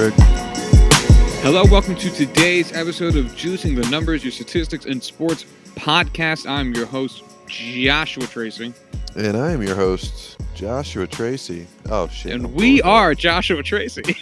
Craig. 0.00 0.14
Hello, 1.42 1.62
welcome 1.66 1.94
to 1.94 2.08
today's 2.08 2.72
episode 2.72 3.16
of 3.16 3.26
Juicing 3.32 3.76
the 3.76 3.86
Numbers, 3.90 4.24
your 4.24 4.32
statistics 4.32 4.86
and 4.86 5.02
sports 5.02 5.44
podcast. 5.74 6.48
I'm 6.48 6.72
your 6.72 6.86
host, 6.86 7.22
Joshua 7.46 8.26
Tracy. 8.26 8.72
And 9.14 9.36
I 9.36 9.50
am 9.50 9.62
your 9.62 9.76
host, 9.76 10.40
Joshua 10.54 11.06
Tracy. 11.06 11.66
Oh, 11.90 12.08
shit. 12.08 12.32
And 12.32 12.54
we 12.54 12.80
are 12.80 13.14
Joshua 13.14 13.62
Tracy. 13.62 14.16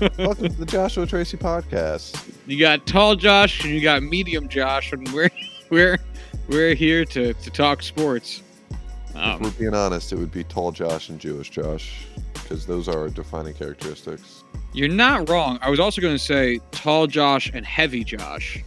Welcome 0.18 0.50
to 0.50 0.56
the 0.56 0.66
Joshua 0.66 1.04
Tracy 1.04 1.36
podcast. 1.36 2.32
You 2.46 2.60
got 2.60 2.86
tall 2.86 3.16
Josh 3.16 3.64
and 3.64 3.74
you 3.74 3.80
got 3.80 4.04
medium 4.04 4.48
Josh, 4.48 4.92
and 4.92 5.12
we're 5.12 5.30
we're 5.70 5.98
we're 6.46 6.74
here 6.74 7.04
to, 7.06 7.34
to 7.34 7.50
talk 7.50 7.82
sports. 7.82 8.40
if 8.70 9.16
Um, 9.16 9.42
we're 9.42 9.50
being 9.50 9.74
honest, 9.74 10.12
it 10.12 10.16
would 10.16 10.30
be 10.30 10.44
tall 10.44 10.70
Josh 10.70 11.08
and 11.08 11.18
Jewish 11.18 11.50
Josh 11.50 12.06
because 12.34 12.66
those 12.66 12.86
are 12.86 13.00
our 13.00 13.08
defining 13.08 13.54
characteristics. 13.54 14.44
You're 14.72 14.88
not 14.88 15.28
wrong. 15.28 15.58
I 15.62 15.70
was 15.70 15.80
also 15.80 16.00
going 16.00 16.14
to 16.14 16.22
say 16.22 16.60
tall 16.70 17.06
Josh 17.06 17.50
and 17.52 17.64
heavy 17.64 18.04
Josh, 18.04 18.62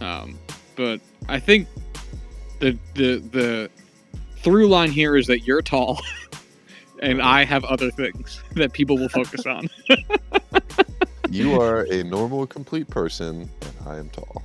um, 0.00 0.38
but 0.76 1.00
I 1.28 1.38
think 1.38 1.68
the 2.60 2.76
the 2.94 3.18
the 3.18 3.70
through 4.36 4.68
line 4.68 4.90
here 4.90 5.16
is 5.16 5.26
that 5.28 5.40
you're 5.40 5.62
tall, 5.62 6.00
and 7.02 7.22
I 7.22 7.44
have 7.44 7.64
other 7.64 7.90
things 7.90 8.42
that 8.54 8.72
people 8.72 8.96
will 8.98 9.08
focus 9.08 9.46
on. 9.46 9.68
You 11.30 11.58
are 11.58 11.84
a 11.90 12.04
normal, 12.04 12.46
complete 12.46 12.88
person, 12.90 13.48
and 13.62 13.72
I 13.88 13.96
am 13.96 14.10
tall. 14.10 14.42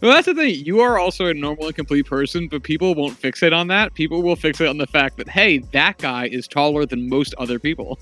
Well, 0.00 0.10
that's 0.14 0.24
the 0.24 0.34
thing. 0.34 0.54
You 0.64 0.80
are 0.80 0.98
also 0.98 1.26
a 1.26 1.34
normal 1.34 1.66
and 1.66 1.74
complete 1.76 2.06
person, 2.06 2.48
but 2.48 2.62
people 2.62 2.94
won't 2.94 3.20
fixate 3.20 3.54
on 3.54 3.66
that. 3.66 3.92
People 3.92 4.22
will 4.22 4.36
fixate 4.36 4.70
on 4.70 4.78
the 4.78 4.86
fact 4.86 5.18
that 5.18 5.28
hey, 5.28 5.58
that 5.72 5.98
guy 5.98 6.28
is 6.28 6.48
taller 6.48 6.86
than 6.86 7.10
most 7.10 7.34
other 7.36 7.58
people, 7.58 7.98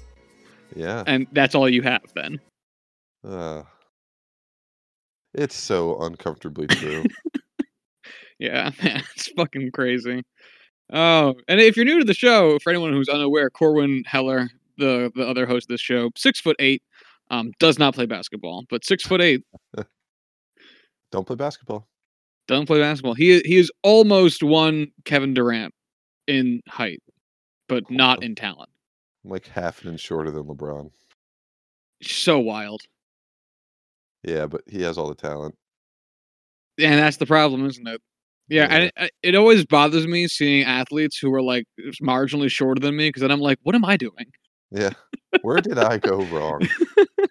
Yeah. 0.77 1.03
and 1.09 1.27
that's 1.33 1.56
all 1.56 1.69
you 1.69 1.83
have 1.83 2.03
then. 2.14 2.39
Uh, 3.29 3.62
it's 5.34 5.57
so 5.57 6.01
uncomfortably 6.01 6.67
true. 6.67 7.05
Yeah, 8.39 8.70
man, 8.83 9.03
it's 9.15 9.29
fucking 9.29 9.73
crazy. 9.73 10.23
Oh, 10.93 11.35
and 11.48 11.61
if 11.61 11.77
you're 11.77 11.85
new 11.85 11.98
to 11.98 12.05
the 12.05 12.15
show, 12.15 12.59
for 12.62 12.70
anyone 12.70 12.93
who's 12.93 13.09
unaware, 13.09 13.51
Corwin 13.51 14.05
Heller, 14.07 14.48
the 14.79 15.11
the 15.15 15.27
other 15.27 15.47
host 15.47 15.65
of 15.65 15.75
this 15.75 15.81
show, 15.81 16.11
six 16.17 16.41
foot 16.41 16.57
eight, 16.59 16.83
um, 17.31 17.53
does 17.59 17.79
not 17.79 17.95
play 17.95 18.07
basketball, 18.07 18.65
but 18.70 18.85
six 18.85 19.05
foot 19.05 19.20
eight 19.20 19.45
Don't 21.11 21.27
play 21.27 21.37
basketball. 21.37 21.89
Don't 22.47 22.67
play 22.67 22.81
basketball. 22.81 23.15
He 23.15 23.41
he 23.41 23.57
is 23.57 23.70
almost 23.83 24.42
one 24.42 24.89
Kevin 25.05 25.35
Durant 25.35 25.75
in 26.27 26.63
height, 26.69 27.03
but 27.69 27.91
not 27.91 28.23
in 28.23 28.35
talent. 28.35 28.70
I'm 29.25 29.31
like 29.31 29.47
half 29.47 29.83
an 29.83 29.91
inch 29.91 30.01
shorter 30.01 30.31
than 30.31 30.45
LeBron. 30.45 30.91
So 32.03 32.39
wild, 32.39 32.83
Yeah, 34.24 34.47
but 34.47 34.62
he 34.66 34.83
has 34.83 34.98
all 34.98 35.08
the 35.08 35.14
talent. 35.14 35.55
and 36.78 36.98
that's 36.98 37.16
the 37.19 37.27
problem, 37.27 37.66
isn't 37.66 37.86
it? 37.86 38.00
Yeah, 38.48 38.66
and 38.70 38.84
it, 38.97 39.11
it- 39.22 39.34
always 39.34 39.64
bothers 39.66 40.06
me 40.06 40.27
seeing 40.27 40.64
athletes 40.64 41.19
who 41.19 41.33
are 41.34 41.42
like 41.42 41.64
marginally 42.02 42.50
shorter 42.50 42.80
than 42.80 42.96
me 42.96 43.08
because 43.08 43.20
then 43.22 43.30
I'm 43.30 43.41
like, 43.41 43.58
what 43.62 43.74
am 43.74 43.84
I 43.84 43.96
doing? 43.96 44.33
Yeah. 44.70 44.91
Where 45.42 45.61
did 45.61 45.78
I 45.78 45.98
go 45.98 46.22
wrong? 46.24 46.66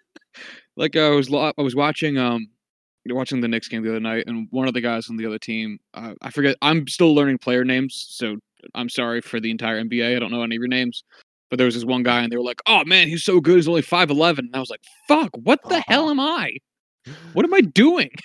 like 0.78 0.96
I 0.96 1.10
was 1.10 1.34
I 1.34 1.54
was 1.58 1.76
watching 1.76 2.18
um 2.18 2.48
watching 3.10 3.42
the 3.42 3.48
Knicks 3.48 3.68
game 3.68 3.84
the 3.84 3.90
other 3.90 4.00
night, 4.00 4.26
and 4.28 4.48
one 4.52 4.68
of 4.68 4.74
the 4.74 4.82
guys 4.82 5.10
on 5.10 5.18
the 5.18 5.26
other 5.26 5.40
team, 5.40 5.80
uh, 5.94 6.14
I 6.22 6.30
forget. 6.30 6.56
I'm 6.62 6.88
still 6.88 7.16
learning 7.16 7.38
player 7.40 7.64
names, 7.64 8.06
so 8.10 8.36
I'm 8.76 8.90
sorry 8.90 9.22
for 9.22 9.40
the 9.40 9.50
entire 9.50 9.82
NBA. 9.84 10.16
I 10.16 10.20
don't 10.20 10.32
know 10.32 10.44
any 10.44 10.56
of 10.56 10.60
your 10.60 10.68
names, 10.68 11.04
but 11.50 11.58
there 11.58 11.66
was 11.66 11.76
this 11.76 11.86
one 11.86 12.04
guy, 12.04 12.22
and 12.22 12.32
they 12.32 12.38
were 12.38 12.44
like, 12.44 12.62
"Oh 12.68 12.84
man, 12.86 13.08
he's 13.08 13.24
so 13.24 13.40
good. 13.40 13.56
He's 13.56 13.68
only 13.68 13.82
five 13.82 14.10
eleven. 14.12 14.46
And 14.46 14.56
I 14.56 14.60
was 14.60 14.70
like, 14.70 14.82
"Fuck, 15.08 15.30
what 15.42 15.60
the 15.70 15.80
hell 15.88 16.10
am 16.12 16.20
I? 16.20 16.58
What 17.34 17.46
am 17.46 17.54
I 17.54 17.62
doing?" 17.62 18.12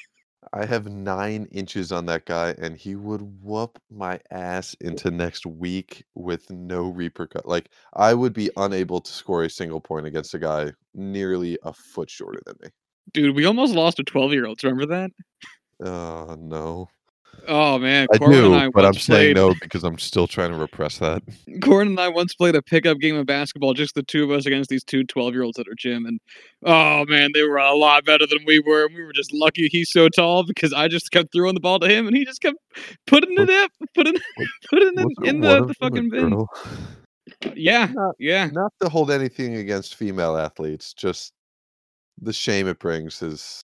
I 0.52 0.66
have 0.66 0.86
nine 0.86 1.46
inches 1.52 1.92
on 1.92 2.06
that 2.06 2.26
guy, 2.26 2.54
and 2.58 2.76
he 2.76 2.94
would 2.94 3.22
whoop 3.42 3.78
my 3.90 4.20
ass 4.30 4.74
into 4.80 5.10
next 5.10 5.46
week 5.46 6.04
with 6.14 6.50
no 6.50 6.92
repercut. 6.92 7.46
Like 7.46 7.70
I 7.94 8.12
would 8.12 8.32
be 8.32 8.50
unable 8.56 9.00
to 9.00 9.12
score 9.12 9.44
a 9.44 9.50
single 9.50 9.80
point 9.80 10.06
against 10.06 10.34
a 10.34 10.38
guy 10.38 10.72
nearly 10.94 11.58
a 11.62 11.72
foot 11.72 12.10
shorter 12.10 12.40
than 12.44 12.56
me. 12.60 12.68
Dude, 13.12 13.36
we 13.36 13.44
almost 13.44 13.74
lost 13.74 13.98
a 13.98 14.04
twelve-year-old. 14.04 14.62
Remember 14.62 14.86
that? 14.86 15.10
Oh 15.80 16.36
no, 16.38 16.88
Oh 17.48 17.78
man, 17.78 18.06
I 18.12 18.18
do, 18.18 18.54
and 18.54 18.54
I 18.54 18.68
but 18.68 18.84
I'm 18.84 18.92
once 18.92 19.02
saying 19.02 19.34
no 19.34 19.54
because 19.60 19.82
I'm 19.82 19.98
still 19.98 20.26
trying 20.28 20.52
to 20.52 20.56
repress 20.56 20.98
that. 20.98 21.22
Gordon 21.60 21.94
and 21.94 22.00
I 22.00 22.08
once 22.08 22.34
played 22.34 22.54
a 22.54 22.62
pickup 22.62 22.98
game 22.98 23.16
of 23.16 23.26
basketball, 23.26 23.74
just 23.74 23.94
the 23.94 24.02
two 24.04 24.22
of 24.24 24.30
us 24.30 24.46
against 24.46 24.70
these 24.70 24.84
two 24.84 25.02
12 25.04 25.34
year 25.34 25.42
olds 25.42 25.58
at 25.58 25.66
our 25.66 25.74
gym. 25.74 26.06
And 26.06 26.20
oh 26.64 27.04
man, 27.06 27.30
they 27.34 27.42
were 27.42 27.56
a 27.56 27.74
lot 27.74 28.04
better 28.04 28.26
than 28.26 28.38
we 28.46 28.60
were. 28.60 28.86
And 28.86 28.94
we 28.94 29.02
were 29.02 29.12
just 29.12 29.32
lucky 29.32 29.68
he's 29.72 29.90
so 29.90 30.08
tall 30.08 30.44
because 30.44 30.72
I 30.72 30.86
just 30.88 31.10
kept 31.10 31.32
throwing 31.32 31.54
the 31.54 31.60
ball 31.60 31.80
to 31.80 31.88
him 31.88 32.06
and 32.06 32.16
he 32.16 32.24
just 32.24 32.40
kept 32.40 32.58
putting 33.06 33.32
it 33.36 33.50
up, 33.50 33.70
putting, 33.94 34.14
putting 34.70 34.98
it 34.98 35.08
Wasn't 35.18 35.26
in 35.26 35.40
the, 35.40 35.64
the 35.66 35.74
fucking 35.74 36.10
bin. 36.10 36.30
girl? 36.30 36.48
Yeah, 37.54 37.90
Not, 37.92 38.14
yeah. 38.18 38.46
not 38.52 38.72
to 38.80 38.88
hold 38.88 39.10
anything 39.10 39.56
against 39.56 39.96
female 39.96 40.36
athletes, 40.36 40.92
just 40.94 41.32
the 42.20 42.32
shame 42.32 42.68
it 42.68 42.78
brings 42.78 43.20
is, 43.22 43.62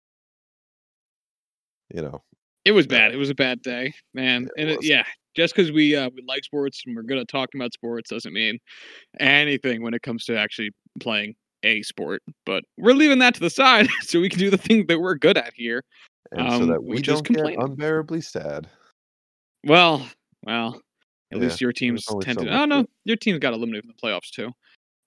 you 1.95 2.03
know, 2.03 2.23
It 2.65 2.73
was 2.73 2.87
bad. 2.87 3.13
It 3.13 3.17
was 3.17 3.31
a 3.31 3.35
bad 3.35 3.63
day, 3.63 3.93
man. 4.13 4.45
It 4.57 4.63
and 4.63 4.71
it, 4.71 4.85
yeah, 4.85 5.05
just 5.35 5.55
because 5.55 5.73
we 5.73 5.97
uh, 5.97 6.11
we 6.15 6.23
like 6.27 6.45
sports 6.45 6.83
and 6.87 6.95
we're 6.95 7.03
good 7.03 7.19
at 7.19 7.29
talking 7.29 7.61
about 7.61 7.73
sports 7.73 8.11
doesn't 8.11 8.33
mean 8.33 8.59
anything 9.19 9.83
when 9.83 9.95
it 9.95 10.03
comes 10.03 10.25
to 10.27 10.37
actually 10.39 10.71
playing 11.01 11.35
a 11.63 11.83
sport. 11.83 12.23
But 12.45 12.65
we're 12.77 12.93
leaving 12.95 13.19
that 13.21 13.35
to 13.35 13.41
the 13.41 13.51
side 13.51 13.89
so 14.03 14.21
we 14.21 14.29
can 14.29 14.39
do 14.39 14.51
the 14.51 14.59
thing 14.59 14.87
that 14.89 15.01
we're 15.01 15.15
good 15.15 15.39
at 15.39 15.53
here. 15.55 15.83
and 16.33 16.51
so 16.53 16.63
Um, 16.63 16.69
that 16.69 16.83
we 16.85 17.01
don't 17.01 17.27
get 17.27 17.59
unbearably 17.59 18.21
sad. 18.21 18.69
Well, 19.65 20.07
well, 20.45 20.81
at 21.33 21.39
Yeah, 21.39 21.45
least 21.45 21.61
your 21.61 21.73
teams 21.73 22.07
only 22.11 22.25
tend 22.25 22.41
so 22.41 22.47
Oh 22.49 22.65
no, 22.65 22.87
your 23.05 23.17
team's 23.17 23.39
got 23.39 23.53
eliminated 23.53 23.85
from 23.85 23.95
the 23.97 24.07
playoffs 24.09 24.31
too. 24.31 24.51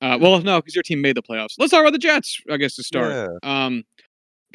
Uh, 0.02 0.18
well, 0.20 0.41
no, 0.41 0.59
because 0.59 0.75
your 0.75 0.84
team 0.84 1.02
made 1.02 1.16
the 1.16 1.24
playoffs. 1.24 1.56
Let's 1.58 1.72
talk 1.72 1.80
about 1.80 1.94
the 1.94 1.97
Jets. 1.97 2.40
I 2.50 2.58
guess 2.58 2.75
to 2.75 2.84
start. 2.84 3.12
Yeah. 3.14 3.28
Um, 3.66 3.84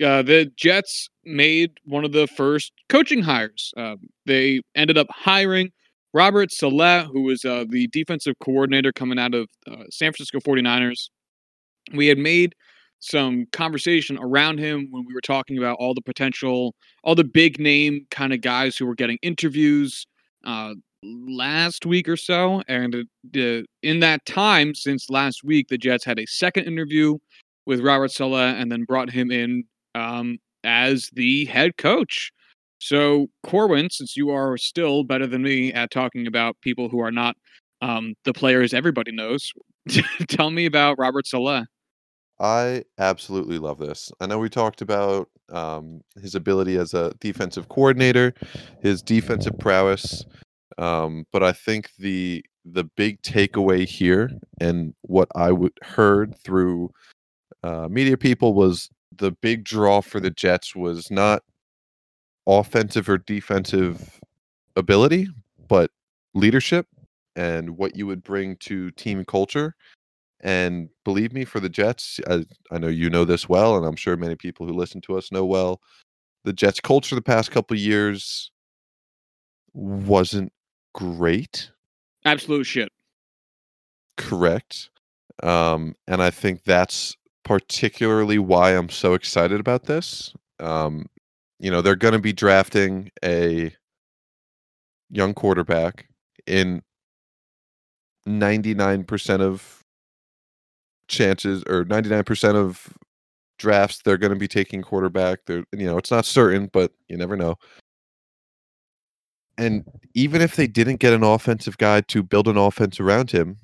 uh, 0.02 0.22
the 0.22 0.50
Jets 0.56 1.08
made 1.24 1.72
one 1.84 2.04
of 2.04 2.12
the 2.12 2.26
first 2.26 2.72
coaching 2.88 3.22
hires. 3.22 3.72
Uh, 3.76 3.96
they 4.26 4.60
ended 4.74 4.96
up 4.98 5.08
hiring 5.10 5.70
Robert 6.14 6.50
Saleh, 6.50 7.06
who 7.12 7.22
was 7.22 7.44
uh, 7.44 7.64
the 7.68 7.86
defensive 7.88 8.34
coordinator 8.42 8.92
coming 8.92 9.18
out 9.18 9.34
of 9.34 9.48
uh, 9.70 9.84
San 9.90 10.12
Francisco 10.12 10.38
49ers. 10.38 11.08
We 11.92 12.06
had 12.06 12.18
made 12.18 12.54
some 13.00 13.46
conversation 13.52 14.18
around 14.20 14.58
him 14.58 14.88
when 14.90 15.04
we 15.06 15.14
were 15.14 15.20
talking 15.20 15.58
about 15.58 15.76
all 15.78 15.94
the 15.94 16.02
potential, 16.02 16.74
all 17.04 17.14
the 17.14 17.24
big 17.24 17.58
name 17.58 18.06
kind 18.10 18.32
of 18.32 18.40
guys 18.40 18.76
who 18.76 18.86
were 18.86 18.94
getting 18.94 19.18
interviews 19.22 20.06
uh, 20.44 20.74
last 21.02 21.86
week 21.86 22.08
or 22.08 22.16
so. 22.16 22.62
And 22.68 22.94
uh, 22.94 23.62
in 23.82 24.00
that 24.00 24.24
time, 24.26 24.74
since 24.74 25.10
last 25.10 25.44
week, 25.44 25.68
the 25.68 25.78
Jets 25.78 26.04
had 26.04 26.18
a 26.18 26.26
second 26.26 26.64
interview 26.64 27.18
with 27.66 27.80
Robert 27.80 28.10
Saleh 28.10 28.56
and 28.58 28.72
then 28.72 28.84
brought 28.84 29.10
him 29.10 29.30
in 29.30 29.64
um, 29.98 30.38
as 30.64 31.10
the 31.12 31.46
head 31.46 31.76
coach. 31.76 32.32
So, 32.78 33.26
Corwin, 33.42 33.90
since 33.90 34.16
you 34.16 34.30
are 34.30 34.56
still 34.56 35.02
better 35.02 35.26
than 35.26 35.42
me 35.42 35.72
at 35.72 35.90
talking 35.90 36.26
about 36.26 36.56
people 36.62 36.88
who 36.88 37.00
are 37.00 37.10
not 37.10 37.36
um, 37.82 38.14
the 38.24 38.32
players 38.32 38.72
everybody 38.72 39.12
knows, 39.12 39.52
tell 40.28 40.50
me 40.50 40.66
about 40.66 40.98
Robert 40.98 41.26
Saleh. 41.26 41.66
I 42.40 42.84
absolutely 42.98 43.58
love 43.58 43.78
this. 43.78 44.12
I 44.20 44.26
know 44.26 44.38
we 44.38 44.48
talked 44.48 44.80
about 44.80 45.28
um, 45.50 46.02
his 46.22 46.36
ability 46.36 46.76
as 46.76 46.94
a 46.94 47.12
defensive 47.18 47.68
coordinator, 47.68 48.32
his 48.80 49.02
defensive 49.02 49.58
prowess, 49.58 50.24
um, 50.76 51.24
but 51.32 51.42
I 51.42 51.52
think 51.52 51.90
the 51.98 52.44
the 52.64 52.84
big 52.84 53.22
takeaway 53.22 53.86
here, 53.86 54.30
and 54.60 54.94
what 55.02 55.28
I 55.34 55.50
would 55.50 55.72
heard 55.82 56.36
through 56.44 56.92
uh, 57.64 57.88
media 57.90 58.16
people, 58.16 58.54
was 58.54 58.88
the 59.18 59.32
big 59.32 59.64
draw 59.64 60.00
for 60.00 60.20
the 60.20 60.30
Jets 60.30 60.74
was 60.74 61.10
not 61.10 61.42
offensive 62.46 63.08
or 63.08 63.18
defensive 63.18 64.20
ability, 64.76 65.28
but 65.68 65.90
leadership 66.34 66.86
and 67.36 67.76
what 67.76 67.96
you 67.96 68.06
would 68.06 68.22
bring 68.22 68.56
to 68.56 68.90
team 68.92 69.24
culture. 69.24 69.74
And 70.40 70.88
believe 71.04 71.32
me, 71.32 71.44
for 71.44 71.60
the 71.60 71.68
Jets, 71.68 72.20
I, 72.28 72.44
I 72.70 72.78
know 72.78 72.88
you 72.88 73.10
know 73.10 73.24
this 73.24 73.48
well, 73.48 73.76
and 73.76 73.84
I'm 73.84 73.96
sure 73.96 74.16
many 74.16 74.36
people 74.36 74.66
who 74.66 74.72
listen 74.72 75.00
to 75.02 75.18
us 75.18 75.32
know 75.32 75.44
well. 75.44 75.80
The 76.44 76.52
Jets' 76.52 76.80
culture 76.80 77.14
the 77.14 77.22
past 77.22 77.50
couple 77.50 77.74
of 77.74 77.80
years 77.80 78.50
wasn't 79.74 80.52
great, 80.94 81.70
Absolute 82.24 82.64
shit. 82.64 82.92
correct? 84.16 84.90
Um, 85.42 85.94
and 86.06 86.22
I 86.22 86.30
think 86.30 86.64
that's 86.64 87.16
particularly 87.48 88.38
why 88.38 88.72
I'm 88.72 88.90
so 88.90 89.14
excited 89.14 89.58
about 89.58 89.84
this. 89.84 90.34
Um, 90.60 91.06
you 91.58 91.70
know, 91.70 91.80
they're 91.80 91.96
going 91.96 92.12
to 92.12 92.18
be 92.18 92.34
drafting 92.34 93.10
a 93.24 93.74
young 95.08 95.32
quarterback 95.32 96.08
in 96.46 96.82
99% 98.28 99.40
of 99.40 99.82
chances 101.08 101.64
or 101.70 101.86
99% 101.86 102.54
of 102.54 102.92
drafts 103.58 104.02
they're 104.04 104.18
going 104.18 104.34
to 104.34 104.38
be 104.38 104.46
taking 104.46 104.82
quarterback. 104.82 105.38
They're 105.46 105.64
you 105.72 105.86
know 105.86 105.96
it's 105.96 106.10
not 106.10 106.26
certain, 106.26 106.68
but 106.70 106.92
you 107.08 107.16
never 107.16 107.34
know. 107.34 107.56
And 109.56 109.84
even 110.12 110.42
if 110.42 110.54
they 110.54 110.66
didn't 110.66 110.96
get 110.96 111.14
an 111.14 111.24
offensive 111.24 111.78
guy 111.78 112.02
to 112.02 112.22
build 112.22 112.46
an 112.46 112.58
offense 112.58 113.00
around 113.00 113.30
him, 113.30 113.56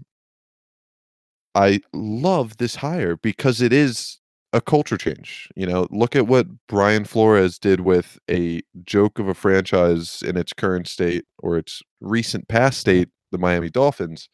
I 1.55 1.81
love 1.93 2.56
this 2.56 2.77
hire 2.77 3.17
because 3.17 3.61
it 3.61 3.73
is 3.73 4.19
a 4.53 4.61
culture 4.61 4.97
change. 4.97 5.49
You 5.56 5.67
know, 5.67 5.87
look 5.91 6.17
at 6.17 6.27
what 6.27 6.47
Brian 6.69 7.05
Flores 7.05 7.59
did 7.59 7.81
with 7.81 8.19
a 8.31 8.62
joke 8.85 9.19
of 9.19 9.29
a 9.29 9.35
franchise 9.35 10.23
in 10.23 10.37
its 10.37 10.53
current 10.53 10.89
state 10.89 11.25
or 11.39 11.56
its 11.59 11.83
recent 12.01 12.49
past 12.49 12.79
state, 12.79 13.09
the 13.33 13.39
Miami 13.39 13.71
Dolphins. 13.71 14.29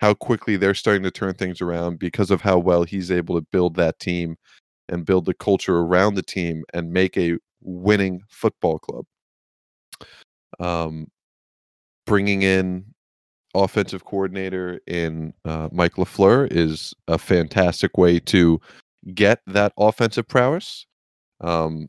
How 0.00 0.14
quickly 0.14 0.56
they're 0.56 0.74
starting 0.74 1.04
to 1.04 1.12
turn 1.12 1.34
things 1.34 1.60
around 1.60 2.00
because 2.00 2.30
of 2.32 2.40
how 2.40 2.58
well 2.58 2.82
he's 2.82 3.10
able 3.10 3.36
to 3.36 3.46
build 3.52 3.76
that 3.76 4.00
team 4.00 4.36
and 4.88 5.06
build 5.06 5.26
the 5.26 5.34
culture 5.34 5.78
around 5.78 6.14
the 6.14 6.22
team 6.22 6.64
and 6.74 6.92
make 6.92 7.16
a 7.16 7.38
winning 7.60 8.22
football 8.28 8.80
club. 8.80 9.04
Um, 10.58 11.06
bringing 12.04 12.42
in 12.42 12.91
offensive 13.54 14.04
coordinator 14.04 14.80
in 14.86 15.32
uh, 15.44 15.68
Mike 15.72 15.94
LaFleur 15.94 16.48
is 16.50 16.94
a 17.08 17.18
fantastic 17.18 17.98
way 17.98 18.18
to 18.20 18.60
get 19.14 19.40
that 19.46 19.72
offensive 19.76 20.26
prowess. 20.28 20.86
Um, 21.40 21.88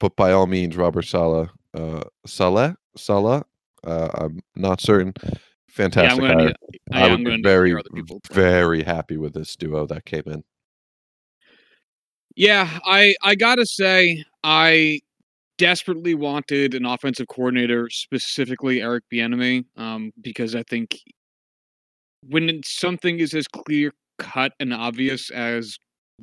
but 0.00 0.16
by 0.16 0.32
all 0.32 0.46
means, 0.46 0.76
Robert 0.76 1.02
Sala, 1.04 1.50
uh, 1.72 2.02
Sala, 2.26 2.76
Saleh, 2.96 3.42
uh, 3.84 4.08
I'm 4.14 4.40
not 4.54 4.80
certain. 4.80 5.14
Fantastic 5.68 6.22
yeah, 6.22 6.30
I'm 6.30 6.38
need, 6.38 6.56
I, 6.92 7.00
I 7.02 7.06
am 7.06 7.10
would 7.12 7.24
going 7.24 7.36
be 7.38 7.42
to 7.42 7.48
very, 7.48 7.68
hear 7.70 7.78
other 7.78 7.90
people. 7.92 8.20
very 8.30 8.82
happy 8.82 9.16
with 9.16 9.34
this 9.34 9.56
duo 9.56 9.86
that 9.86 10.04
came 10.04 10.22
in. 10.26 10.44
Yeah, 12.36 12.68
I 12.84 13.14
I 13.22 13.34
gotta 13.34 13.66
say 13.66 14.24
I 14.42 15.00
desperately 15.58 16.14
wanted 16.14 16.74
an 16.74 16.84
offensive 16.86 17.28
coordinator, 17.28 17.88
specifically 17.90 18.82
Eric 18.82 19.04
Bieniemy, 19.12 19.64
um, 19.76 20.12
because 20.20 20.54
I 20.54 20.62
think 20.64 21.00
when 22.28 22.60
something 22.64 23.18
is 23.20 23.34
as 23.34 23.46
clear 23.48 23.92
cut 24.18 24.52
and 24.60 24.72
obvious 24.72 25.30
as 25.30 25.76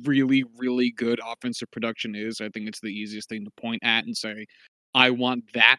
really 0.04 0.42
really 0.56 0.90
good 0.90 1.20
offensive 1.24 1.70
production 1.70 2.14
is, 2.14 2.40
I 2.40 2.48
think 2.48 2.68
it's 2.68 2.80
the 2.80 2.88
easiest 2.88 3.28
thing 3.28 3.44
to 3.44 3.50
point 3.60 3.82
at 3.84 4.04
and 4.04 4.16
say, 4.16 4.46
I 4.94 5.10
want 5.10 5.44
that. 5.54 5.78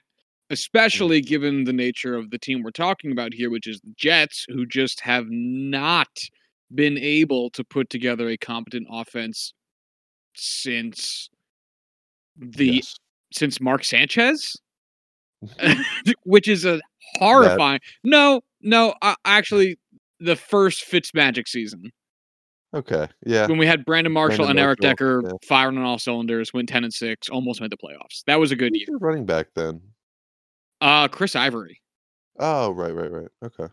Especially 0.50 1.22
given 1.22 1.64
the 1.64 1.74
nature 1.74 2.16
of 2.16 2.30
the 2.30 2.38
team 2.38 2.62
we're 2.62 2.72
talking 2.72 3.12
about 3.12 3.34
here, 3.34 3.50
which 3.50 3.66
is 3.68 3.80
the 3.82 3.94
Jets, 3.98 4.46
who 4.50 4.66
just 4.68 5.00
have 5.02 5.26
not 5.30 6.10
been 6.76 6.98
able 6.98 7.50
to 7.52 7.64
put 7.64 7.90
together 7.90 8.30
a 8.30 8.38
competent 8.38 8.88
offense 8.92 9.54
since 10.36 11.30
the 12.38 12.68
Yes. 12.78 12.96
Since 13.34 13.60
Mark 13.60 13.84
Sanchez, 13.84 14.56
which 16.24 16.48
is 16.48 16.66
a 16.66 16.80
horrifying. 17.16 17.80
No, 18.04 18.42
no, 18.62 18.94
uh, 19.02 19.16
actually, 19.26 19.78
the 20.20 20.36
first 20.36 20.86
Fitzmagic 20.90 21.48
season 21.48 21.92
Okay. 22.74 23.08
Yeah. 23.26 23.48
when 23.48 23.58
we 23.58 23.68
had 23.68 23.86
Brandon 23.86 24.12
Marshall 24.12 24.46
Brandon 24.46 24.58
and 24.58 24.60
Eric 24.60 24.82
Marshall, 24.82 24.92
Decker 24.92 25.22
yeah. 25.26 25.48
firing 25.48 25.78
on 25.78 25.84
all 25.84 26.00
cylinders, 26.00 26.54
went 26.54 26.70
ten 26.70 26.84
and 26.84 26.94
six, 26.94 27.30
almost 27.30 27.62
made 27.62 27.72
the 27.72 27.78
playoffs. 27.78 28.24
That 28.26 28.40
was 28.40 28.52
a 28.52 28.56
good 28.56 28.72
Who's 28.74 28.86
year. 28.88 28.98
running 29.00 29.26
back 29.26 29.48
then? 29.56 29.82
Uh, 30.82 31.08
Chris 31.08 31.36
Ivory. 31.36 31.80
Oh, 32.40 32.72
right, 32.72 32.94
right, 32.94 33.12
right. 33.12 33.28
Okay. 33.46 33.72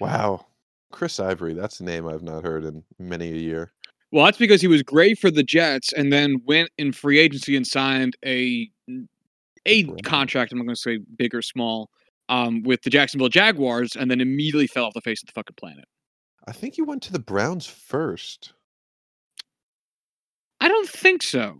Wow. 0.00 0.46
Chris 0.90 1.20
Ivory, 1.20 1.54
that's 1.54 1.80
a 1.80 1.84
name 1.84 2.06
I've 2.06 2.22
not 2.22 2.44
heard 2.44 2.64
in 2.64 2.82
many 2.98 3.30
a 3.30 3.36
year. 3.36 3.72
Well, 4.10 4.24
that's 4.24 4.38
because 4.38 4.60
he 4.60 4.66
was 4.66 4.82
great 4.82 5.18
for 5.18 5.30
the 5.30 5.42
Jets 5.42 5.92
and 5.92 6.12
then 6.12 6.40
went 6.44 6.70
in 6.78 6.92
free 6.92 7.18
agency 7.18 7.56
and 7.56 7.66
signed 7.66 8.16
a 8.24 8.70
a 9.66 9.84
contract. 10.02 10.52
I'm 10.52 10.58
not 10.58 10.64
going 10.64 10.74
to 10.74 10.80
say 10.80 10.98
big 11.16 11.34
or 11.34 11.42
small. 11.42 11.90
Um, 12.28 12.64
with 12.64 12.82
the 12.82 12.90
Jacksonville 12.90 13.28
Jaguars, 13.28 13.94
and 13.94 14.10
then 14.10 14.20
immediately 14.20 14.66
fell 14.66 14.86
off 14.86 14.94
the 14.94 15.00
face 15.00 15.22
of 15.22 15.28
the 15.28 15.32
fucking 15.32 15.54
planet. 15.56 15.84
I 16.48 16.52
think 16.52 16.74
he 16.74 16.82
went 16.82 17.02
to 17.04 17.12
the 17.12 17.20
Browns 17.20 17.66
first. 17.66 18.52
I 20.60 20.66
don't 20.66 20.88
think 20.88 21.22
so. 21.22 21.58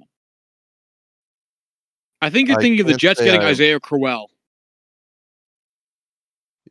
I 2.20 2.30
think 2.30 2.48
you're 2.48 2.58
I 2.58 2.62
thinking 2.62 2.80
of 2.80 2.88
the 2.88 2.96
Jets 2.96 3.20
getting 3.20 3.42
I- 3.42 3.48
Isaiah 3.48 3.78
Crowell. 3.78 4.30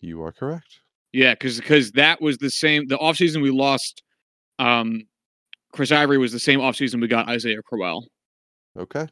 You 0.02 0.22
are 0.24 0.32
correct. 0.32 0.80
Yeah, 1.14 1.34
because 1.34 1.58
because 1.60 1.94
that 1.94 2.22
was 2.22 2.38
the 2.38 2.50
same. 2.50 2.88
The 2.88 2.98
offseason 2.98 3.42
we 3.42 3.52
lost, 3.52 4.04
um, 4.60 5.04
Chris 5.72 5.92
Ivory 5.92 6.18
was 6.18 6.34
the 6.34 6.40
same 6.40 6.60
offseason 6.60 7.00
we 7.00 7.08
got 7.08 7.30
Isaiah 7.30 7.62
Crowell. 7.62 8.06
Okay. 8.78 9.08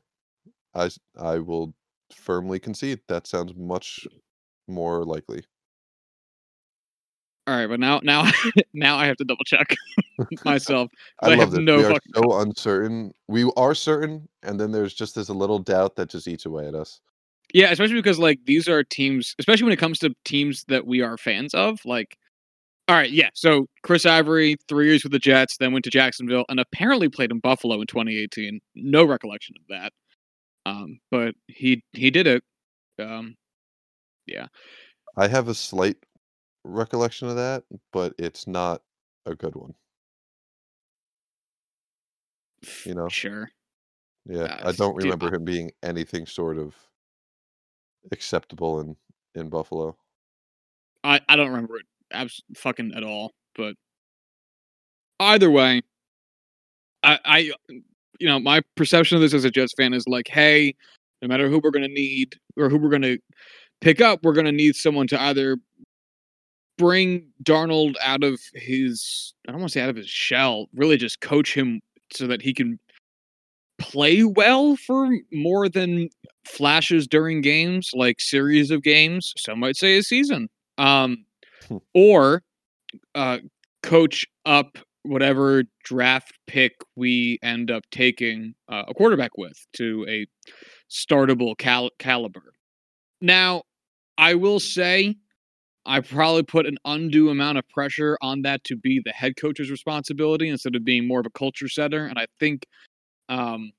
I 0.75 0.89
I 1.17 1.39
will 1.39 1.73
firmly 2.13 2.59
concede 2.59 2.99
that 3.07 3.27
sounds 3.27 3.53
much 3.55 4.07
more 4.67 5.03
likely. 5.05 5.43
All 7.45 7.55
right, 7.55 7.67
but 7.67 7.79
now 7.79 7.99
now 8.03 8.29
now 8.73 8.97
I 8.97 9.05
have 9.05 9.17
to 9.17 9.25
double 9.25 9.43
check 9.43 9.75
myself. 10.45 10.89
I, 11.21 11.27
I 11.27 11.29
love 11.31 11.39
have 11.39 11.51
this. 11.51 11.59
no 11.59 11.77
we 11.77 11.83
are 11.85 11.99
so 12.15 12.39
uncertain. 12.39 13.11
We 13.27 13.51
are 13.57 13.75
certain, 13.75 14.29
and 14.43 14.59
then 14.59 14.71
there's 14.71 14.93
just 14.93 15.15
this 15.15 15.29
little 15.29 15.59
doubt 15.59 15.95
that 15.97 16.09
just 16.09 16.27
eats 16.27 16.45
away 16.45 16.67
at 16.67 16.75
us. 16.75 17.01
Yeah, 17.53 17.71
especially 17.71 17.95
because 17.95 18.17
like 18.17 18.39
these 18.45 18.69
are 18.69 18.83
teams, 18.83 19.35
especially 19.39 19.65
when 19.65 19.73
it 19.73 19.79
comes 19.79 19.99
to 19.99 20.15
teams 20.23 20.63
that 20.69 20.87
we 20.87 21.01
are 21.01 21.17
fans 21.17 21.53
of. 21.53 21.83
Like, 21.85 22.17
all 22.87 22.95
right, 22.95 23.11
yeah. 23.11 23.29
So 23.33 23.67
Chris 23.83 24.05
Ivory, 24.05 24.55
three 24.69 24.87
years 24.87 25.03
with 25.03 25.11
the 25.11 25.19
Jets, 25.19 25.57
then 25.57 25.73
went 25.73 25.83
to 25.83 25.91
Jacksonville, 25.91 26.45
and 26.47 26.59
apparently 26.59 27.09
played 27.09 27.31
in 27.31 27.39
Buffalo 27.39 27.81
in 27.81 27.87
2018. 27.87 28.61
No 28.75 29.03
recollection 29.03 29.55
of 29.59 29.67
that, 29.67 29.91
um, 30.65 30.99
but 31.11 31.35
he 31.47 31.83
he 31.93 32.09
did 32.11 32.27
it. 32.27 32.43
Um, 32.99 33.35
yeah. 34.25 34.47
I 35.17 35.27
have 35.27 35.47
a 35.47 35.53
slight 35.53 35.97
recollection 36.63 37.27
of 37.29 37.35
that, 37.35 37.63
but 37.91 38.13
it's 38.17 38.47
not 38.47 38.81
a 39.25 39.35
good 39.35 39.55
one. 39.55 39.73
You 42.85 42.95
know? 42.95 43.09
sure. 43.09 43.49
Yeah, 44.25 44.43
Uh, 44.43 44.69
I 44.69 44.71
don't 44.71 44.95
dude, 44.95 45.03
remember 45.03 45.33
him 45.35 45.43
being 45.43 45.71
anything 45.83 46.25
sort 46.25 46.57
of 46.57 46.75
acceptable 48.11 48.79
in 48.79 48.95
in 49.35 49.49
Buffalo. 49.49 49.97
I 51.03 51.19
I 51.27 51.35
don't 51.35 51.49
remember 51.49 51.77
it 51.77 51.85
abs- 52.11 52.43
fucking 52.55 52.93
at 52.95 53.03
all. 53.03 53.33
But 53.55 53.75
either 55.19 55.49
way, 55.51 55.81
I 57.03 57.19
I 57.25 57.51
you 58.19 58.27
know 58.27 58.39
my 58.39 58.61
perception 58.75 59.15
of 59.15 59.21
this 59.21 59.33
as 59.33 59.45
a 59.45 59.51
Jets 59.51 59.73
fan 59.75 59.93
is 59.93 60.07
like, 60.07 60.27
hey, 60.27 60.75
no 61.21 61.27
matter 61.27 61.49
who 61.49 61.59
we're 61.63 61.71
gonna 61.71 61.87
need 61.87 62.35
or 62.57 62.69
who 62.69 62.77
we're 62.77 62.89
gonna 62.89 63.17
pick 63.81 64.01
up, 64.01 64.19
we're 64.23 64.33
gonna 64.33 64.51
need 64.51 64.75
someone 64.75 65.07
to 65.07 65.21
either 65.21 65.57
bring 66.77 67.27
Darnold 67.43 67.95
out 68.01 68.23
of 68.23 68.39
his 68.55 69.33
I 69.47 69.51
don't 69.51 69.61
want 69.61 69.71
to 69.71 69.79
say 69.79 69.83
out 69.83 69.89
of 69.89 69.95
his 69.95 70.09
shell, 70.09 70.67
really 70.73 70.97
just 70.97 71.21
coach 71.21 71.53
him 71.53 71.81
so 72.11 72.27
that 72.27 72.41
he 72.41 72.53
can 72.53 72.79
play 73.79 74.23
well 74.23 74.75
for 74.75 75.09
more 75.31 75.67
than 75.67 76.09
flashes 76.47 77.07
during 77.07 77.41
games, 77.41 77.91
like 77.93 78.19
series 78.21 78.71
of 78.71 78.83
games, 78.83 79.33
some 79.37 79.59
might 79.59 79.75
say 79.77 79.97
a 79.97 80.03
season. 80.03 80.49
Um 80.77 81.25
Hmm. 81.69 81.77
or 81.93 82.43
uh 83.15 83.37
coach 83.83 84.25
up 84.45 84.77
whatever 85.03 85.63
draft 85.83 86.33
pick 86.47 86.73
we 86.95 87.39
end 87.43 87.69
up 87.69 87.83
taking 87.91 88.55
uh, 88.69 88.83
a 88.87 88.93
quarterback 88.93 89.37
with 89.37 89.57
to 89.73 90.05
a 90.07 90.25
startable 90.89 91.57
cal- 91.57 91.91
caliber. 91.99 92.53
Now, 93.21 93.63
I 94.17 94.35
will 94.35 94.59
say 94.59 95.15
I 95.85 95.99
probably 95.99 96.43
put 96.43 96.65
an 96.65 96.77
undue 96.85 97.29
amount 97.29 97.57
of 97.57 97.67
pressure 97.69 98.17
on 98.21 98.43
that 98.43 98.63
to 98.65 98.75
be 98.75 99.01
the 99.03 99.11
head 99.11 99.35
coach's 99.35 99.69
responsibility 99.69 100.47
instead 100.49 100.75
of 100.75 100.85
being 100.85 101.07
more 101.07 101.19
of 101.19 101.25
a 101.25 101.31
culture 101.31 101.67
setter. 101.67 102.05
And 102.05 102.17
I 102.17 102.27
think, 102.39 102.65
um, 103.27 103.71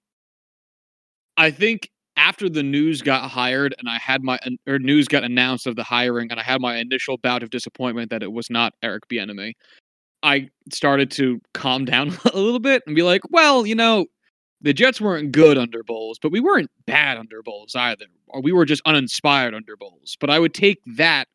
I 1.36 1.50
think 1.50 1.90
after 2.16 2.48
the 2.48 2.62
news 2.62 3.02
got 3.02 3.30
hired 3.30 3.74
and 3.78 3.88
I 3.88 3.98
had 3.98 4.22
my 4.22 4.38
or 4.66 4.78
news 4.78 5.08
got 5.08 5.24
announced 5.24 5.66
of 5.66 5.76
the 5.76 5.82
hiring 5.82 6.30
and 6.30 6.38
I 6.38 6.42
had 6.42 6.60
my 6.60 6.76
initial 6.76 7.16
bout 7.16 7.42
of 7.42 7.50
disappointment 7.50 8.10
that 8.10 8.22
it 8.22 8.32
was 8.32 8.50
not 8.50 8.74
Eric 8.82 9.08
Bieniemy, 9.08 9.54
I 10.24 10.48
started 10.72 11.10
to 11.12 11.40
calm 11.52 11.84
down 11.84 12.16
a 12.32 12.38
little 12.38 12.58
bit 12.58 12.82
and 12.86 12.96
be 12.96 13.02
like, 13.02 13.20
well, 13.30 13.64
you 13.66 13.74
know, 13.76 14.06
the 14.62 14.72
Jets 14.72 15.00
weren't 15.00 15.30
good 15.30 15.58
under 15.58 15.84
Bowles, 15.84 16.18
but 16.20 16.32
we 16.32 16.40
weren't 16.40 16.70
bad 16.86 17.18
under 17.18 17.42
Bowles 17.42 17.76
either, 17.76 18.06
or 18.28 18.40
we 18.40 18.50
were 18.50 18.64
just 18.64 18.82
uninspired 18.86 19.54
under 19.54 19.76
Bowles. 19.76 20.16
But 20.18 20.30
I 20.30 20.38
would 20.38 20.54
take 20.54 20.78
that 20.96 21.28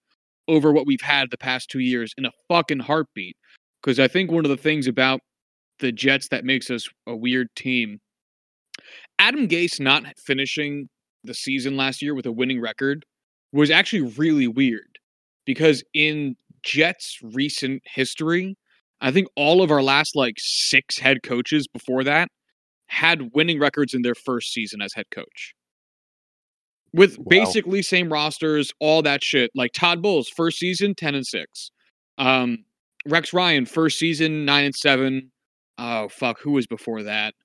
over 0.48 0.72
what 0.74 0.88
we've 0.88 1.00
had 1.00 1.30
the 1.30 1.38
past 1.38 1.70
two 1.70 1.80
years 1.80 2.14
in 2.18 2.26
a 2.26 2.32
fucking 2.48 2.80
heartbeat. 2.80 3.38
Because 3.82 4.00
I 4.00 4.08
think 4.08 4.32
one 4.32 4.44
of 4.44 4.50
the 4.50 4.58
things 4.58 4.88
about 4.88 5.22
the 5.78 5.92
Jets 5.92 6.28
that 6.30 6.44
makes 6.44 6.72
us 6.72 6.90
a 7.06 7.16
weird 7.16 7.48
team, 7.56 8.00
Adam 9.20 9.48
Gase 9.48 9.80
not 9.80 10.06
finishing 10.18 10.90
the 11.24 11.36
season 11.36 11.78
last 11.78 12.02
year 12.02 12.16
with 12.16 12.26
a 12.26 12.32
winning 12.32 12.60
record 12.60 13.06
was 13.54 13.70
actually 13.70 14.14
really 14.18 14.48
weird. 14.48 14.98
Because 15.46 15.84
in 15.94 16.36
Jets' 16.64 17.20
recent 17.22 17.84
history, 17.86 18.58
I 19.02 19.12
think 19.12 19.28
all 19.36 19.62
of 19.62 19.72
our 19.72 19.82
last 19.82 20.16
like 20.16 20.36
six 20.38 20.98
head 20.98 21.24
coaches 21.24 21.68
before 21.68 22.04
that 22.04 22.30
had 22.88 23.32
winning 23.34 23.60
records 23.60 23.94
in 23.94 24.02
their 24.02 24.16
first 24.16 24.52
season 24.52 24.82
as 24.82 24.94
head 24.94 25.06
coach. 25.12 25.54
With 26.92 27.18
Wow. 27.20 27.26
basically 27.30 27.82
same 27.84 28.12
rosters, 28.12 28.74
all 28.80 29.02
that 29.04 29.24
shit. 29.24 29.52
Like 29.56 29.72
Todd 29.74 30.02
Bowles, 30.02 30.28
first 30.28 30.58
season, 30.58 30.96
10 30.96 31.16
and 31.16 31.26
6. 31.28 31.72
Um, 32.18 32.66
Rex 33.06 33.32
Ryan, 33.32 33.66
first 33.66 34.00
season, 34.00 34.44
9 34.44 34.66
and 34.66 34.76
7. 34.76 35.32
Oh, 35.78 36.10
fuck. 36.10 36.40
Who 36.42 36.52
was 36.52 36.66
before 36.68 37.04
that? 37.04 37.36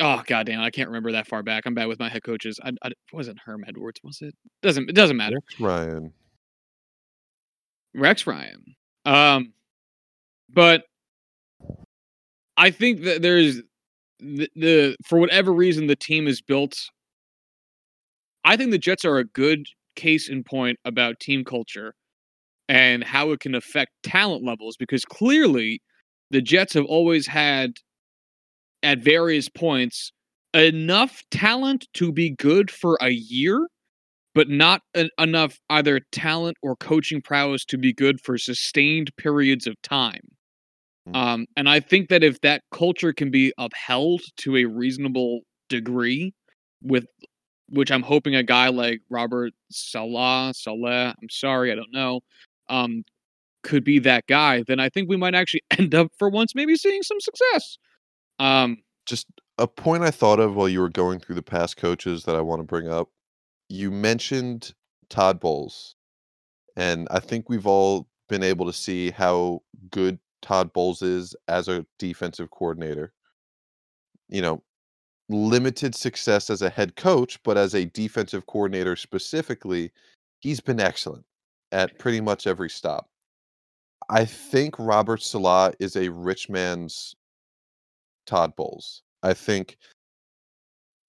Oh, 0.00 0.22
goddamn. 0.26 0.60
I 0.60 0.70
can't 0.70 0.88
remember 0.88 1.12
that 1.12 1.26
far 1.26 1.42
back. 1.42 1.64
I'm 1.66 1.74
bad 1.74 1.86
with 1.88 1.98
my 1.98 2.08
head 2.08 2.22
coaches. 2.22 2.60
I, 2.62 2.70
I 2.82 2.88
it 2.88 2.98
wasn't 3.12 3.38
Herm 3.38 3.64
Edwards, 3.66 4.00
was 4.04 4.20
it? 4.22 4.34
Doesn't 4.60 4.90
it 4.90 4.94
doesn't 4.94 5.16
matter. 5.16 5.36
Rex 5.36 5.60
Ryan. 5.60 6.12
Rex 7.94 8.26
Ryan. 8.26 8.76
Um, 9.04 9.52
but 10.54 10.84
I 12.56 12.70
think 12.70 13.02
that 13.02 13.22
there's 13.22 13.62
the, 14.20 14.48
the 14.54 14.96
for 15.04 15.18
whatever 15.18 15.52
reason 15.52 15.86
the 15.86 15.96
team 15.96 16.26
is 16.28 16.40
built. 16.40 16.78
I 18.44 18.56
think 18.56 18.70
the 18.70 18.78
Jets 18.78 19.04
are 19.04 19.18
a 19.18 19.24
good 19.24 19.66
case 19.96 20.28
in 20.28 20.44
point 20.44 20.78
about 20.84 21.20
team 21.20 21.44
culture 21.44 21.94
and 22.68 23.04
how 23.04 23.30
it 23.32 23.40
can 23.40 23.54
affect 23.54 23.92
talent 24.02 24.44
levels 24.44 24.76
because 24.76 25.04
clearly 25.04 25.80
the 26.30 26.42
Jets 26.42 26.74
have 26.74 26.84
always 26.84 27.26
had 27.26 27.74
at 28.82 28.98
various 28.98 29.48
points 29.48 30.12
enough 30.52 31.22
talent 31.30 31.86
to 31.94 32.12
be 32.12 32.30
good 32.30 32.70
for 32.70 32.96
a 33.00 33.10
year 33.10 33.66
but 34.34 34.48
not 34.48 34.82
en- 34.94 35.10
enough 35.18 35.58
either 35.70 36.00
talent 36.12 36.56
or 36.62 36.76
coaching 36.76 37.22
prowess 37.22 37.64
to 37.66 37.78
be 37.78 37.92
good 37.92 38.20
for 38.20 38.36
sustained 38.36 39.10
periods 39.16 39.66
of 39.66 39.80
time. 39.82 40.33
Mm. 41.08 41.16
Um, 41.16 41.46
and 41.56 41.68
I 41.68 41.80
think 41.80 42.08
that 42.08 42.22
if 42.22 42.40
that 42.40 42.62
culture 42.70 43.12
can 43.12 43.30
be 43.30 43.52
upheld 43.58 44.22
to 44.38 44.56
a 44.56 44.64
reasonable 44.64 45.40
degree, 45.68 46.32
with 46.82 47.06
which 47.68 47.90
I'm 47.90 48.02
hoping 48.02 48.34
a 48.34 48.42
guy 48.42 48.68
like 48.68 49.00
Robert 49.10 49.52
Salah, 49.70 50.52
Saleh, 50.54 51.14
I'm 51.20 51.30
sorry, 51.30 51.72
I 51.72 51.74
don't 51.74 51.92
know, 51.92 52.20
um, 52.68 53.04
could 53.62 53.84
be 53.84 53.98
that 54.00 54.26
guy, 54.26 54.62
then 54.66 54.78
I 54.78 54.88
think 54.88 55.08
we 55.08 55.16
might 55.16 55.34
actually 55.34 55.62
end 55.78 55.94
up 55.94 56.08
for 56.18 56.28
once 56.28 56.54
maybe 56.54 56.76
seeing 56.76 57.02
some 57.02 57.20
success. 57.20 57.78
Um, 58.38 58.78
Just 59.06 59.26
a 59.58 59.66
point 59.66 60.02
I 60.02 60.10
thought 60.10 60.40
of 60.40 60.54
while 60.54 60.68
you 60.68 60.80
were 60.80 60.90
going 60.90 61.18
through 61.20 61.36
the 61.36 61.42
past 61.42 61.76
coaches 61.76 62.24
that 62.24 62.36
I 62.36 62.40
want 62.40 62.60
to 62.60 62.64
bring 62.64 62.88
up. 62.88 63.08
You 63.68 63.90
mentioned 63.90 64.74
Todd 65.08 65.40
Bowles, 65.40 65.96
and 66.76 67.08
I 67.10 67.20
think 67.20 67.48
we've 67.48 67.66
all 67.66 68.08
been 68.28 68.42
able 68.42 68.66
to 68.66 68.72
see 68.72 69.10
how 69.10 69.62
good 69.90 70.18
Todd 70.44 70.72
Bowles 70.74 71.00
is 71.00 71.34
as 71.48 71.68
a 71.68 71.86
defensive 71.98 72.50
coordinator. 72.50 73.12
You 74.28 74.42
know, 74.42 74.62
limited 75.30 75.94
success 75.94 76.50
as 76.50 76.60
a 76.60 76.68
head 76.68 76.96
coach, 76.96 77.42
but 77.42 77.56
as 77.56 77.74
a 77.74 77.86
defensive 77.86 78.46
coordinator 78.46 78.94
specifically, 78.94 79.90
he's 80.40 80.60
been 80.60 80.80
excellent 80.80 81.24
at 81.72 81.98
pretty 81.98 82.20
much 82.20 82.46
every 82.46 82.68
stop. 82.68 83.08
I 84.10 84.26
think 84.26 84.74
Robert 84.78 85.22
Salah 85.22 85.72
is 85.80 85.96
a 85.96 86.10
rich 86.10 86.50
man's 86.50 87.16
Todd 88.26 88.54
Bowles. 88.54 89.02
I 89.22 89.32
think 89.32 89.78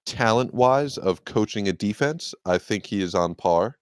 talent 0.06 0.54
wise 0.54 0.98
of 0.98 1.26
coaching 1.26 1.68
a 1.68 1.74
defense, 1.74 2.34
I 2.46 2.58
think 2.58 2.86
he 2.86 3.02
is 3.02 3.14
on 3.14 3.36
par 3.36 3.78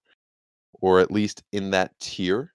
or 0.81 0.99
at 0.99 1.11
least 1.11 1.43
in 1.51 1.69
that 1.71 1.97
tier. 1.99 2.52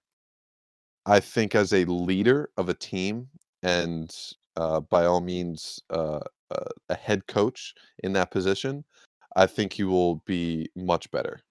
I 1.09 1.19
think 1.19 1.55
as 1.55 1.73
a 1.73 1.85
leader 1.85 2.51
of 2.55 2.69
a 2.69 2.73
team 2.75 3.27
and 3.63 4.15
uh, 4.55 4.79
by 4.79 5.05
all 5.05 5.21
means 5.21 5.81
uh, 5.89 6.19
uh, 6.51 6.69
a 6.89 6.93
head 6.93 7.25
coach 7.25 7.73
in 8.03 8.13
that 8.13 8.29
position, 8.29 8.85
I 9.35 9.47
think 9.47 9.73
he 9.73 9.83
will 9.83 10.17
be 10.27 10.69
much 10.75 11.09
better. 11.09 11.41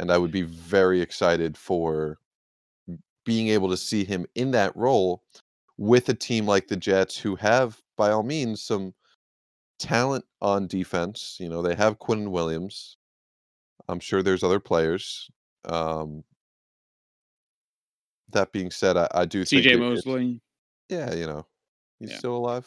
And 0.00 0.10
I 0.10 0.18
would 0.18 0.32
be 0.32 0.42
very 0.42 1.00
excited 1.00 1.56
for 1.56 2.18
being 3.24 3.48
able 3.48 3.70
to 3.70 3.76
see 3.76 4.04
him 4.04 4.26
in 4.34 4.50
that 4.50 4.76
role 4.76 5.22
with 5.78 6.08
a 6.08 6.14
team 6.14 6.44
like 6.44 6.66
the 6.66 6.76
Jets 6.76 7.16
who 7.16 7.36
have 7.36 7.80
by 7.96 8.10
all 8.10 8.24
means 8.24 8.60
some 8.60 8.92
talent 9.78 10.24
on 10.42 10.66
defense. 10.66 11.36
You 11.38 11.48
know, 11.48 11.62
they 11.62 11.76
have 11.76 12.00
Quinn 12.00 12.32
Williams. 12.32 12.96
I'm 13.88 14.00
sure 14.00 14.24
there's 14.24 14.42
other 14.42 14.60
players. 14.60 15.30
Um, 15.64 16.24
that 18.32 18.52
being 18.52 18.70
said, 18.70 18.96
I, 18.96 19.08
I 19.14 19.24
do 19.24 19.44
think 19.44 19.64
CJ 19.64 19.78
Mosley. 19.78 20.40
yeah, 20.88 21.14
you 21.14 21.26
know, 21.26 21.46
he's 22.00 22.10
Yeah. 22.10 22.18
still 22.18 22.36
alive. 22.36 22.66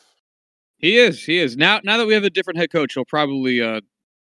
He 0.77 0.97
is. 0.97 1.23
He 1.23 1.37
is. 1.39 1.57
Now 1.57 1.81
now 1.83 1.97
that 1.97 2.07
we 2.07 2.13
have 2.13 2.23
a 2.23 2.29
different 2.29 2.57
head 2.59 2.71
coach, 2.71 2.93
he'll 2.93 3.05
probably 3.05 3.61
uh 3.61 3.81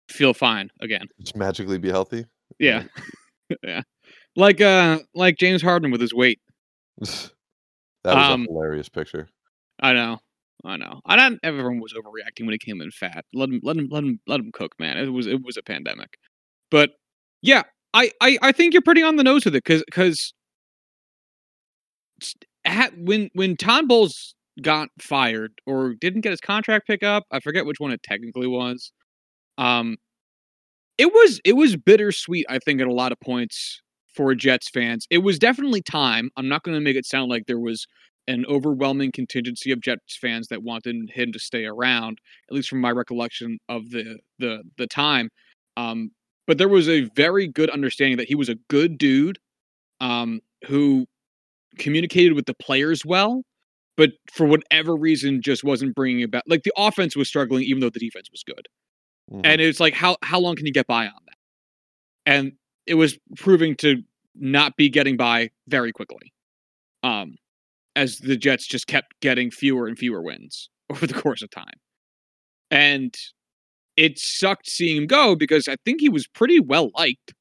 feel 0.08 0.32
fine 0.32 0.70
again. 0.80 1.06
Just 1.20 1.36
magically 1.36 1.78
be 1.78 1.90
healthy. 1.90 2.24
Yeah. 2.58 2.84
yeah. 3.62 3.82
Like 4.36 4.60
uh 4.60 5.00
like 5.14 5.36
James 5.36 5.60
Harden 5.62 5.90
with 5.90 6.00
his 6.00 6.14
weight. 6.14 6.40
that 7.00 7.30
was 8.04 8.28
Um, 8.28 8.44
a 8.44 8.52
hilarious 8.52 8.88
picture. 8.88 9.28
I 9.80 9.92
know. 9.92 10.18
I 10.64 10.76
know. 10.78 11.00
I 11.04 11.16
don't 11.16 11.38
everyone 11.42 11.80
was 11.80 11.92
overreacting 11.92 12.46
when 12.46 12.52
he 12.52 12.58
came 12.58 12.80
in 12.80 12.90
fat. 12.90 13.24
Let 13.34 13.50
him 13.50 13.60
let 13.62 13.76
him 13.76 13.88
let 13.90 14.02
him 14.04 14.20
let 14.26 14.40
him 14.40 14.50
cook, 14.52 14.72
man. 14.78 14.96
It 14.96 15.08
was 15.08 15.26
it 15.26 15.42
was 15.44 15.56
a 15.58 15.62
pandemic. 15.62 16.16
But 16.70 16.92
yeah, 17.42 17.64
I 17.92 18.10
I, 18.22 18.38
I 18.40 18.52
think 18.52 18.72
you're 18.72 18.82
pretty 18.82 19.02
on 19.02 19.16
the 19.16 19.24
nose 19.24 19.44
with 19.44 19.54
it 19.54 19.64
cuz 19.64 19.84
cuz 19.90 20.32
when 22.96 23.30
when 23.34 23.56
Todd 23.56 23.88
Bowles 23.88 24.34
got 24.62 24.88
fired 25.00 25.52
or 25.66 25.94
didn't 25.94 26.22
get 26.22 26.30
his 26.30 26.40
contract 26.40 26.86
pick 26.86 27.02
up, 27.02 27.24
I 27.30 27.40
forget 27.40 27.66
which 27.66 27.80
one 27.80 27.92
it 27.92 28.02
technically 28.02 28.46
was. 28.46 28.92
Um 29.58 29.96
it 30.98 31.12
was 31.12 31.40
it 31.44 31.54
was 31.54 31.76
bittersweet, 31.76 32.46
I 32.48 32.58
think, 32.58 32.80
at 32.80 32.86
a 32.86 32.92
lot 32.92 33.12
of 33.12 33.20
points 33.20 33.82
for 34.14 34.34
Jets 34.34 34.68
fans. 34.70 35.06
It 35.10 35.18
was 35.18 35.38
definitely 35.38 35.82
time. 35.82 36.30
I'm 36.36 36.48
not 36.48 36.62
going 36.62 36.74
to 36.76 36.80
make 36.80 36.96
it 36.96 37.04
sound 37.04 37.30
like 37.30 37.46
there 37.46 37.58
was 37.58 37.86
an 38.28 38.44
overwhelming 38.48 39.12
contingency 39.12 39.70
of 39.70 39.80
Jets 39.80 40.16
fans 40.16 40.48
that 40.48 40.62
wanted 40.62 41.10
him 41.10 41.32
to 41.32 41.38
stay 41.38 41.64
around, 41.66 42.18
at 42.48 42.54
least 42.54 42.68
from 42.68 42.80
my 42.80 42.90
recollection 42.90 43.58
of 43.68 43.90
the 43.90 44.18
the 44.38 44.62
the 44.78 44.86
time. 44.86 45.30
Um, 45.76 46.10
but 46.46 46.58
there 46.58 46.68
was 46.68 46.88
a 46.88 47.02
very 47.14 47.46
good 47.46 47.70
understanding 47.70 48.16
that 48.16 48.28
he 48.28 48.34
was 48.34 48.48
a 48.48 48.56
good 48.68 48.98
dude 48.98 49.38
um, 50.00 50.40
who 50.66 51.06
communicated 51.78 52.32
with 52.34 52.46
the 52.46 52.54
players 52.54 53.04
well, 53.04 53.42
but 53.96 54.10
for 54.32 54.46
whatever 54.46 54.94
reason 54.96 55.40
just 55.42 55.64
wasn't 55.64 55.94
bringing 55.94 56.22
about. 56.22 56.42
Like 56.46 56.62
the 56.64 56.72
offense 56.76 57.16
was 57.16 57.28
struggling, 57.28 57.64
even 57.64 57.80
though 57.80 57.90
the 57.90 58.00
defense 58.00 58.28
was 58.30 58.42
good 58.42 58.66
Mhm. 59.32 59.40
and 59.44 59.60
it's 59.60 59.80
like 59.80 59.94
how 59.94 60.16
how 60.22 60.38
long 60.38 60.54
can 60.54 60.66
you 60.66 60.72
get 60.72 60.86
by 60.86 61.06
on 61.06 61.12
that 61.26 61.36
and 62.32 62.52
it 62.86 62.94
was 62.94 63.18
proving 63.36 63.74
to 63.76 64.02
not 64.36 64.76
be 64.76 64.88
getting 64.88 65.16
by 65.16 65.50
very 65.66 65.90
quickly 65.90 66.32
um 67.02 67.34
as 67.96 68.18
the 68.18 68.36
jets 68.36 68.66
just 68.68 68.86
kept 68.86 69.18
getting 69.20 69.50
fewer 69.50 69.88
and 69.88 69.98
fewer 69.98 70.22
wins 70.22 70.70
over 70.90 71.06
the 71.08 71.14
course 71.14 71.42
of 71.42 71.50
time 71.50 71.74
and 72.70 73.16
it 73.96 74.18
sucked 74.18 74.68
seeing 74.68 74.96
him 74.96 75.06
go 75.08 75.34
because 75.34 75.66
i 75.68 75.76
think 75.84 76.00
he 76.00 76.08
was 76.08 76.26
pretty 76.28 76.60
well 76.60 76.90
liked 76.96 77.34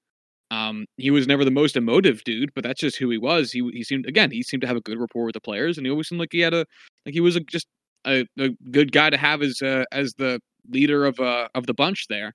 um 0.52 0.86
he 0.98 1.12
was 1.12 1.28
never 1.28 1.44
the 1.44 1.52
most 1.52 1.76
emotive 1.76 2.24
dude 2.24 2.52
but 2.54 2.64
that's 2.64 2.80
just 2.80 2.98
who 2.98 3.10
he 3.10 3.18
was 3.18 3.52
he 3.52 3.68
he 3.74 3.84
seemed 3.84 4.06
again 4.06 4.30
he 4.32 4.44
seemed 4.44 4.62
to 4.62 4.68
have 4.68 4.78
a 4.78 4.82
good 4.82 5.00
rapport 5.00 5.26
with 5.26 5.34
the 5.34 5.42
players 5.42 5.78
and 5.78 5.86
he 5.88 5.92
always 5.92 6.08
seemed 6.08 6.20
like 6.20 6.30
he 6.32 6.40
had 6.40 6.54
a 6.54 6.66
like 7.06 7.14
he 7.14 7.22
was 7.22 7.36
a, 7.36 7.40
just 7.42 7.68
a, 8.06 8.26
a 8.40 8.50
good 8.72 8.92
guy 8.92 9.10
to 9.10 9.18
have 9.18 9.42
as 9.42 9.62
uh, 9.62 9.84
as 9.92 10.14
the 10.16 10.40
leader 10.70 11.06
of 11.06 11.20
uh 11.20 11.48
of 11.56 11.66
the 11.68 11.74
bunch 11.74 12.08
there. 12.10 12.34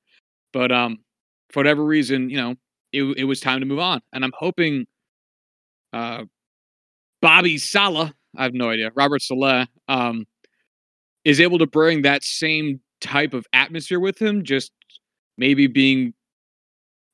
But 0.53 0.73
um 0.73 0.99
for 1.51 1.61
whatever 1.61 1.85
reason, 1.85 2.31
you 2.31 2.37
know, 2.37 2.55
it 2.93 3.05
it 3.17 3.25
was 3.25 3.41
time 3.41 3.61
to 3.61 3.67
move 3.67 3.79
on. 3.79 4.01
And 4.13 4.25
I'm 4.25 4.33
hoping 4.39 4.87
uh 5.93 6.25
Bobby 7.23 7.59
Sala, 7.59 8.15
I 8.37 8.45
have 8.45 8.55
no 8.55 8.71
idea, 8.71 8.91
Robert 8.95 9.23
Saleh, 9.23 9.67
um, 9.89 10.27
is 11.25 11.41
able 11.41 11.59
to 11.59 11.67
bring 11.67 12.03
that 12.03 12.25
same 12.25 12.81
type 13.01 13.35
of 13.35 13.47
atmosphere 13.53 14.01
with 14.01 14.21
him, 14.21 14.45
just 14.45 14.73
maybe 15.37 15.67
being 15.67 16.15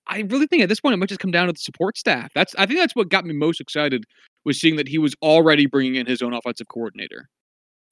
I 0.08 0.20
really 0.20 0.46
think 0.46 0.62
at 0.62 0.68
this 0.68 0.80
point 0.80 0.94
it 0.94 0.96
might 0.98 1.08
just 1.08 1.20
come 1.20 1.30
down 1.30 1.46
to 1.46 1.52
the 1.52 1.58
support 1.58 1.96
staff. 1.98 2.30
That's 2.34 2.54
I 2.56 2.66
think 2.66 2.78
that's 2.78 2.94
what 2.94 3.08
got 3.08 3.24
me 3.24 3.34
most 3.34 3.60
excited 3.60 4.04
was 4.44 4.60
seeing 4.60 4.76
that 4.76 4.88
he 4.88 4.98
was 4.98 5.14
already 5.22 5.66
bringing 5.66 5.96
in 5.96 6.06
his 6.06 6.22
own 6.22 6.32
offensive 6.32 6.68
coordinator, 6.68 7.28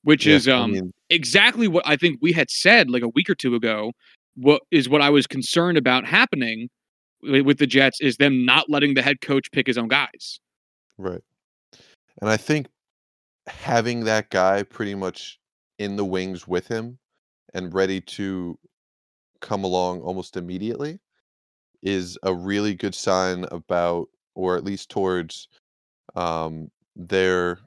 which 0.03 0.27
Yeah, 0.27 0.37
is 0.37 0.49
I 0.49 0.53
um 0.53 0.73
mean, 0.73 0.93
exactly 1.11 1.69
what 1.69 1.87
I 1.87 1.97
think 1.97 2.19
we 2.23 2.33
had 2.33 2.51
said 2.51 2.91
like 2.91 3.03
a 3.03 3.09
week 3.09 3.29
or 3.29 3.35
two 3.35 3.55
ago. 3.55 3.93
What 4.37 4.63
is 4.71 4.89
what 4.89 5.01
I 5.01 5.11
was 5.11 5.27
concerned 5.27 5.79
about 5.79 6.07
happening 6.07 6.69
with 7.23 7.59
the 7.59 7.67
Jets 7.67 8.01
is 8.01 8.17
them 8.17 8.45
not 8.45 8.69
letting 8.69 8.95
the 8.95 9.03
head 9.03 9.21
coach 9.21 9.51
pick 9.53 9.67
his 9.67 9.79
own 9.79 9.89
guys. 9.89 10.41
Right. 10.99 11.23
And 12.21 12.31
I 12.31 12.37
think 12.37 12.69
having 13.47 14.05
that 14.05 14.31
guy 14.31 14.63
pretty 14.63 14.95
much 14.95 15.39
in 15.79 15.97
the 15.97 16.05
wings 16.05 16.47
with 16.47 16.69
him 16.69 16.99
and 17.55 17.73
ready 17.75 18.01
to 18.01 18.59
come 19.41 19.65
along 19.65 20.01
almost 20.01 20.37
immediately 20.37 20.99
is 21.85 22.19
a 22.25 22.35
really 22.35 22.75
good 22.75 22.97
sign 22.97 23.45
about 23.53 24.09
or 24.37 24.57
at 24.57 24.65
least 24.65 24.91
towards 24.91 25.49
um 26.17 26.71
their 26.97 27.61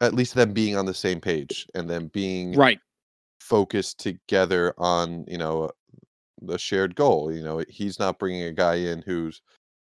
at 0.00 0.14
least 0.14 0.34
them 0.34 0.52
being 0.52 0.76
on 0.76 0.86
the 0.86 0.94
same 0.94 1.20
page 1.20 1.66
and 1.74 1.88
them 1.90 2.08
being 2.08 2.54
Right. 2.56 2.80
focus 3.40 3.94
together 3.94 4.74
on 4.78 5.24
you 5.28 5.38
know 5.38 5.70
the 6.42 6.58
shared 6.58 6.94
goal. 6.96 7.32
You 7.34 7.42
know, 7.42 7.64
he's 7.68 7.98
not 7.98 8.18
bringing 8.18 8.44
a 8.44 8.52
guy 8.52 8.76
in 8.76 9.02
who's 9.02 9.42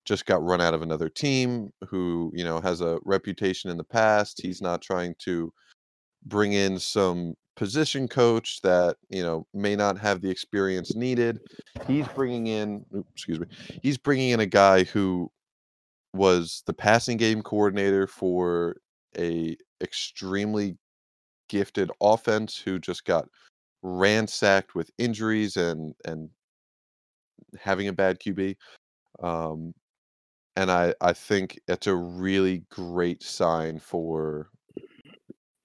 just 0.07 0.27
got 0.27 0.43
run 0.43 0.61
out 0.61 0.75
of 0.75 0.83
another 0.83 1.09
team, 1.11 1.73
who 1.89 2.33
you 2.35 2.45
know 2.45 2.61
has 2.61 2.81
a 2.81 2.99
reputation 3.05 3.71
in 3.71 3.77
the 3.79 3.85
past. 3.85 4.41
He's 4.43 4.63
not 4.63 4.83
trying 4.83 5.15
to 5.21 5.53
bring 6.27 6.53
in 6.55 6.79
some 6.79 7.35
position 7.59 8.07
coach 8.07 8.63
that 8.63 8.97
you 9.11 9.21
know 9.21 9.45
may 9.53 9.75
not 9.75 9.99
have 9.99 10.21
the 10.21 10.31
experience 10.31 10.95
needed. 10.95 11.41
He's 11.89 12.07
bringing 12.09 12.47
in, 12.47 12.87
oops, 12.95 13.11
excuse 13.13 13.41
me, 13.41 13.49
he's 13.83 13.99
bringing 13.99 14.31
in 14.31 14.39
a 14.39 14.47
guy 14.47 14.85
who 14.85 15.29
was 16.15 16.63
the 16.67 16.73
passing 16.73 17.17
game 17.17 17.43
coordinator 17.43 18.07
for 18.07 18.77
a 19.19 19.57
extremely 19.83 20.77
gifted 21.49 21.91
offense 22.01 22.57
who 22.57 22.79
just 22.79 23.05
got 23.05 23.29
ransacked 23.83 24.77
with 24.77 24.93
injuries 24.97 25.57
and 25.57 25.95
and 26.05 26.31
having 27.61 27.89
a 27.89 27.93
bad 27.93 28.21
QB. 28.21 28.55
Um, 29.21 29.75
and 30.55 30.71
I 30.71 30.95
I 31.01 31.13
think 31.13 31.59
it's 31.67 31.89
a 31.89 31.97
really 31.97 32.63
great 32.71 33.25
sign 33.25 33.81
for 33.81 34.49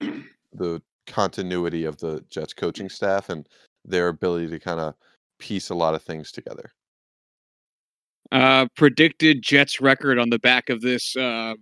the 0.00 0.82
continuity 1.06 1.84
of 1.84 1.98
the 1.98 2.24
Jets 2.30 2.52
coaching 2.52 2.88
staff 2.88 3.28
and 3.28 3.48
their 3.84 4.08
ability 4.08 4.48
to 4.48 4.58
kind 4.58 4.80
of 4.80 4.94
piece 5.38 5.70
a 5.70 5.74
lot 5.74 5.94
of 5.94 6.02
things 6.02 6.32
together. 6.32 6.70
Uh, 8.32 8.66
predicted 8.76 9.42
Jets 9.42 9.80
record 9.80 10.18
on 10.18 10.30
the 10.30 10.38
back 10.38 10.70
of 10.70 10.80
this 10.80 11.14
uh, 11.16 11.54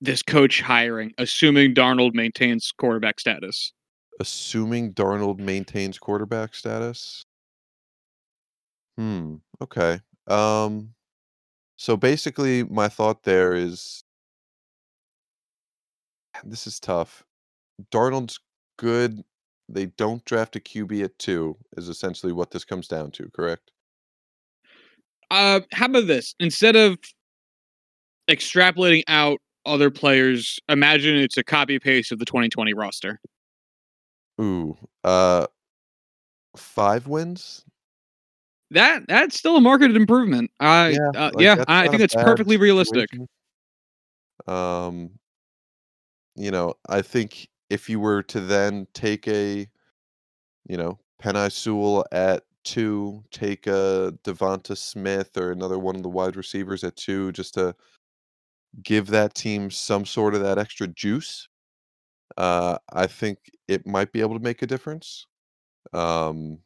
this 0.00 0.22
coach 0.22 0.60
hiring, 0.60 1.12
assuming 1.18 1.74
Darnold 1.74 2.14
maintains 2.14 2.72
quarterback 2.72 3.18
status. 3.18 3.72
Assuming 4.20 4.92
Darnold 4.92 5.38
maintains 5.38 5.98
quarterback 5.98 6.54
status. 6.54 7.24
Hmm. 8.96 9.36
Okay. 9.62 10.00
Um. 10.26 10.90
So 11.76 11.96
basically, 11.96 12.64
my 12.64 12.88
thought 12.88 13.22
there 13.22 13.54
is 13.54 14.04
this 16.44 16.66
is 16.66 16.78
tough. 16.78 17.24
Darnold's 17.90 18.38
good. 18.80 19.22
They 19.68 19.86
don't 19.86 20.24
draft 20.24 20.56
a 20.56 20.60
QB 20.60 21.04
at 21.04 21.18
two, 21.18 21.56
is 21.76 21.88
essentially 21.88 22.32
what 22.32 22.50
this 22.50 22.64
comes 22.64 22.88
down 22.88 23.10
to, 23.12 23.30
correct? 23.30 23.70
Uh, 25.30 25.60
how 25.72 25.86
about 25.86 26.08
this? 26.08 26.34
Instead 26.40 26.74
of 26.74 26.98
extrapolating 28.28 29.02
out 29.06 29.38
other 29.66 29.90
players, 29.90 30.58
imagine 30.68 31.16
it's 31.16 31.36
a 31.36 31.44
copy 31.44 31.78
paste 31.78 32.10
of 32.10 32.18
the 32.18 32.24
2020 32.24 32.72
roster. 32.74 33.20
Ooh. 34.40 34.76
Uh 35.04 35.46
five 36.56 37.06
wins? 37.06 37.64
That 38.70 39.02
that's 39.06 39.38
still 39.38 39.56
a 39.56 39.60
market 39.60 39.94
improvement. 39.94 40.50
I 40.58 40.90
Yeah, 40.90 41.10
uh, 41.14 41.30
like 41.34 41.44
yeah, 41.44 41.54
that's 41.56 41.70
I 41.70 41.88
think 41.88 42.00
that's 42.00 42.14
perfectly 42.14 42.56
realistic. 42.56 43.10
Um, 44.46 45.10
you 46.34 46.50
know, 46.50 46.74
I 46.88 47.02
think 47.02 47.49
if 47.70 47.88
you 47.88 48.00
were 48.00 48.22
to 48.24 48.40
then 48.40 48.86
take 48.92 49.26
a, 49.28 49.66
you 50.68 50.76
know, 50.76 50.98
Penei 51.22 51.50
Sewell 51.50 52.04
at 52.12 52.42
two, 52.64 53.22
take 53.30 53.66
a 53.66 54.12
Devonta 54.24 54.76
Smith 54.76 55.36
or 55.36 55.52
another 55.52 55.78
one 55.78 55.96
of 55.96 56.02
the 56.02 56.08
wide 56.08 56.36
receivers 56.36 56.84
at 56.84 56.96
two, 56.96 57.32
just 57.32 57.54
to 57.54 57.74
give 58.82 59.06
that 59.08 59.34
team 59.34 59.70
some 59.70 60.04
sort 60.04 60.34
of 60.34 60.42
that 60.42 60.58
extra 60.58 60.86
juice, 60.86 61.48
uh, 62.36 62.78
I 62.92 63.06
think 63.06 63.38
it 63.68 63.86
might 63.86 64.12
be 64.12 64.20
able 64.20 64.34
to 64.34 64.44
make 64.44 64.62
a 64.62 64.66
difference. 64.66 65.26
Um, 65.92 66.58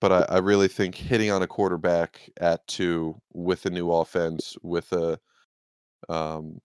but 0.00 0.12
I, 0.12 0.36
I 0.36 0.38
really 0.38 0.68
think 0.68 0.94
hitting 0.94 1.30
on 1.30 1.42
a 1.42 1.46
quarterback 1.46 2.28
at 2.40 2.66
two 2.66 3.20
with 3.32 3.66
a 3.66 3.70
new 3.70 3.90
offense, 3.90 4.56
with 4.62 4.92
a 4.92 5.18
um, 6.08 6.60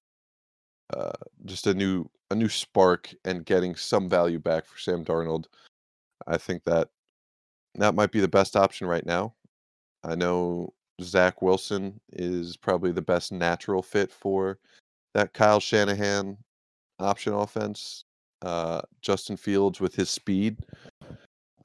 uh, 0.95 1.12
just 1.45 1.67
a 1.67 1.73
new 1.73 2.10
a 2.34 2.36
new 2.36 2.50
spark 2.50 3.13
and 3.24 3.46
getting 3.46 3.76
some 3.76 4.10
value 4.10 4.39
back 4.39 4.65
for 4.65 4.78
Sam 4.78 5.06
Darnold, 5.06 5.46
I 6.28 6.38
think 6.38 6.63
that 6.65 6.89
that 7.76 7.96
might 7.96 8.12
be 8.12 8.19
the 8.19 8.28
best 8.28 8.56
option 8.56 8.88
right 8.88 9.06
now. 9.06 9.34
I 10.04 10.15
know 10.15 10.74
Zach 11.02 11.41
Wilson 11.41 12.00
is 12.12 12.58
probably 12.58 12.91
the 12.91 13.02
best 13.02 13.32
natural 13.32 13.82
fit 13.82 14.12
for 14.12 14.60
that 15.13 15.34
Kyle 15.34 15.60
Shanahan 15.60 16.38
option 17.00 17.34
offense. 17.34 18.04
Uh, 18.41 18.82
Justin 19.02 19.38
Fields 19.38 19.80
with 19.80 19.96
his 19.96 20.10
speed, 20.10 20.58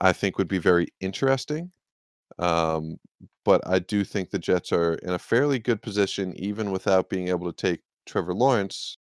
I 0.00 0.12
think 0.12 0.38
would 0.38 0.48
be 0.48 0.58
very 0.58 0.88
interesting. 1.00 1.72
Um, 2.38 3.00
but 3.44 3.66
I 3.66 3.80
do 3.80 4.04
think 4.04 4.30
the 4.30 4.38
Jets 4.38 4.70
are 4.70 4.94
in 4.96 5.10
a 5.10 5.18
fairly 5.18 5.58
good 5.58 5.82
position, 5.82 6.36
even 6.36 6.70
without 6.70 7.08
being 7.08 7.28
able 7.28 7.50
to 7.50 7.56
take 7.56 7.80
Trevor 8.06 8.34
Lawrence 8.34 8.98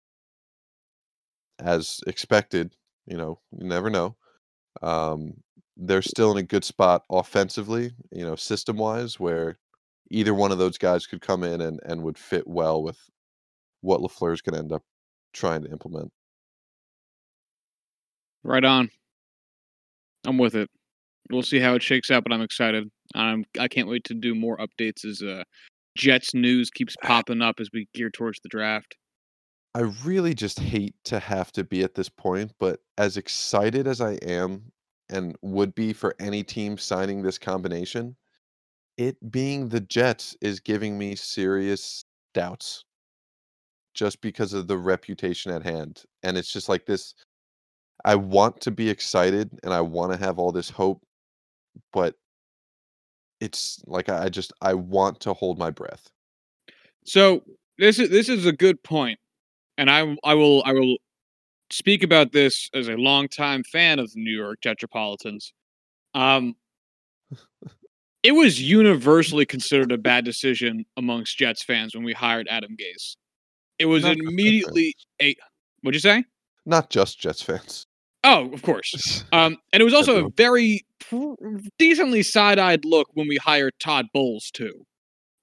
as 1.60 2.00
expected. 2.08 2.76
You 3.06 3.18
know, 3.18 3.40
you 3.58 3.68
never 3.68 3.90
know. 3.90 4.16
Um, 4.82 5.34
they're 5.76 6.02
still 6.02 6.32
in 6.32 6.38
a 6.38 6.44
good 6.44 6.64
spot 6.64 7.04
offensively, 7.10 7.92
you 8.12 8.24
know, 8.24 8.36
system 8.36 8.78
wise, 8.78 9.20
where 9.20 9.58
either 10.10 10.34
one 10.34 10.52
of 10.52 10.58
those 10.58 10.78
guys 10.78 11.08
could 11.08 11.22
come 11.22 11.44
in 11.44 11.62
and, 11.62 11.80
and 11.86 12.04
would 12.04 12.18
fit 12.18 12.48
well 12.48 12.84
with 12.84 12.98
what 13.82 14.00
LaFleur 14.00 14.34
is 14.34 14.42
going 14.42 14.54
to 14.54 14.60
end 14.60 14.72
up 14.72 14.84
trying 15.34 15.64
to 15.64 15.72
implement. 15.72 16.12
Right 18.44 18.64
on. 18.64 18.90
I'm 20.26 20.38
with 20.38 20.56
it. 20.56 20.70
We'll 21.32 21.42
see 21.44 21.60
how 21.60 21.76
it 21.76 21.84
shakes 21.84 22.12
out, 22.12 22.24
but 22.24 22.34
I'm 22.34 22.42
excited. 22.42 22.90
I'm 23.16 23.46
I 23.60 23.68
can't 23.68 23.88
wait 23.88 24.04
to 24.06 24.14
do 24.14 24.36
more 24.36 24.58
updates 24.58 25.06
as 25.06 25.22
uh 25.22 25.44
Jets 25.96 26.34
news 26.34 26.70
keeps 26.70 26.96
popping 27.02 27.42
up 27.42 27.60
as 27.60 27.70
we 27.74 27.88
gear 27.94 28.10
towards 28.10 28.40
the 28.42 28.50
draft. 28.50 28.96
I 29.76 29.82
really 30.06 30.34
just 30.36 30.60
hate 30.60 30.96
to 31.06 31.20
have 31.20 31.52
to 31.54 31.64
be 31.64 31.84
at 31.84 31.96
this 31.96 32.10
point, 32.10 32.54
but 32.60 32.80
as 32.98 33.18
excited 33.18 33.88
as 33.88 34.02
I 34.02 34.14
am 34.16 34.72
and 35.10 35.36
would 35.42 35.74
be 35.74 35.94
for 35.94 36.16
any 36.20 36.44
team 36.44 36.78
signing 36.78 37.24
this 37.24 37.40
combination, 37.40 38.16
it 38.98 39.32
being 39.32 39.70
the 39.70 39.80
Jets 39.80 40.38
is 40.42 40.60
giving 40.60 40.98
me 40.98 41.16
serious 41.16 42.06
doubts 42.34 42.86
just 43.96 44.22
because 44.22 44.54
of 44.54 44.68
the 44.68 44.78
reputation 44.78 45.52
at 45.52 45.64
hand. 45.64 46.04
And 46.22 46.38
it's 46.38 46.52
just 46.52 46.70
like 46.70 46.86
this 46.86 47.16
I 48.06 48.16
want 48.16 48.62
to 48.62 48.72
be 48.72 48.90
excited 48.90 49.52
and 49.64 49.74
I 49.74 49.82
want 49.82 50.12
to 50.12 50.18
have 50.18 50.38
all 50.40 50.52
this 50.52 50.70
hope, 50.70 51.04
but 51.92 52.16
it's 53.40 53.82
like 53.88 54.10
I 54.10 54.30
just 54.30 54.54
I 54.62 54.74
want 54.74 55.20
to 55.22 55.34
hold 55.34 55.58
my 55.58 55.70
breath. 55.70 56.10
So 57.06 57.44
this 57.78 58.00
is 58.00 58.10
this 58.10 58.30
is 58.30 58.46
a 58.46 58.52
good 58.52 58.82
point, 58.84 59.20
and 59.78 59.90
I 59.90 60.16
I 60.24 60.34
will 60.34 60.64
I 60.66 60.74
will 60.74 60.98
speak 61.70 62.04
about 62.04 62.32
this 62.32 62.70
as 62.74 62.88
a 62.88 62.94
longtime 62.94 63.64
fan 63.64 64.00
of 64.00 64.12
the 64.14 64.20
New 64.20 64.36
York 64.36 64.60
Tetrapolitans. 64.62 65.52
Um, 66.14 66.56
it 68.24 68.34
was 68.34 68.62
universally 68.62 69.46
considered 69.46 69.92
a 69.92 69.98
bad 69.98 70.26
decision 70.26 70.86
amongst 70.98 71.38
Jets 71.38 71.64
fans 71.64 71.96
when 71.96 72.04
we 72.04 72.14
hired 72.14 72.48
Adam 72.50 72.76
Gase. 72.80 73.16
It 73.80 73.86
was 73.86 74.04
Not 74.04 74.18
immediately 74.18 74.96
a 75.22 75.36
what'd 75.82 75.96
you 75.96 76.00
say? 76.00 76.24
Not 76.66 76.90
just 76.90 77.20
Jets 77.20 77.42
fans. 77.42 77.88
Oh, 78.24 78.50
of 78.54 78.62
course. 78.62 79.26
Um, 79.34 79.58
and 79.74 79.82
it 79.82 79.84
was 79.84 79.94
also 79.94 80.26
a 80.26 80.30
very 80.30 80.86
pr- 81.00 81.34
decently 81.78 82.24
side-eyed 82.24 82.86
look 82.86 83.10
when 83.14 83.28
we 83.28 83.36
hired 83.36 83.74
Todd 83.80 84.06
Bowles 84.14 84.50
too. 84.52 84.86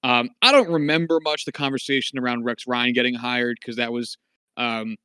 Um, 0.03 0.29
I 0.41 0.51
don't 0.51 0.69
remember 0.69 1.19
much 1.21 1.45
the 1.45 1.51
conversation 1.51 2.17
around 2.17 2.43
Rex 2.43 2.65
Ryan 2.67 2.93
getting 2.93 3.13
hired 3.13 3.57
because 3.61 3.75
that 3.77 3.91
was 3.91 4.17
um, 4.57 4.95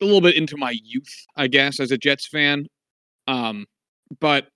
a 0.00 0.04
little 0.04 0.20
bit 0.20 0.36
into 0.36 0.56
my 0.56 0.74
youth, 0.82 1.26
I 1.36 1.46
guess, 1.46 1.80
as 1.80 1.90
a 1.90 1.98
Jets 1.98 2.26
fan. 2.26 2.66
Um, 3.28 3.66
but 4.20 4.48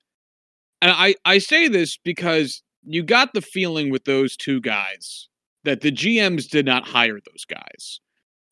and 0.82 0.90
I 0.90 1.14
I 1.24 1.38
say 1.38 1.68
this 1.68 1.98
because 2.04 2.62
you 2.84 3.02
got 3.02 3.34
the 3.34 3.42
feeling 3.42 3.90
with 3.90 4.04
those 4.04 4.36
two 4.36 4.60
guys 4.60 5.28
that 5.64 5.80
the 5.80 5.92
GMs 5.92 6.48
did 6.48 6.66
not 6.66 6.86
hire 6.86 7.18
those 7.26 7.44
guys 7.48 8.00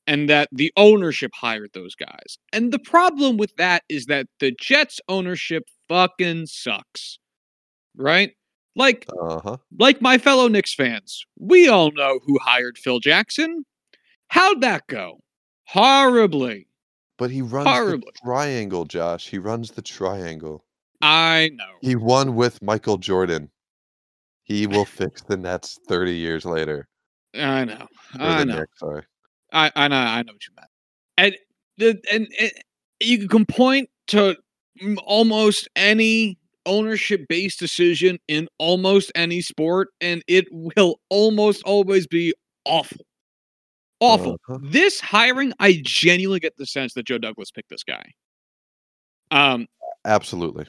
and 0.06 0.28
that 0.28 0.48
the 0.52 0.72
ownership 0.76 1.30
hired 1.34 1.70
those 1.74 1.94
guys. 1.94 2.38
And 2.52 2.72
the 2.72 2.78
problem 2.78 3.36
with 3.36 3.54
that 3.56 3.84
is 3.88 4.06
that 4.06 4.26
the 4.40 4.54
Jets 4.60 5.00
ownership 5.08 5.64
fucking 5.88 6.46
sucks. 6.46 7.18
Right? 7.96 8.32
Like 8.76 9.06
Uh-huh. 9.20 9.56
like 9.78 10.00
my 10.00 10.18
fellow 10.18 10.48
Knicks 10.48 10.74
fans, 10.74 11.24
we 11.38 11.68
all 11.68 11.92
know 11.92 12.20
who 12.26 12.38
hired 12.40 12.76
Phil 12.78 12.98
Jackson. 13.00 13.64
How'd 14.28 14.60
that 14.62 14.86
go? 14.88 15.20
Horribly. 15.68 16.66
But 17.16 17.30
he 17.30 17.42
runs 17.42 17.64
the 17.92 18.12
triangle, 18.24 18.84
Josh. 18.84 19.28
He 19.28 19.38
runs 19.38 19.70
the 19.70 19.82
triangle. 19.82 20.64
I 21.00 21.50
know. 21.54 21.70
He 21.80 21.94
won 21.94 22.34
with 22.34 22.60
Michael 22.62 22.98
Jordan. 22.98 23.50
He 24.42 24.66
will 24.66 24.84
fix 24.84 25.22
the 25.22 25.36
Nets 25.36 25.78
30 25.88 26.14
years 26.16 26.44
later. 26.44 26.88
I 27.34 27.64
know. 27.64 27.86
I 28.14 28.44
know. 28.44 28.58
Knicks, 28.58 28.78
sorry. 28.78 29.04
I 29.52 29.70
I 29.76 29.88
know 29.88 29.96
I 29.96 30.22
know 30.22 30.32
what 30.32 30.46
you 30.46 30.54
meant. 30.56 30.70
And 31.16 31.36
the 31.78 32.00
and, 32.12 32.28
and 32.40 32.50
you 33.00 33.28
can 33.28 33.46
point 33.46 33.88
to 34.08 34.36
almost 35.04 35.68
any 35.76 36.38
ownership 36.66 37.26
based 37.28 37.58
decision 37.58 38.18
in 38.28 38.48
almost 38.58 39.12
any 39.14 39.40
sport, 39.40 39.88
and 40.00 40.22
it 40.26 40.46
will 40.50 41.00
almost 41.08 41.62
always 41.64 42.06
be 42.06 42.34
awful. 42.64 43.04
Awful. 44.00 44.38
Uh-huh. 44.48 44.58
This 44.62 45.00
hiring, 45.00 45.52
I 45.60 45.80
genuinely 45.82 46.40
get 46.40 46.56
the 46.56 46.66
sense 46.66 46.94
that 46.94 47.06
Joe 47.06 47.18
Douglas 47.18 47.50
picked 47.50 47.70
this 47.70 47.84
guy. 47.84 48.04
Um, 49.30 49.66
absolutely, 50.04 50.66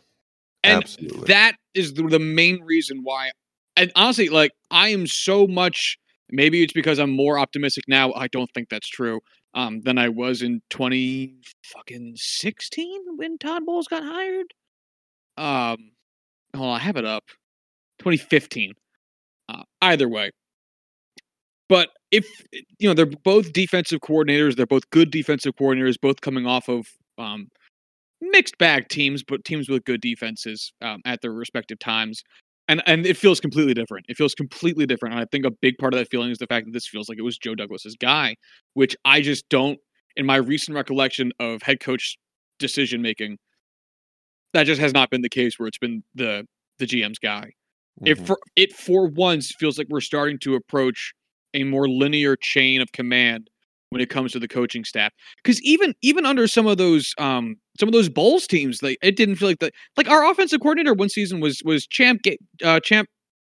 and 0.63 0.83
absolutely. 0.83 1.25
that 1.27 1.55
is 1.73 1.93
the, 1.93 2.03
the 2.03 2.19
main 2.19 2.61
reason 2.63 3.01
why. 3.03 3.31
And 3.75 3.91
honestly, 3.95 4.29
like 4.29 4.51
I 4.71 4.89
am 4.89 5.07
so 5.07 5.47
much. 5.47 5.97
Maybe 6.31 6.63
it's 6.63 6.73
because 6.73 6.97
I'm 6.97 7.11
more 7.11 7.37
optimistic 7.37 7.83
now. 7.87 8.11
I 8.13 8.27
don't 8.27 8.49
think 8.53 8.69
that's 8.69 8.87
true. 8.87 9.19
Um, 9.53 9.81
than 9.81 9.97
I 9.97 10.09
was 10.09 10.41
in 10.41 10.61
twenty 10.69 11.35
fucking 11.63 12.13
sixteen 12.15 13.01
when 13.15 13.37
Todd 13.37 13.65
Bowles 13.65 13.87
got 13.87 14.03
hired. 14.03 14.47
Um, 15.37 15.91
hold 16.55 16.69
on, 16.69 16.75
I 16.75 16.79
have 16.79 16.97
it 16.97 17.05
up. 17.05 17.23
2015. 17.99 18.73
Uh, 19.47 19.63
either 19.81 20.09
way, 20.09 20.31
but 21.69 21.89
if 22.11 22.25
you 22.79 22.87
know 22.87 22.93
they're 22.93 23.05
both 23.05 23.53
defensive 23.53 23.99
coordinators, 23.99 24.55
they're 24.55 24.65
both 24.65 24.89
good 24.89 25.11
defensive 25.11 25.53
coordinators, 25.55 25.95
both 26.01 26.21
coming 26.21 26.45
off 26.45 26.67
of 26.67 26.87
um, 27.17 27.47
mixed 28.21 28.57
bag 28.57 28.87
teams, 28.89 29.23
but 29.23 29.43
teams 29.45 29.69
with 29.69 29.85
good 29.85 30.01
defenses 30.01 30.71
um, 30.81 31.01
at 31.05 31.21
their 31.21 31.31
respective 31.31 31.79
times. 31.79 32.23
And 32.67 32.81
and 32.87 33.05
it 33.05 33.17
feels 33.17 33.39
completely 33.39 33.73
different. 33.75 34.05
It 34.09 34.17
feels 34.17 34.33
completely 34.33 34.85
different. 34.85 35.13
And 35.13 35.21
I 35.21 35.27
think 35.31 35.45
a 35.45 35.51
big 35.51 35.77
part 35.77 35.93
of 35.93 35.99
that 35.99 36.09
feeling 36.09 36.31
is 36.31 36.39
the 36.39 36.47
fact 36.47 36.65
that 36.65 36.71
this 36.71 36.87
feels 36.87 37.09
like 37.09 37.19
it 37.19 37.23
was 37.23 37.37
Joe 37.37 37.55
Douglas's 37.55 37.95
guy, 37.95 38.35
which 38.73 38.95
I 39.05 39.21
just 39.21 39.47
don't, 39.49 39.77
in 40.15 40.25
my 40.25 40.37
recent 40.37 40.75
recollection 40.75 41.31
of 41.39 41.61
head 41.61 41.79
coach 41.79 42.17
decision 42.57 43.01
making, 43.01 43.37
that 44.55 44.63
just 44.65 44.79
has 44.79 44.93
not 44.93 45.09
been 45.09 45.21
the 45.21 45.29
case 45.29 45.59
where 45.59 45.67
it's 45.67 45.77
been 45.77 46.01
the 46.15 46.47
the 46.79 46.85
GM's 46.85 47.19
guy. 47.19 47.51
Mm-hmm. 48.01 48.07
It 48.07 48.25
for 48.25 48.39
it 48.55 48.73
for 48.73 49.07
once 49.07 49.51
feels 49.59 49.77
like 49.77 49.87
we're 49.89 50.01
starting 50.01 50.39
to 50.39 50.55
approach 50.55 51.13
a 51.53 51.63
more 51.63 51.89
linear 51.89 52.37
chain 52.37 52.81
of 52.81 52.91
command 52.93 53.49
when 53.89 54.01
it 54.01 54.09
comes 54.09 54.31
to 54.31 54.39
the 54.39 54.47
coaching 54.47 54.85
staff. 54.85 55.11
Because 55.43 55.61
even 55.61 55.93
even 56.01 56.25
under 56.25 56.47
some 56.47 56.67
of 56.67 56.77
those 56.77 57.13
um 57.17 57.57
some 57.77 57.89
of 57.89 57.93
those 57.93 58.07
Bowles 58.07 58.47
teams, 58.47 58.81
like 58.81 58.97
it 59.01 59.17
didn't 59.17 59.35
feel 59.35 59.49
like 59.49 59.59
the 59.59 59.71
like 59.97 60.09
our 60.09 60.29
offensive 60.29 60.61
coordinator 60.61 60.93
one 60.93 61.09
season 61.09 61.41
was 61.41 61.61
was 61.65 61.85
Champ 61.85 62.21
uh 62.63 62.79
Champ 62.79 63.09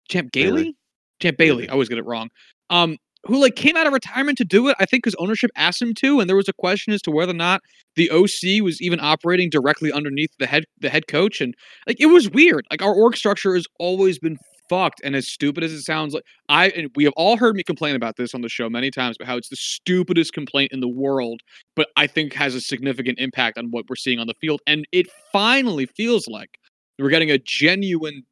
Champ 0.07 0.31
Gailey? 0.31 0.51
Bailey. 0.51 0.77
Champ 1.19 1.37
Bailey. 1.37 1.67
I 1.67 1.73
always 1.73 1.89
get 1.89 1.97
it 1.97 2.05
wrong. 2.05 2.29
Um 2.69 2.97
who 3.25 3.39
like 3.39 3.55
came 3.55 3.77
out 3.77 3.87
of 3.87 3.93
retirement 3.93 4.37
to 4.39 4.45
do 4.45 4.67
it, 4.67 4.75
I 4.79 4.85
think 4.85 5.03
because 5.03 5.15
ownership 5.19 5.51
asked 5.55 5.81
him 5.81 5.93
to, 5.95 6.19
and 6.19 6.29
there 6.29 6.35
was 6.35 6.49
a 6.49 6.53
question 6.53 6.93
as 6.93 7.01
to 7.03 7.11
whether 7.11 7.31
or 7.31 7.35
not 7.35 7.61
the 7.95 8.09
OC 8.09 8.63
was 8.63 8.81
even 8.81 8.99
operating 8.99 9.49
directly 9.49 9.91
underneath 9.91 10.31
the 10.39 10.47
head 10.47 10.63
the 10.79 10.89
head 10.89 11.07
coach. 11.07 11.41
And 11.41 11.53
like 11.87 11.99
it 11.99 12.07
was 12.07 12.29
weird. 12.29 12.65
Like 12.71 12.81
our 12.81 12.93
org 12.93 13.15
structure 13.15 13.53
has 13.55 13.65
always 13.79 14.17
been 14.17 14.37
fucked. 14.69 15.01
And 15.03 15.15
as 15.15 15.27
stupid 15.27 15.63
as 15.63 15.71
it 15.73 15.81
sounds, 15.81 16.13
like 16.13 16.23
I 16.49 16.69
and 16.69 16.89
we 16.95 17.03
have 17.03 17.13
all 17.15 17.37
heard 17.37 17.55
me 17.55 17.63
complain 17.63 17.95
about 17.95 18.15
this 18.15 18.33
on 18.33 18.41
the 18.41 18.49
show 18.49 18.69
many 18.69 18.89
times, 18.89 19.17
but 19.17 19.27
how 19.27 19.37
it's 19.37 19.49
the 19.49 19.55
stupidest 19.57 20.33
complaint 20.33 20.71
in 20.71 20.79
the 20.79 20.87
world, 20.87 21.41
but 21.75 21.89
I 21.95 22.07
think 22.07 22.33
has 22.33 22.55
a 22.55 22.61
significant 22.61 23.19
impact 23.19 23.57
on 23.57 23.69
what 23.69 23.85
we're 23.89 23.97
seeing 23.97 24.19
on 24.19 24.27
the 24.27 24.35
field. 24.41 24.61
And 24.65 24.85
it 24.91 25.07
finally 25.31 25.85
feels 25.85 26.27
like 26.27 26.57
we're 26.97 27.09
getting 27.09 27.31
a 27.31 27.37
genuine 27.37 28.23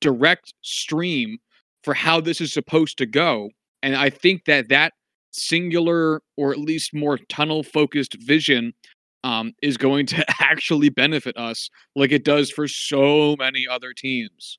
direct 0.00 0.52
stream 0.62 1.38
for 1.82 1.94
how 1.94 2.20
this 2.20 2.40
is 2.40 2.52
supposed 2.52 2.98
to 2.98 3.06
go. 3.06 3.50
And 3.82 3.96
I 3.96 4.10
think 4.10 4.44
that 4.46 4.68
that 4.68 4.92
singular 5.30 6.22
or 6.36 6.52
at 6.52 6.58
least 6.58 6.94
more 6.94 7.18
tunnel 7.28 7.62
focused 7.62 8.16
vision 8.20 8.72
um, 9.22 9.52
is 9.62 9.76
going 9.76 10.06
to 10.06 10.24
actually 10.40 10.88
benefit 10.88 11.36
us 11.36 11.68
like 11.94 12.12
it 12.12 12.24
does 12.24 12.50
for 12.50 12.68
so 12.68 13.36
many 13.38 13.66
other 13.68 13.92
teams 13.92 14.58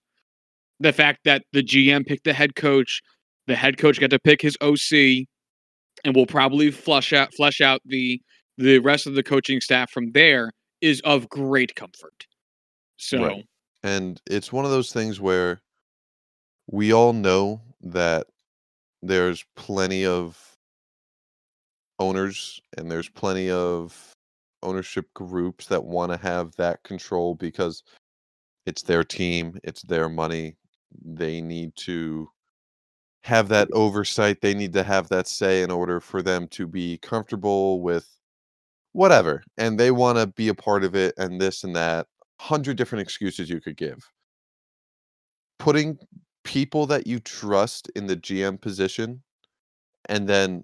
the 0.80 0.94
fact 0.94 1.22
that 1.26 1.44
the 1.54 1.64
GM 1.64 2.06
picked 2.06 2.24
the 2.24 2.34
head 2.34 2.56
coach, 2.56 3.02
the 3.48 3.56
head 3.56 3.78
coach 3.78 4.00
got 4.00 4.10
to 4.12 4.20
pick 4.20 4.42
his 4.42 4.58
OC, 4.62 5.28
and 6.04 6.16
will 6.16 6.26
probably 6.26 6.72
flush 6.72 7.14
out 7.14 7.34
flesh 7.34 7.62
out 7.62 7.82
the 7.86 8.22
the 8.58 8.80
rest 8.80 9.08
of 9.08 9.16
the 9.16 9.24
coaching 9.24 9.62
staff 9.62 9.92
from 9.92 10.12
there 10.12 10.52
is 10.82 11.02
of 11.02 11.30
great 11.30 11.76
comfort. 11.76 12.28
So 12.98 13.26
right. 13.26 13.46
and 13.84 14.22
it's 14.30 14.52
one 14.52 14.66
of 14.66 14.72
those 14.72 14.92
things 14.92 15.20
where 15.20 15.62
we 16.70 16.94
all 16.94 17.14
know 17.14 17.62
that 17.82 18.28
there's 19.02 19.46
plenty 19.56 20.06
of 20.06 20.40
owners 22.00 22.60
and 22.78 22.92
there's 22.92 23.10
plenty 23.10 23.50
of 23.50 24.14
ownership 24.64 25.06
groups 25.14 25.68
that 25.68 25.84
want 25.84 26.12
to 26.12 26.18
have 26.18 26.56
that 26.56 26.84
control 26.84 27.36
because 27.36 27.84
it's 28.66 28.82
their 28.82 29.04
team, 29.04 29.60
it's 29.64 29.82
their 29.84 30.10
money, 30.10 30.56
they 31.04 31.42
need 31.42 31.76
to 31.76 32.30
have 33.28 33.50
that 33.50 33.70
oversight. 33.74 34.40
They 34.42 34.54
need 34.54 34.74
to 34.74 34.84
have 34.84 35.10
that 35.10 35.28
say 35.28 35.62
in 35.62 35.70
order 35.70 36.00
for 36.00 36.22
them 36.22 36.48
to 36.50 36.66
be 36.66 36.98
comfortable 37.00 37.82
with 37.82 38.08
whatever. 38.94 39.44
And 39.58 39.78
they 39.78 39.92
want 39.92 40.18
to 40.18 40.28
be 40.28 40.48
a 40.48 40.56
part 40.56 40.84
of 40.84 40.96
it 40.96 41.14
and 41.18 41.40
this 41.40 41.64
and 41.64 41.76
that. 41.76 42.08
100 42.40 42.78
different 42.78 43.02
excuses 43.02 43.50
you 43.50 43.60
could 43.60 43.76
give. 43.76 44.00
Putting 45.60 45.98
people 46.48 46.86
that 46.88 47.06
you 47.06 47.20
trust 47.20 47.90
in 47.90 48.08
the 48.08 48.16
GM 48.16 48.60
position 48.62 49.22
and 50.08 50.30
then 50.30 50.64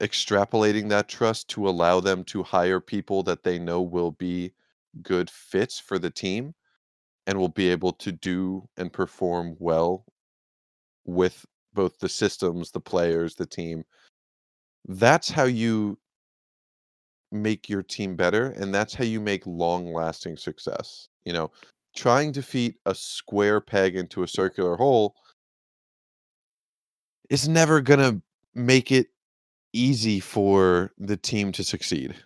extrapolating 0.00 0.88
that 0.88 1.10
trust 1.10 1.46
to 1.50 1.68
allow 1.68 2.00
them 2.00 2.24
to 2.24 2.42
hire 2.42 2.80
people 2.80 3.22
that 3.22 3.42
they 3.42 3.58
know 3.58 3.82
will 3.82 4.12
be 4.12 4.54
good 5.02 5.28
fits 5.28 5.78
for 5.78 5.98
the 5.98 6.08
team 6.08 6.54
and 7.26 7.38
will 7.38 7.50
be 7.50 7.68
able 7.68 7.92
to 7.92 8.12
do 8.12 8.66
and 8.78 8.94
perform 8.94 9.54
well 9.58 10.06
with 11.04 11.44
both 11.74 11.98
the 11.98 12.08
systems, 12.08 12.70
the 12.70 12.80
players, 12.80 13.34
the 13.34 13.44
team. 13.44 13.84
That's 14.86 15.28
how 15.30 15.44
you 15.44 15.98
make 17.30 17.68
your 17.68 17.82
team 17.82 18.16
better 18.16 18.52
and 18.52 18.74
that's 18.74 18.94
how 18.94 19.04
you 19.04 19.20
make 19.20 19.46
long-lasting 19.46 20.38
success. 20.38 21.08
You 21.26 21.34
know, 21.34 21.50
trying 21.94 22.32
to 22.32 22.42
fit 22.42 22.76
a 22.86 22.94
square 22.94 23.60
peg 23.60 23.96
into 23.96 24.22
a 24.22 24.28
circular 24.28 24.76
hole 24.76 25.14
is 27.30 27.48
never 27.48 27.80
going 27.80 28.00
to 28.00 28.20
make 28.54 28.92
it 28.92 29.08
easy 29.72 30.20
for 30.20 30.92
the 30.98 31.16
team 31.16 31.52
to 31.52 31.64
succeed. 31.64 32.16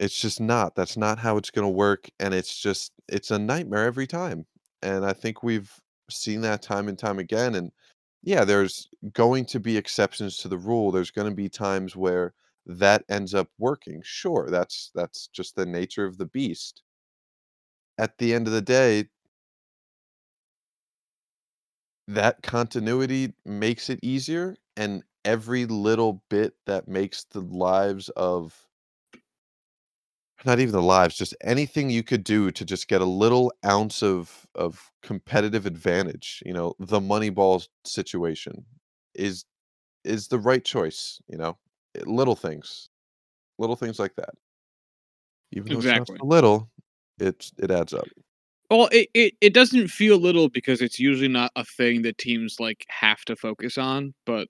It's 0.00 0.20
just 0.20 0.40
not. 0.40 0.74
That's 0.76 0.96
not 0.96 1.18
how 1.18 1.36
it's 1.38 1.50
gonna 1.50 1.70
work, 1.70 2.08
and 2.20 2.34
it's 2.34 2.58
just 2.58 2.92
it's 3.08 3.30
a 3.30 3.38
nightmare 3.38 3.84
every 3.86 4.06
time. 4.06 4.46
And 4.82 5.04
I 5.06 5.12
think 5.14 5.42
we've 5.42 5.72
seen 6.10 6.40
that 6.42 6.62
time 6.62 6.88
and 6.88 6.98
time 6.98 7.18
again. 7.20 7.54
And 7.56 7.72
yeah, 8.22 8.44
there's 8.44 8.88
going 9.12 9.46
to 9.46 9.60
be 9.60 9.76
exceptions 9.76 10.38
to 10.38 10.48
the 10.48 10.58
rule. 10.58 10.90
There's 10.92 11.10
gonna 11.12 11.32
be 11.32 11.48
times 11.48 11.96
where 11.96 12.34
that 12.66 13.04
ends 13.10 13.34
up 13.34 13.48
working. 13.58 14.02
Sure, 14.04 14.48
that's 14.50 14.90
that's 14.94 15.28
just 15.28 15.56
the 15.56 15.66
nature 15.66 16.06
of 16.06 16.18
the 16.18 16.26
beast. 16.26 16.82
At 18.00 18.18
the 18.18 18.34
end 18.34 18.48
of 18.48 18.52
the 18.52 18.62
day 18.62 19.10
that 22.08 22.42
continuity 22.42 23.34
makes 23.44 23.88
it 23.88 24.00
easier, 24.02 24.56
and 24.76 25.04
every 25.24 25.66
little 25.66 26.22
bit 26.28 26.56
that 26.66 26.88
makes 26.88 27.24
the 27.24 27.40
lives 27.40 28.08
of 28.10 28.66
not 30.44 30.58
even 30.58 30.72
the 30.72 30.82
lives, 30.82 31.16
just 31.16 31.34
anything 31.42 31.90
you 31.90 32.02
could 32.02 32.24
do 32.24 32.50
to 32.50 32.64
just 32.64 32.88
get 32.88 33.00
a 33.02 33.04
little 33.04 33.52
ounce 33.64 34.02
of 34.02 34.46
of 34.54 34.90
competitive 35.02 35.66
advantage, 35.66 36.42
you 36.46 36.52
know, 36.52 36.74
the 36.78 37.00
Moneyball 37.00 37.66
situation 37.84 38.64
is 39.14 39.44
is 40.04 40.28
the 40.28 40.38
right 40.38 40.64
choice, 40.64 41.20
you 41.28 41.38
know? 41.38 41.58
Eh, 41.96 42.02
little 42.06 42.36
things. 42.36 42.90
Little 43.58 43.76
things 43.76 43.98
like 44.00 44.16
that. 44.16 44.34
Even 45.52 45.72
though 45.72 45.80
it's 45.80 45.94
not 45.94 46.06
Exactly. 46.06 46.20
so 46.20 46.26
little, 46.26 46.70
it's 47.20 47.52
it 47.58 47.70
adds 47.70 47.94
up. 47.94 48.08
Well, 48.70 48.88
it, 48.92 49.08
it, 49.14 49.34
it 49.40 49.54
doesn't 49.54 49.88
feel 49.88 50.18
little 50.18 50.48
because 50.48 50.80
it's 50.80 50.98
usually 51.00 51.28
not 51.28 51.50
a 51.56 51.64
thing 51.64 52.02
that 52.02 52.18
teams 52.18 52.60
like 52.60 52.86
have 52.88 53.22
to 53.24 53.34
focus 53.36 53.76
on, 53.76 54.14
but 54.26 54.46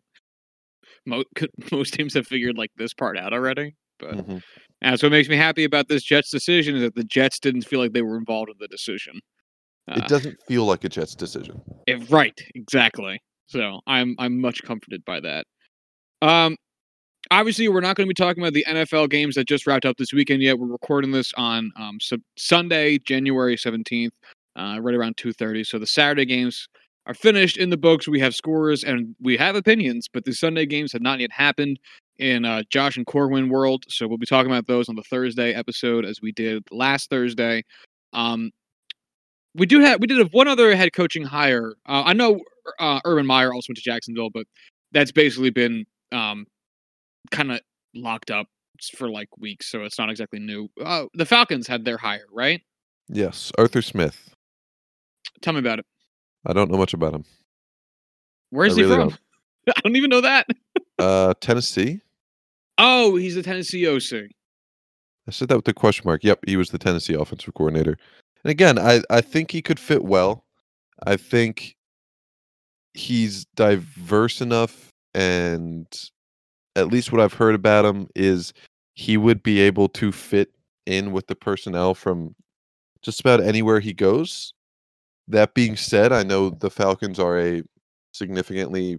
most 1.06 1.26
most 1.72 1.94
teams 1.94 2.14
have 2.14 2.26
figured 2.26 2.56
like 2.58 2.70
this 2.76 2.94
part 2.94 3.18
out 3.18 3.32
already. 3.32 3.74
But 3.98 4.16
Mhm. 4.16 4.42
that's 4.80 5.02
what 5.02 5.12
makes 5.12 5.28
me 5.28 5.36
happy 5.36 5.64
about 5.64 5.88
this 5.88 6.02
Jets 6.02 6.30
decision 6.30 6.76
is 6.76 6.82
that 6.82 6.94
the 6.94 7.04
Jets 7.04 7.38
didn't 7.38 7.62
feel 7.62 7.80
like 7.80 7.92
they 7.92 8.02
were 8.02 8.16
involved 8.16 8.50
in 8.50 8.56
the 8.58 8.68
decision. 8.68 9.20
It 9.88 10.04
Uh, 10.04 10.08
doesn't 10.08 10.40
feel 10.42 10.64
like 10.64 10.84
a 10.84 10.88
Jets 10.88 11.14
decision. 11.14 11.60
eh, 11.86 11.98
right, 12.10 12.38
exactly. 12.54 13.20
So 13.46 13.80
I'm 13.86 14.14
I'm 14.18 14.40
much 14.40 14.62
comforted 14.62 15.04
by 15.04 15.20
that. 15.20 15.46
Um, 16.22 16.56
obviously, 17.30 17.68
we're 17.68 17.80
not 17.80 17.96
going 17.96 18.06
to 18.06 18.10
be 18.10 18.14
talking 18.14 18.42
about 18.42 18.52
the 18.52 18.64
NFL 18.68 19.10
games 19.10 19.34
that 19.34 19.46
just 19.46 19.66
wrapped 19.66 19.84
up 19.84 19.96
this 19.96 20.12
weekend 20.12 20.42
yet. 20.42 20.58
We're 20.58 20.66
recording 20.66 21.10
this 21.10 21.32
on 21.36 21.72
um, 21.76 21.98
Sunday, 22.36 22.98
January 22.98 23.56
17th, 23.56 24.10
uh, 24.56 24.78
right 24.80 24.94
around 24.94 25.16
2:30. 25.16 25.66
So 25.66 25.78
the 25.78 25.86
Saturday 25.86 26.24
games 26.24 26.68
are 27.06 27.14
finished 27.14 27.56
in 27.56 27.70
the 27.70 27.76
books. 27.76 28.06
We 28.06 28.20
have 28.20 28.34
scores 28.34 28.84
and 28.84 29.14
we 29.20 29.36
have 29.36 29.56
opinions, 29.56 30.08
but 30.12 30.24
the 30.24 30.32
Sunday 30.32 30.66
games 30.66 30.92
have 30.92 31.02
not 31.02 31.20
yet 31.20 31.32
happened 31.32 31.78
in 32.18 32.44
uh, 32.44 32.62
Josh 32.70 32.96
and 32.96 33.06
Corwin 33.06 33.48
world. 33.48 33.84
So 33.88 34.06
we'll 34.06 34.18
be 34.18 34.26
talking 34.26 34.50
about 34.50 34.66
those 34.66 34.88
on 34.88 34.96
the 34.96 35.02
Thursday 35.02 35.54
episode, 35.54 36.04
as 36.04 36.20
we 36.20 36.32
did 36.32 36.62
last 36.70 37.08
Thursday. 37.08 37.64
Um, 38.12 38.50
we 39.54 39.66
do 39.66 39.80
have 39.80 40.00
we 40.00 40.06
did 40.06 40.18
have 40.18 40.32
one 40.32 40.48
other 40.48 40.74
head 40.76 40.92
coaching 40.92 41.24
hire. 41.24 41.74
Uh, 41.86 42.02
I 42.06 42.12
know 42.12 42.40
uh, 42.78 43.00
Urban 43.04 43.26
Meyer 43.26 43.52
also 43.52 43.70
went 43.70 43.78
to 43.78 43.82
Jacksonville, 43.82 44.30
but 44.30 44.46
that's 44.92 45.12
basically 45.12 45.50
been 45.50 45.84
um, 46.12 46.46
kind 47.30 47.52
of 47.52 47.60
locked 47.94 48.30
up 48.30 48.46
for 48.96 49.10
like 49.10 49.28
weeks, 49.38 49.70
so 49.70 49.82
it's 49.84 49.98
not 49.98 50.10
exactly 50.10 50.38
new. 50.38 50.68
Uh, 50.82 51.04
the 51.14 51.26
Falcons 51.26 51.66
had 51.66 51.84
their 51.84 51.98
hire, 51.98 52.26
right? 52.32 52.60
Yes, 53.08 53.52
Arthur 53.58 53.82
Smith. 53.82 54.34
Tell 55.42 55.52
me 55.52 55.58
about 55.58 55.78
it. 55.80 55.86
I 56.46 56.52
don't 56.52 56.70
know 56.70 56.78
much 56.78 56.94
about 56.94 57.14
him. 57.14 57.24
Where's 58.50 58.72
I 58.72 58.76
he 58.76 58.82
really 58.82 58.96
from? 58.96 59.08
don't. 59.10 59.20
I 59.76 59.80
don't 59.84 59.96
even 59.96 60.10
know 60.10 60.20
that. 60.22 60.46
Uh, 60.98 61.34
Tennessee. 61.40 62.00
Oh, 62.78 63.16
he's 63.16 63.36
a 63.36 63.42
Tennessee 63.42 63.86
OC. 63.86 64.30
I 65.28 65.30
said 65.30 65.48
that 65.48 65.56
with 65.56 65.66
the 65.66 65.74
question 65.74 66.04
mark. 66.06 66.24
Yep, 66.24 66.40
he 66.46 66.56
was 66.56 66.70
the 66.70 66.78
Tennessee 66.78 67.14
offensive 67.14 67.54
coordinator. 67.54 67.96
And 68.42 68.50
again, 68.50 68.78
I, 68.78 69.02
I 69.10 69.20
think 69.20 69.50
he 69.50 69.60
could 69.60 69.78
fit 69.78 70.02
well. 70.02 70.44
I 71.06 71.16
think 71.16 71.76
he's 72.94 73.44
diverse 73.54 74.40
enough, 74.40 74.88
and 75.14 75.86
at 76.76 76.88
least 76.88 77.12
what 77.12 77.20
I've 77.20 77.34
heard 77.34 77.54
about 77.54 77.84
him 77.84 78.08
is 78.14 78.52
he 78.94 79.16
would 79.16 79.42
be 79.42 79.60
able 79.60 79.88
to 79.88 80.12
fit 80.12 80.52
in 80.86 81.12
with 81.12 81.26
the 81.26 81.34
personnel 81.34 81.94
from 81.94 82.34
just 83.02 83.20
about 83.20 83.42
anywhere 83.42 83.80
he 83.80 83.92
goes. 83.92 84.54
That 85.28 85.54
being 85.54 85.76
said, 85.76 86.12
I 86.12 86.22
know 86.22 86.50
the 86.50 86.70
Falcons 86.70 87.18
are 87.18 87.38
a 87.38 87.62
significantly, 88.12 88.98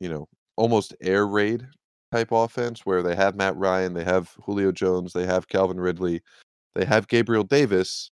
you 0.00 0.08
know, 0.08 0.28
almost 0.56 0.94
air 1.00 1.26
raid 1.26 1.66
type 2.12 2.32
offense 2.32 2.84
where 2.84 3.02
they 3.02 3.14
have 3.14 3.36
Matt 3.36 3.56
Ryan, 3.56 3.94
they 3.94 4.04
have 4.04 4.34
Julio 4.44 4.72
Jones, 4.72 5.12
they 5.12 5.26
have 5.26 5.48
Calvin 5.48 5.80
Ridley, 5.80 6.22
they 6.74 6.84
have 6.84 7.08
Gabriel 7.08 7.44
Davis, 7.44 8.10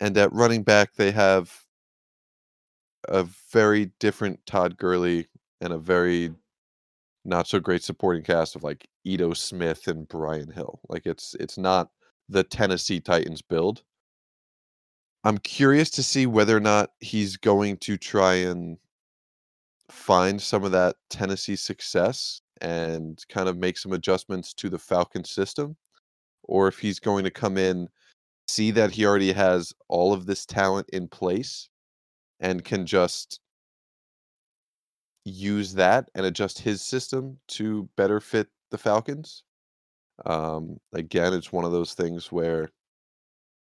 and 0.00 0.16
at 0.16 0.32
running 0.32 0.62
back 0.62 0.94
they 0.94 1.10
have 1.10 1.62
a 3.08 3.24
very 3.50 3.90
different 3.98 4.44
Todd 4.46 4.76
Gurley 4.76 5.26
and 5.60 5.72
a 5.72 5.78
very 5.78 6.32
not 7.24 7.46
so 7.46 7.60
great 7.60 7.82
supporting 7.82 8.22
cast 8.22 8.56
of 8.56 8.62
like 8.62 8.88
Ito 9.04 9.34
Smith 9.34 9.88
and 9.88 10.08
Brian 10.08 10.50
Hill. 10.50 10.80
Like 10.88 11.06
it's 11.06 11.34
it's 11.40 11.58
not 11.58 11.90
the 12.28 12.44
Tennessee 12.44 13.00
Titans 13.00 13.42
build. 13.42 13.82
I'm 15.24 15.38
curious 15.38 15.90
to 15.90 16.02
see 16.02 16.26
whether 16.26 16.56
or 16.56 16.60
not 16.60 16.90
he's 17.00 17.36
going 17.36 17.76
to 17.78 17.96
try 17.96 18.34
and 18.34 18.78
find 19.90 20.40
some 20.40 20.64
of 20.64 20.72
that 20.72 20.96
Tennessee 21.10 21.56
success 21.56 22.40
and 22.60 23.22
kind 23.28 23.48
of 23.48 23.56
make 23.56 23.78
some 23.78 23.92
adjustments 23.92 24.54
to 24.54 24.68
the 24.68 24.78
Falcon 24.78 25.24
system 25.24 25.76
or 26.44 26.68
if 26.68 26.78
he's 26.78 26.98
going 26.98 27.24
to 27.24 27.30
come 27.30 27.56
in 27.56 27.88
see 28.48 28.70
that 28.72 28.90
he 28.90 29.06
already 29.06 29.32
has 29.32 29.72
all 29.88 30.12
of 30.12 30.26
this 30.26 30.44
talent 30.44 30.88
in 30.92 31.08
place 31.08 31.68
and 32.40 32.64
can 32.64 32.84
just 32.86 33.40
use 35.24 35.74
that 35.74 36.08
and 36.14 36.26
adjust 36.26 36.58
his 36.58 36.82
system 36.82 37.38
to 37.48 37.88
better 37.96 38.20
fit 38.20 38.48
the 38.70 38.78
Falcons. 38.78 39.44
Um, 40.24 40.78
again, 40.92 41.32
it's 41.32 41.52
one 41.52 41.64
of 41.64 41.72
those 41.72 41.94
things 41.94 42.30
where 42.30 42.70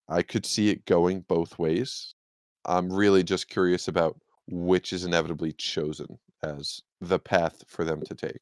I 0.09 0.21
could 0.21 0.45
see 0.45 0.69
it 0.69 0.85
going 0.85 1.21
both 1.21 1.57
ways. 1.59 2.15
I'm 2.65 2.91
really 2.91 3.23
just 3.23 3.49
curious 3.49 3.87
about 3.87 4.19
which 4.47 4.93
is 4.93 5.05
inevitably 5.05 5.53
chosen 5.53 6.19
as 6.43 6.81
the 6.99 7.19
path 7.19 7.63
for 7.67 7.83
them 7.83 8.01
to 8.03 8.15
take. 8.15 8.41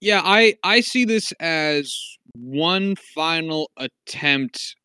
Yeah, 0.00 0.20
I 0.24 0.54
I 0.62 0.80
see 0.80 1.04
this 1.04 1.32
as 1.40 1.96
one 2.34 2.94
final 2.96 3.70
attempt 3.76 4.76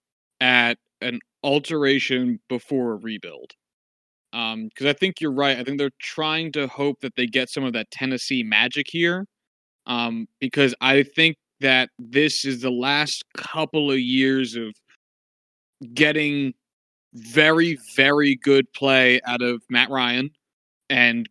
at 0.42 0.78
an 1.02 1.20
alteration 1.44 2.40
before 2.50 2.94
a 2.94 2.96
rebuild. 2.96 3.54
Um, 4.34 4.68
because 4.68 4.88
I 4.88 4.94
think 4.94 5.22
you're 5.22 5.32
right. 5.32 5.58
I 5.58 5.64
think 5.64 5.78
they're 5.78 5.92
trying 6.00 6.52
to 6.54 6.68
hope 6.68 7.00
that 7.02 7.16
they 7.16 7.28
get 7.28 7.50
some 7.50 7.64
of 7.64 7.74
that 7.74 7.92
Tennessee 7.92 8.44
magic 8.44 8.88
here. 8.90 9.26
Um, 9.86 10.28
because 10.40 10.74
I 10.82 11.04
think 11.04 11.38
that 11.60 11.90
this 12.00 12.44
is 12.44 12.62
the 12.62 12.72
last 12.72 13.24
couple 13.38 13.92
of 13.92 14.00
years 14.00 14.56
of 14.56 14.74
getting 15.94 16.54
very, 17.14 17.78
very 17.96 18.36
good 18.36 18.72
play 18.74 19.22
out 19.26 19.42
of 19.42 19.62
Matt 19.70 19.90
Ryan 19.90 20.32
and 20.90 21.30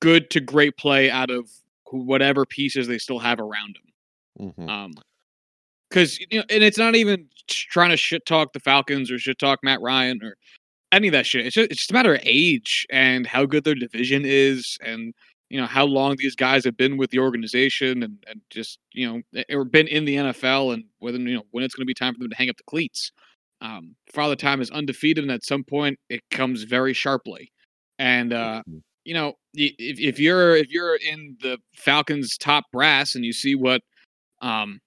good 0.00 0.30
to 0.30 0.40
great 0.40 0.76
play 0.76 1.10
out 1.10 1.30
of 1.30 1.50
whatever 1.90 2.46
pieces 2.46 2.86
they 2.86 2.98
still 2.98 3.18
have 3.18 3.40
around 3.40 3.76
him. 4.38 4.52
Mhm. 4.56 4.68
Um, 4.68 4.92
because 5.88 6.20
you 6.20 6.38
know, 6.38 6.44
and 6.48 6.62
it's 6.62 6.78
not 6.78 6.94
even 6.94 7.28
trying 7.48 7.90
to 7.90 7.96
shit 7.96 8.24
talk 8.24 8.52
the 8.52 8.60
Falcons 8.60 9.10
or 9.10 9.18
shit 9.18 9.38
talk 9.40 9.58
Matt 9.64 9.80
Ryan 9.80 10.22
or 10.22 10.36
any 10.92 11.08
of 11.08 11.12
that 11.12 11.26
shit. 11.26 11.46
It's 11.46 11.54
just, 11.54 11.70
it's 11.70 11.78
just 11.80 11.90
a 11.90 11.94
matter 11.94 12.14
of 12.14 12.20
age 12.24 12.86
and 12.90 13.26
how 13.26 13.46
good 13.46 13.64
their 13.64 13.74
division 13.74 14.22
is, 14.24 14.78
and 14.82 15.14
you 15.48 15.60
know 15.60 15.66
how 15.66 15.84
long 15.84 16.16
these 16.16 16.36
guys 16.36 16.64
have 16.64 16.76
been 16.76 16.96
with 16.96 17.10
the 17.10 17.18
organization, 17.18 18.02
and 18.02 18.24
and 18.28 18.40
just 18.50 18.78
you 18.92 19.06
know 19.06 19.22
eh, 19.34 19.54
or 19.54 19.64
been 19.64 19.88
in 19.88 20.04
the 20.04 20.16
NFL, 20.16 20.74
and 20.74 20.84
whether 20.98 21.18
you 21.18 21.34
know 21.36 21.42
when 21.52 21.64
it's 21.64 21.74
going 21.74 21.82
to 21.84 21.86
be 21.86 21.94
time 21.94 22.14
for 22.14 22.20
them 22.20 22.30
to 22.30 22.36
hang 22.36 22.50
up 22.50 22.56
the 22.56 22.64
cleats. 22.64 23.12
Um, 23.62 23.94
Father 24.12 24.36
Time 24.36 24.60
is 24.62 24.70
undefeated, 24.70 25.22
and 25.24 25.30
at 25.32 25.44
some 25.44 25.64
point 25.64 25.98
it 26.08 26.22
comes 26.30 26.62
very 26.64 26.94
sharply. 26.94 27.52
And 27.98 28.32
uh, 28.32 28.62
Mhm. 28.68 28.82
you 29.04 29.14
know, 29.14 29.34
if 29.54 29.98
if 30.00 30.18
you're 30.18 30.56
if 30.56 30.70
you're 30.70 30.96
in 30.96 31.36
the 31.42 31.58
Falcons 31.74 32.36
top 32.38 32.64
brass 32.72 33.14
and 33.14 33.24
you 33.24 33.32
see 33.32 33.54
what 33.54 33.82
um 34.42 34.80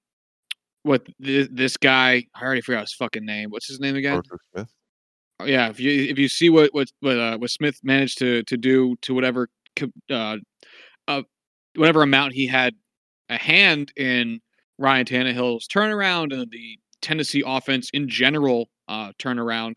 what 0.83 1.05
this, 1.19 1.47
this 1.51 1.77
guy 1.77 2.25
I 2.35 2.41
already 2.43 2.61
forgot 2.61 2.81
his 2.81 2.93
fucking 2.93 3.25
name. 3.25 3.49
What's 3.51 3.67
his 3.67 3.79
name 3.79 3.95
again? 3.95 4.15
Arthur 4.15 4.39
Smith. 4.53 4.69
Oh, 5.39 5.45
yeah, 5.45 5.69
if 5.69 5.79
you 5.79 5.91
if 5.91 6.17
you 6.19 6.27
see 6.29 6.49
what 6.49 6.73
what 6.73 6.89
what, 7.01 7.17
uh, 7.17 7.37
what 7.37 7.49
Smith 7.49 7.79
managed 7.83 8.19
to 8.19 8.43
to 8.43 8.57
do 8.57 8.95
to 9.01 9.13
whatever 9.13 9.49
uh, 10.11 10.37
uh 11.07 11.23
whatever 11.75 12.03
amount 12.03 12.33
he 12.33 12.47
had 12.47 12.75
a 13.29 13.37
hand 13.37 13.91
in 13.97 14.41
Ryan 14.79 15.05
Tannehill's 15.05 15.67
turnaround 15.67 16.33
and 16.33 16.51
the 16.51 16.79
Tennessee 17.01 17.43
offense 17.45 17.89
in 17.93 18.09
general 18.09 18.69
uh 18.89 19.11
turnaround 19.19 19.75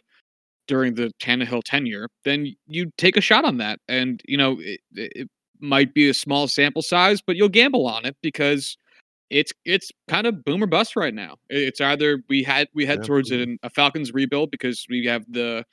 during 0.68 0.94
the 0.94 1.12
Tannehill 1.20 1.62
tenure, 1.64 2.08
then 2.24 2.54
you 2.68 2.90
take 2.98 3.16
a 3.16 3.20
shot 3.22 3.44
on 3.44 3.58
that, 3.58 3.80
and 3.88 4.22
you 4.26 4.38
know 4.38 4.58
it, 4.60 4.80
it 4.94 5.28
might 5.60 5.94
be 5.94 6.08
a 6.10 6.14
small 6.14 6.48
sample 6.48 6.82
size, 6.82 7.22
but 7.26 7.36
you'll 7.36 7.48
gamble 7.50 7.86
on 7.88 8.04
it 8.06 8.16
because 8.22 8.76
it's 9.30 9.52
it's 9.64 9.90
kind 10.08 10.26
of 10.26 10.44
boom 10.44 10.62
or 10.62 10.66
bust 10.66 10.96
right 10.96 11.14
now. 11.14 11.36
It's 11.48 11.80
either 11.80 12.22
we 12.28 12.42
had 12.42 12.68
we 12.74 12.86
head 12.86 13.00
Yeah, 13.00 13.04
towards 13.04 13.30
an, 13.30 13.58
a 13.62 13.70
Falcons 13.70 14.12
rebuild 14.12 14.50
because 14.50 14.86
we 14.88 15.04
have 15.06 15.24
the 15.28 15.64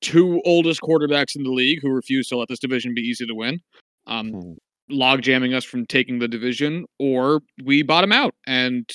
two 0.00 0.40
oldest 0.44 0.80
quarterbacks 0.82 1.36
in 1.36 1.44
the 1.44 1.50
league 1.52 1.80
who 1.82 1.90
refuse 1.90 2.28
to 2.28 2.36
let 2.38 2.48
this 2.48 2.58
division 2.60 2.94
be 2.94 3.02
easy 3.02 3.26
to 3.26 3.34
win, 3.34 3.60
um, 4.06 4.32
Mhm. 4.32 4.56
log 4.88 5.22
jamming 5.22 5.54
us 5.54 5.64
from 5.64 5.86
taking 5.86 6.18
the 6.18 6.28
division, 6.28 6.86
or 6.98 7.40
we 7.64 7.82
bottom 7.82 8.12
out 8.12 8.34
and 8.46 8.88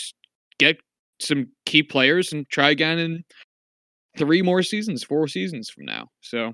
get 0.60 0.78
some 1.22 1.48
key 1.66 1.84
players 1.84 2.34
and 2.34 2.48
try 2.50 2.70
again 2.72 3.00
in 3.00 3.24
three 4.18 4.42
more 4.42 4.64
seasons, 4.64 5.04
four 5.04 5.28
seasons 5.28 5.70
from 5.70 5.86
now. 5.86 6.08
So 6.22 6.54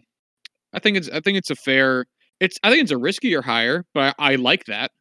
I 0.73 0.79
think 0.79 0.97
it's 0.97 1.09
I 1.09 1.19
think 1.21 1.37
it's 1.37 1.49
a 1.51 1.55
fair. 1.55 2.05
It's 2.39 2.57
I 2.63 2.69
think 2.71 2.83
it's 2.83 2.91
a 2.91 2.95
riskier 2.95 3.43
hire, 3.43 3.85
but 3.93 4.15
I, 4.19 4.33
I 4.33 4.35
like 4.35 4.65
that. 4.65 4.91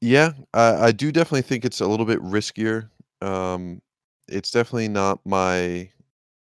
Yeah, 0.00 0.32
I, 0.52 0.86
I 0.88 0.92
do 0.92 1.10
definitely 1.12 1.42
think 1.42 1.64
it's 1.64 1.80
a 1.80 1.86
little 1.86 2.06
bit 2.06 2.20
riskier. 2.20 2.90
Um, 3.22 3.80
it's 4.28 4.50
definitely 4.50 4.88
not 4.88 5.20
my 5.24 5.90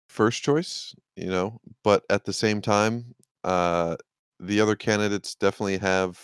first 0.09 0.43
choice, 0.43 0.95
you 1.15 1.27
know, 1.27 1.59
but 1.83 2.03
at 2.09 2.25
the 2.25 2.33
same 2.33 2.61
time, 2.61 3.15
uh, 3.43 3.97
the 4.39 4.61
other 4.61 4.75
candidates 4.75 5.35
definitely 5.35 5.77
have 5.79 6.19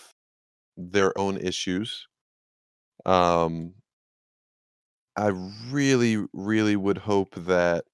their 0.78 1.18
own 1.18 1.38
issues. 1.38 2.08
Um, 3.06 3.74
I 5.16 5.28
really, 5.70 6.26
really 6.34 6.76
would 6.76 6.98
hope 6.98 7.36
that 7.36 7.86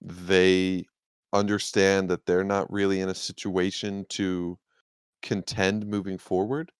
they 0.00 0.84
understand 1.32 2.08
that 2.10 2.26
they're 2.26 2.44
not 2.44 2.70
really 2.72 3.00
in 3.00 3.08
a 3.08 3.14
situation 3.14 4.04
to 4.08 4.58
contend 5.22 5.86
moving 5.86 6.18
forward. 6.18 6.72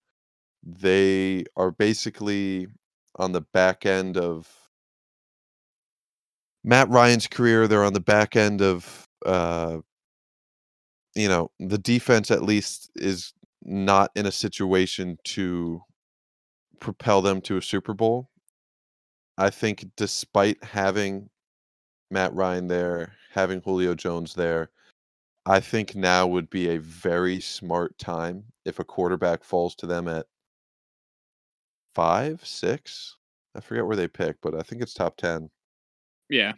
They 0.62 1.44
are 1.56 1.70
basically 1.70 2.68
on 3.16 3.32
the 3.32 3.40
back 3.40 3.86
end 3.86 4.16
of 4.16 4.48
Matt 6.64 6.88
Ryan's 6.88 7.26
career. 7.26 7.66
They're 7.66 7.84
on 7.84 7.94
the 7.94 8.00
back 8.00 8.36
end 8.36 8.60
of, 8.60 9.06
uh, 9.24 9.78
you 11.14 11.28
know, 11.28 11.50
the 11.58 11.78
defense 11.78 12.30
at 12.30 12.42
least 12.42 12.90
is 12.96 13.32
not 13.62 14.10
in 14.14 14.26
a 14.26 14.32
situation 14.32 15.18
to 15.24 15.82
propel 16.80 17.22
them 17.22 17.40
to 17.42 17.56
a 17.56 17.62
Super 17.62 17.94
Bowl. 17.94 18.30
I 19.36 19.50
think 19.50 19.86
despite 19.96 20.62
having 20.62 21.30
Matt 22.10 22.34
Ryan 22.34 22.68
there, 22.68 23.14
having 23.32 23.60
Julio 23.60 23.94
Jones 23.94 24.34
there, 24.34 24.70
I 25.46 25.60
think 25.60 25.94
now 25.94 26.26
would 26.26 26.50
be 26.50 26.68
a 26.68 26.80
very 26.80 27.40
smart 27.40 27.96
time 27.98 28.44
if 28.64 28.78
a 28.78 28.84
quarterback 28.84 29.44
falls 29.44 29.74
to 29.76 29.86
them 29.86 30.08
at 30.08 30.26
five, 31.98 32.40
six. 32.46 33.16
I 33.56 33.60
forget 33.60 33.84
where 33.84 33.96
they 33.96 34.06
pick, 34.06 34.36
but 34.40 34.54
I 34.54 34.62
think 34.62 34.82
it's 34.82 34.94
top 34.94 35.16
10. 35.16 35.50
Yeah. 36.30 36.52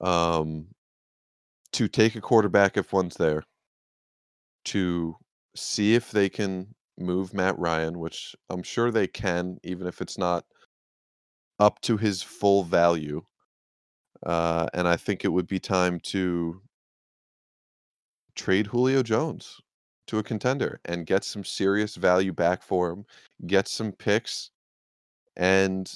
Um, 0.00 0.66
to 1.74 1.86
take 1.86 2.16
a 2.16 2.20
quarterback 2.20 2.76
if 2.76 2.92
one's 2.92 3.14
there, 3.14 3.44
to 4.64 5.14
see 5.54 5.94
if 5.94 6.10
they 6.10 6.28
can 6.28 6.74
move 6.98 7.32
Matt 7.32 7.56
Ryan, 7.60 8.00
which 8.00 8.34
I'm 8.50 8.64
sure 8.64 8.90
they 8.90 9.06
can, 9.06 9.58
even 9.62 9.86
if 9.86 10.00
it's 10.00 10.18
not 10.18 10.44
up 11.60 11.80
to 11.82 11.96
his 11.96 12.20
full 12.20 12.64
value. 12.64 13.22
Uh, 14.24 14.66
and 14.74 14.88
I 14.88 14.96
think 14.96 15.24
it 15.24 15.32
would 15.32 15.46
be 15.46 15.60
time 15.60 16.00
to 16.06 16.60
trade 18.34 18.66
Julio 18.66 19.04
Jones 19.04 19.60
to 20.08 20.18
a 20.18 20.24
contender 20.24 20.80
and 20.86 21.06
get 21.06 21.22
some 21.22 21.44
serious 21.44 21.94
value 21.94 22.32
back 22.32 22.64
for 22.64 22.90
him, 22.90 23.04
get 23.46 23.68
some 23.68 23.92
picks, 23.92 24.50
and 25.36 25.92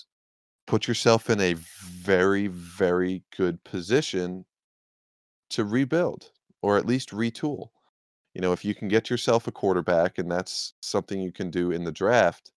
put 0.66 0.87
yourself 0.87 1.31
in 1.31 1.40
a 1.40 1.55
very, 1.55 2.46
very 2.46 3.24
good 3.37 3.62
position 3.64 4.44
to 5.50 5.64
rebuild 5.64 6.31
or 6.62 6.76
at 6.76 6.87
least 6.87 7.11
retool. 7.11 7.68
You 8.35 8.40
know, 8.40 8.53
if 8.53 8.64
you 8.64 8.74
can 8.74 8.88
get 8.88 9.11
yourself 9.11 9.48
a 9.48 9.53
quarterback 9.53 10.18
and 10.18 10.31
that's 10.31 10.74
something 10.81 11.20
you 11.20 11.33
can 11.33 11.50
do 11.50 11.72
in 11.72 11.85
the 11.85 11.92
draft, 11.92 12.53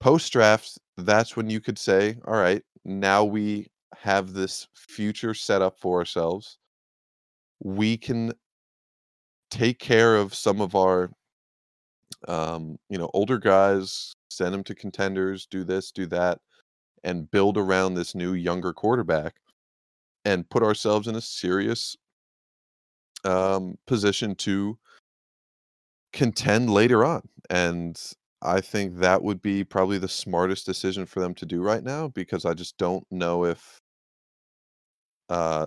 post 0.00 0.32
draft, 0.32 0.78
that's 0.96 1.36
when 1.36 1.50
you 1.50 1.60
could 1.60 1.78
say, 1.78 2.16
all 2.26 2.36
right, 2.36 2.62
now 2.84 3.24
we 3.24 3.66
have 3.94 4.32
this 4.32 4.68
future 4.74 5.34
set 5.34 5.60
up 5.60 5.78
for 5.78 5.98
ourselves. 5.98 6.58
We 7.60 7.96
can 7.96 8.32
take 9.50 9.78
care 9.78 10.16
of 10.16 10.34
some 10.34 10.60
of 10.60 10.74
our 10.74 11.10
um, 12.26 12.78
you 12.88 12.98
know, 12.98 13.10
older 13.14 13.38
guys, 13.38 14.14
send 14.30 14.52
them 14.52 14.64
to 14.64 14.74
contenders, 14.74 15.46
do 15.46 15.64
this, 15.64 15.92
do 15.92 16.06
that, 16.06 16.40
and 17.04 17.30
build 17.30 17.56
around 17.56 17.94
this 17.94 18.14
new 18.14 18.32
younger 18.32 18.72
quarterback 18.72 19.36
and 20.24 20.48
put 20.50 20.62
ourselves 20.62 21.06
in 21.06 21.14
a 21.14 21.20
serious 21.20 21.96
um, 23.24 23.76
position 23.86 24.34
to 24.34 24.78
contend 26.12 26.70
later 26.70 27.04
on. 27.04 27.22
And 27.50 28.00
I 28.42 28.60
think 28.60 28.98
that 28.98 29.22
would 29.22 29.42
be 29.42 29.64
probably 29.64 29.98
the 29.98 30.08
smartest 30.08 30.66
decision 30.66 31.06
for 31.06 31.20
them 31.20 31.34
to 31.36 31.46
do 31.46 31.62
right 31.62 31.82
now 31.82 32.08
because 32.08 32.44
I 32.44 32.54
just 32.54 32.76
don't 32.78 33.06
know 33.10 33.44
if 33.44 33.78
uh, 35.28 35.66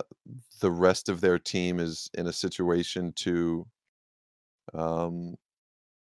the 0.60 0.70
rest 0.70 1.08
of 1.08 1.20
their 1.20 1.38
team 1.38 1.78
is 1.78 2.10
in 2.14 2.26
a 2.26 2.32
situation 2.32 3.12
to 3.16 3.66
um, 4.74 5.36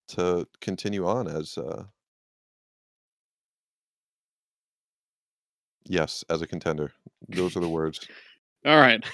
to 0.08 0.46
continue 0.60 1.06
on 1.06 1.28
as 1.28 1.58
uh, 1.58 1.84
yes, 5.84 6.24
as 6.28 6.42
a 6.42 6.46
contender. 6.46 6.92
Those 7.28 7.56
are 7.56 7.60
the 7.60 7.68
words. 7.68 8.00
All 8.64 8.78
right. 8.78 9.04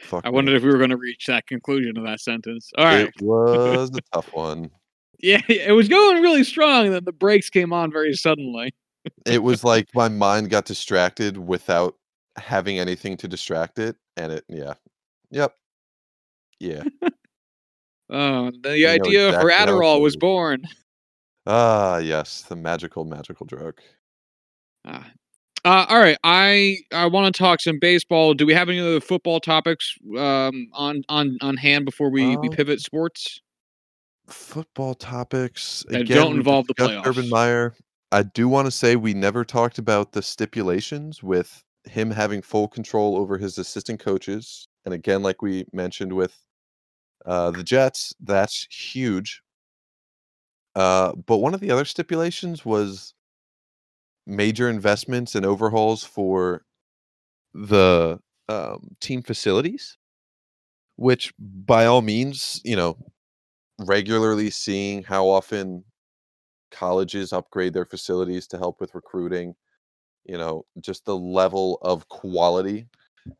Fuck 0.00 0.24
I 0.24 0.30
me. 0.30 0.34
wondered 0.34 0.56
if 0.56 0.62
we 0.62 0.70
were 0.70 0.78
going 0.78 0.90
to 0.90 0.96
reach 0.96 1.26
that 1.26 1.46
conclusion 1.46 1.96
of 1.98 2.04
that 2.04 2.20
sentence. 2.20 2.70
All 2.78 2.84
right. 2.84 3.08
It 3.08 3.22
was 3.22 3.90
a 3.90 4.00
tough 4.12 4.32
one. 4.32 4.70
Yeah, 5.22 5.42
it 5.50 5.72
was 5.72 5.86
going 5.86 6.22
really 6.22 6.44
strong, 6.44 6.86
and 6.86 6.94
then 6.94 7.04
the 7.04 7.12
brakes 7.12 7.50
came 7.50 7.74
on 7.74 7.92
very 7.92 8.14
suddenly. 8.14 8.74
It 9.26 9.42
was 9.42 9.62
like 9.62 9.94
my 9.94 10.08
mind 10.08 10.48
got 10.48 10.64
distracted 10.64 11.36
without 11.36 11.96
having 12.36 12.78
anything 12.78 13.18
to 13.18 13.28
distract 13.28 13.78
it, 13.78 13.96
and 14.16 14.32
it 14.32 14.44
yeah. 14.48 14.72
Yep. 15.30 15.54
Yeah. 16.58 16.84
Oh, 18.10 18.50
the 18.62 18.82
know 18.82 18.88
idea 18.88 19.32
for 19.32 19.50
exactly 19.50 19.52
how 19.52 19.66
Adderall 19.66 20.00
was 20.00 20.16
born. 20.16 20.62
Ah, 21.46 21.98
yes, 21.98 22.42
the 22.42 22.56
magical, 22.56 23.04
magical 23.04 23.46
drug. 23.46 23.80
Ah. 24.84 25.10
Uh, 25.64 25.84
all 25.88 25.98
right, 26.00 26.16
I 26.24 26.78
I 26.92 27.06
want 27.06 27.34
to 27.34 27.38
talk 27.38 27.60
some 27.60 27.78
baseball. 27.78 28.32
Do 28.32 28.46
we 28.46 28.54
have 28.54 28.70
any 28.70 28.80
other 28.80 29.00
football 29.00 29.40
topics 29.40 29.94
um, 30.16 30.68
on 30.72 31.02
on 31.08 31.36
on 31.42 31.56
hand 31.56 31.84
before 31.84 32.10
we, 32.10 32.36
we 32.38 32.48
pivot 32.48 32.80
sports? 32.80 33.40
Football 34.26 34.94
topics 34.94 35.84
That 35.88 36.02
again. 36.02 36.16
don't 36.16 36.36
involve 36.36 36.66
the 36.66 36.74
discussed 36.74 37.06
Urban. 37.06 37.28
Meyer. 37.28 37.74
I 38.10 38.22
do 38.22 38.48
want 38.48 38.66
to 38.66 38.70
say 38.70 38.96
we 38.96 39.12
never 39.12 39.44
talked 39.44 39.78
about 39.78 40.12
the 40.12 40.22
stipulations 40.22 41.22
with 41.22 41.62
him 41.84 42.10
having 42.10 42.42
full 42.42 42.66
control 42.66 43.16
over 43.16 43.36
his 43.36 43.58
assistant 43.58 44.00
coaches, 44.00 44.66
and 44.86 44.94
again, 44.94 45.22
like 45.22 45.42
we 45.42 45.66
mentioned 45.72 46.12
with 46.12 46.36
uh, 47.26 47.50
the 47.50 47.62
Jets, 47.62 48.14
that's 48.20 48.66
huge. 48.70 49.42
Uh, 50.74 51.12
but 51.26 51.38
one 51.38 51.54
of 51.54 51.60
the 51.60 51.70
other 51.70 51.84
stipulations 51.84 52.64
was 52.64 53.14
major 54.26 54.68
investments 54.68 55.34
and 55.34 55.44
overhauls 55.44 56.04
for 56.04 56.64
the 57.54 58.18
um, 58.48 58.96
team 59.00 59.22
facilities, 59.22 59.96
which 60.96 61.32
by 61.38 61.86
all 61.86 62.02
means, 62.02 62.60
you 62.64 62.76
know, 62.76 62.96
regularly 63.80 64.50
seeing 64.50 65.02
how 65.02 65.26
often 65.26 65.84
colleges 66.70 67.32
upgrade 67.32 67.72
their 67.72 67.84
facilities 67.84 68.46
to 68.46 68.58
help 68.58 68.80
with 68.80 68.94
recruiting, 68.94 69.54
you 70.24 70.38
know, 70.38 70.64
just 70.80 71.04
the 71.04 71.16
level 71.16 71.78
of 71.82 72.08
quality 72.08 72.86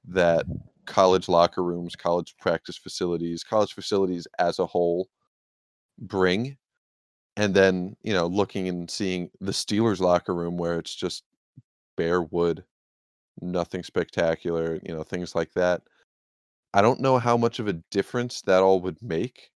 that 0.07 0.45
college 0.91 1.29
locker 1.29 1.63
rooms, 1.63 1.97
college 1.97 2.35
practice 2.39 2.77
facilities, 2.77 3.45
college 3.45 3.73
facilities 3.73 4.27
as 4.41 4.59
a 4.59 4.67
whole 4.67 5.09
bring. 5.99 6.57
And 7.37 7.55
then, 7.55 7.97
you 8.03 8.13
know, 8.13 8.27
looking 8.27 8.69
and 8.69 8.91
seeing 8.91 9.31
the 9.41 9.53
Steelers 9.53 10.01
locker 10.01 10.35
room 10.35 10.59
where 10.59 10.79
it's 10.79 10.95
just 10.95 11.25
bare 11.97 12.23
wood, 12.23 12.65
nothing 13.41 13.85
spectacular, 13.85 14.81
you 14.85 14.95
know, 14.95 15.05
things 15.05 15.35
like 15.35 15.53
that. 15.55 15.83
I 16.75 16.83
don't 16.83 17.01
know 17.01 17.19
how 17.19 17.37
much 17.37 17.61
of 17.61 17.69
a 17.69 17.75
difference 17.91 18.43
that 18.43 18.63
all 18.63 18.81
would 18.81 19.03
make. 19.03 19.51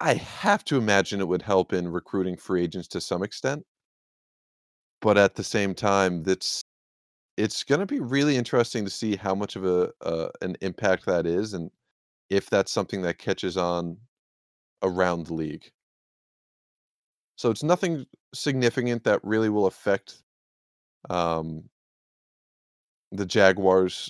I 0.00 0.14
have 0.14 0.64
to 0.66 0.78
imagine 0.78 1.20
it 1.20 1.28
would 1.28 1.42
help 1.42 1.72
in 1.72 1.92
recruiting 1.92 2.36
free 2.36 2.64
agents 2.64 2.88
to 2.88 3.00
some 3.00 3.22
extent. 3.22 3.64
But 5.02 5.18
at 5.18 5.34
the 5.34 5.44
same 5.44 5.74
time, 5.74 6.22
that's 6.22 6.64
it's 7.42 7.64
going 7.64 7.80
to 7.80 7.86
be 7.86 7.98
really 7.98 8.36
interesting 8.36 8.84
to 8.84 8.90
see 8.90 9.16
how 9.16 9.34
much 9.34 9.56
of 9.56 9.64
a 9.64 9.90
uh, 10.02 10.28
an 10.42 10.56
impact 10.60 11.04
that 11.06 11.26
is 11.26 11.54
and 11.54 11.72
if 12.30 12.48
that's 12.48 12.70
something 12.70 13.02
that 13.02 13.18
catches 13.18 13.56
on 13.56 13.96
around 14.84 15.26
the 15.26 15.34
league. 15.34 15.68
So 17.36 17.50
it's 17.50 17.64
nothing 17.64 18.06
significant 18.32 19.02
that 19.04 19.18
really 19.24 19.48
will 19.48 19.66
affect 19.66 20.22
um, 21.10 21.64
the 23.10 23.26
Jaguars 23.26 24.08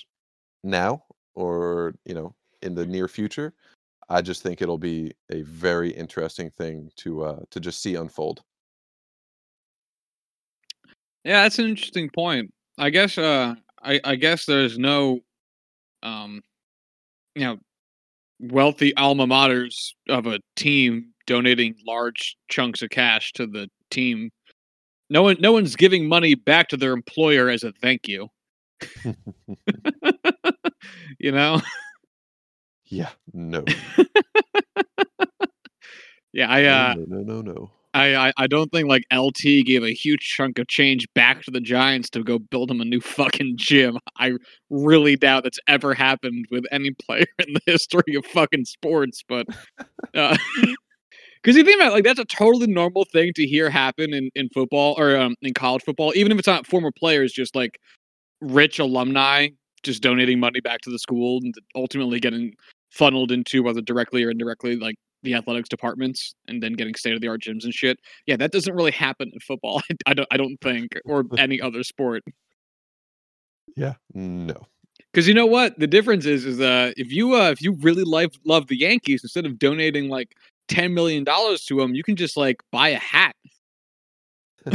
now 0.63 1.03
or, 1.33 1.95
you 2.05 2.13
know, 2.13 2.35
in 2.61 2.75
the 2.75 2.85
near 2.85 3.07
future. 3.07 3.51
I 4.09 4.21
just 4.21 4.43
think 4.43 4.61
it'll 4.61 4.77
be 4.77 5.11
a 5.31 5.41
very 5.41 5.89
interesting 5.89 6.51
thing 6.51 6.91
to 6.97 7.23
uh, 7.23 7.39
to 7.49 7.59
just 7.59 7.81
see 7.81 7.95
unfold. 7.95 8.43
Yeah, 11.23 11.41
that's 11.41 11.57
an 11.57 11.65
interesting 11.65 12.11
point. 12.13 12.53
I 12.77 12.89
guess 12.89 13.17
uh 13.17 13.55
I, 13.81 13.99
I 14.03 14.15
guess 14.15 14.45
there's 14.45 14.77
no 14.77 15.19
um 16.01 16.41
you 17.35 17.43
know 17.43 17.57
wealthy 18.39 18.95
alma 18.95 19.27
maters 19.27 19.93
of 20.09 20.25
a 20.27 20.39
team 20.55 21.13
donating 21.25 21.75
large 21.87 22.35
chunks 22.49 22.81
of 22.81 22.89
cash 22.89 23.31
to 23.33 23.47
the 23.47 23.69
team. 23.89 24.31
No 25.09 25.23
one 25.23 25.37
no 25.39 25.51
one's 25.51 25.75
giving 25.75 26.07
money 26.07 26.35
back 26.35 26.69
to 26.69 26.77
their 26.77 26.93
employer 26.93 27.49
as 27.49 27.63
a 27.63 27.71
thank 27.81 28.07
you. 28.07 28.29
you 31.19 31.31
know? 31.31 31.61
yeah, 32.85 33.09
no. 33.33 33.63
Yeah, 36.33 36.49
I 36.49 36.65
uh 36.65 36.95
no, 36.95 37.05
no, 37.05 37.21
no, 37.21 37.41
no, 37.41 37.53
no. 37.53 37.71
I, 37.93 38.15
I 38.29 38.33
I 38.37 38.47
don't 38.47 38.71
think 38.71 38.87
like 38.87 39.03
LT 39.13 39.65
gave 39.65 39.83
a 39.83 39.93
huge 39.93 40.21
chunk 40.21 40.59
of 40.59 40.67
change 40.67 41.07
back 41.13 41.43
to 41.43 41.51
the 41.51 41.61
Giants 41.61 42.09
to 42.11 42.23
go 42.23 42.39
build 42.39 42.71
him 42.71 42.81
a 42.81 42.85
new 42.85 43.01
fucking 43.01 43.57
gym. 43.57 43.97
I 44.17 44.33
really 44.69 45.15
doubt 45.15 45.43
that's 45.43 45.59
ever 45.67 45.93
happened 45.93 46.45
with 46.51 46.65
any 46.71 46.91
player 46.91 47.25
in 47.47 47.53
the 47.53 47.61
history 47.65 48.15
of 48.15 48.25
fucking 48.25 48.65
sports. 48.65 49.23
But 49.27 49.47
because 50.13 51.55
you 51.55 51.63
think 51.63 51.81
about 51.81 51.91
it, 51.91 51.95
like 51.95 52.03
that's 52.03 52.19
a 52.19 52.25
totally 52.25 52.67
normal 52.67 53.05
thing 53.05 53.31
to 53.35 53.45
hear 53.45 53.69
happen 53.69 54.13
in 54.13 54.29
in 54.35 54.49
football 54.49 54.95
or 54.97 55.15
um, 55.17 55.35
in 55.41 55.53
college 55.53 55.83
football, 55.83 56.13
even 56.15 56.31
if 56.31 56.39
it's 56.39 56.47
not 56.47 56.67
former 56.67 56.91
players, 56.91 57.33
just 57.33 57.55
like 57.55 57.79
rich 58.41 58.79
alumni 58.79 59.47
just 59.83 60.01
donating 60.01 60.39
money 60.39 60.61
back 60.61 60.81
to 60.81 60.89
the 60.89 60.97
school 60.97 61.39
and 61.43 61.53
ultimately 61.75 62.19
getting 62.19 62.53
funneled 62.91 63.31
into 63.31 63.61
whether 63.61 63.81
directly 63.81 64.23
or 64.23 64.31
indirectly 64.31 64.75
like 64.77 64.95
the 65.23 65.33
athletics 65.33 65.69
departments 65.69 66.35
and 66.47 66.61
then 66.61 66.73
getting 66.73 66.95
state 66.95 67.13
of 67.13 67.21
the 67.21 67.27
art 67.27 67.41
gyms 67.41 67.63
and 67.63 67.73
shit. 67.73 67.97
Yeah, 68.27 68.35
that 68.37 68.51
doesn't 68.51 68.75
really 68.75 68.91
happen 68.91 69.29
in 69.33 69.39
football. 69.39 69.81
I 70.05 70.13
don't 70.13 70.27
I 70.31 70.37
don't 70.37 70.57
think 70.61 70.97
or 71.05 71.25
any 71.37 71.59
other 71.61 71.83
sport. 71.83 72.23
Yeah, 73.75 73.93
no. 74.13 74.67
Cuz 75.13 75.27
you 75.27 75.33
know 75.33 75.45
what? 75.45 75.79
The 75.79 75.87
difference 75.87 76.25
is 76.25 76.45
is 76.45 76.59
uh 76.59 76.91
if 76.97 77.11
you 77.11 77.35
uh 77.35 77.49
if 77.51 77.61
you 77.61 77.73
really 77.81 78.03
love 78.03 78.31
love 78.45 78.67
the 78.67 78.77
Yankees 78.77 79.21
instead 79.23 79.45
of 79.45 79.57
donating 79.57 80.09
like 80.09 80.35
10 80.67 80.93
million 80.93 81.23
dollars 81.23 81.65
to 81.65 81.77
them, 81.77 81.95
you 81.95 82.03
can 82.03 82.15
just 82.15 82.37
like 82.37 82.57
buy 82.71 82.89
a 82.89 82.99
hat. 82.99 83.35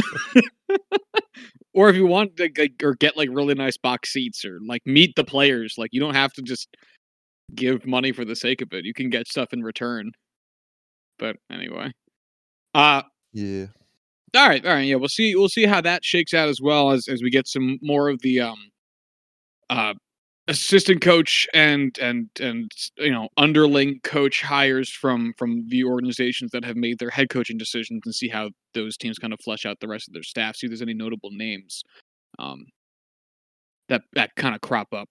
or 1.74 1.88
if 1.88 1.96
you 1.96 2.07
want 2.07 2.36
to 2.36 2.51
like, 2.59 2.82
or 2.82 2.94
get 2.94 3.16
like 3.16 3.28
really 3.32 3.55
nice 3.55 3.76
box 3.76 4.12
seats 4.12 4.44
or 4.44 4.59
like 4.66 4.82
meet 4.84 5.14
the 5.16 5.24
players, 5.24 5.74
like 5.78 5.90
you 5.92 6.01
don't 6.01 6.14
have 6.14 6.32
to 6.34 6.42
just 6.42 6.68
give 7.55 7.86
money 7.86 8.12
for 8.12 8.24
the 8.24 8.36
sake 8.36 8.61
of 8.61 8.72
it. 8.72 8.84
You 8.84 8.94
can 8.94 9.11
get 9.11 9.26
stuff 9.26 9.53
in 9.53 9.62
return. 9.62 10.12
But 11.18 11.36
anyway. 11.50 11.92
Uh 12.74 13.02
Yeah. 13.32 13.68
all 14.36 14.48
right, 14.48 14.64
all 14.64 14.72
right, 14.74 14.86
yeah, 14.86 14.96
we'll 14.96 15.08
see 15.08 15.34
we'll 15.34 15.48
see 15.48 15.64
how 15.64 15.80
that 15.80 16.04
shakes 16.04 16.34
out 16.34 16.48
as 16.48 16.60
well 16.60 16.90
as 16.90 17.08
as 17.08 17.22
we 17.22 17.30
get 17.30 17.48
some 17.48 17.78
more 17.82 18.08
of 18.08 18.20
the 18.22 18.40
um 18.40 18.58
uh 19.70 19.94
assistant 20.48 21.02
coach 21.02 21.46
and 21.54 21.98
and 22.00 22.28
and 22.40 22.72
you 22.98 23.10
know 23.12 23.28
underling 23.36 24.00
coach 24.02 24.42
hires 24.42 24.90
from 24.90 25.34
from 25.38 25.64
the 25.68 25.84
organizations 25.84 26.50
that 26.52 26.64
have 26.64 26.76
made 26.76 26.98
their 26.98 27.10
head 27.10 27.28
coaching 27.28 27.58
decisions 27.58 28.00
and 28.04 28.14
see 28.14 28.28
how 28.28 28.50
those 28.74 28.96
teams 28.96 29.18
kind 29.18 29.32
of 29.34 29.40
flesh 29.44 29.66
out 29.66 29.78
the 29.80 29.88
rest 29.88 30.08
of 30.08 30.14
their 30.14 30.22
staff 30.22 30.56
see 30.56 30.66
if 30.66 30.70
there's 30.70 30.82
any 30.82 30.94
notable 30.94 31.30
names 31.32 31.82
um 32.38 32.64
that 33.88 34.02
that 34.14 34.34
kind 34.36 34.54
of 34.54 34.60
crop 34.60 34.92
up 34.92 35.08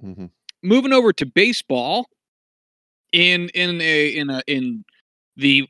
hmm 0.00 0.26
moving 0.62 0.92
over 0.92 1.12
to 1.12 1.26
baseball 1.26 2.06
in 3.12 3.48
in 3.50 3.80
a 3.80 4.08
in 4.08 4.30
a 4.30 4.42
in 4.46 4.84
the 5.36 5.68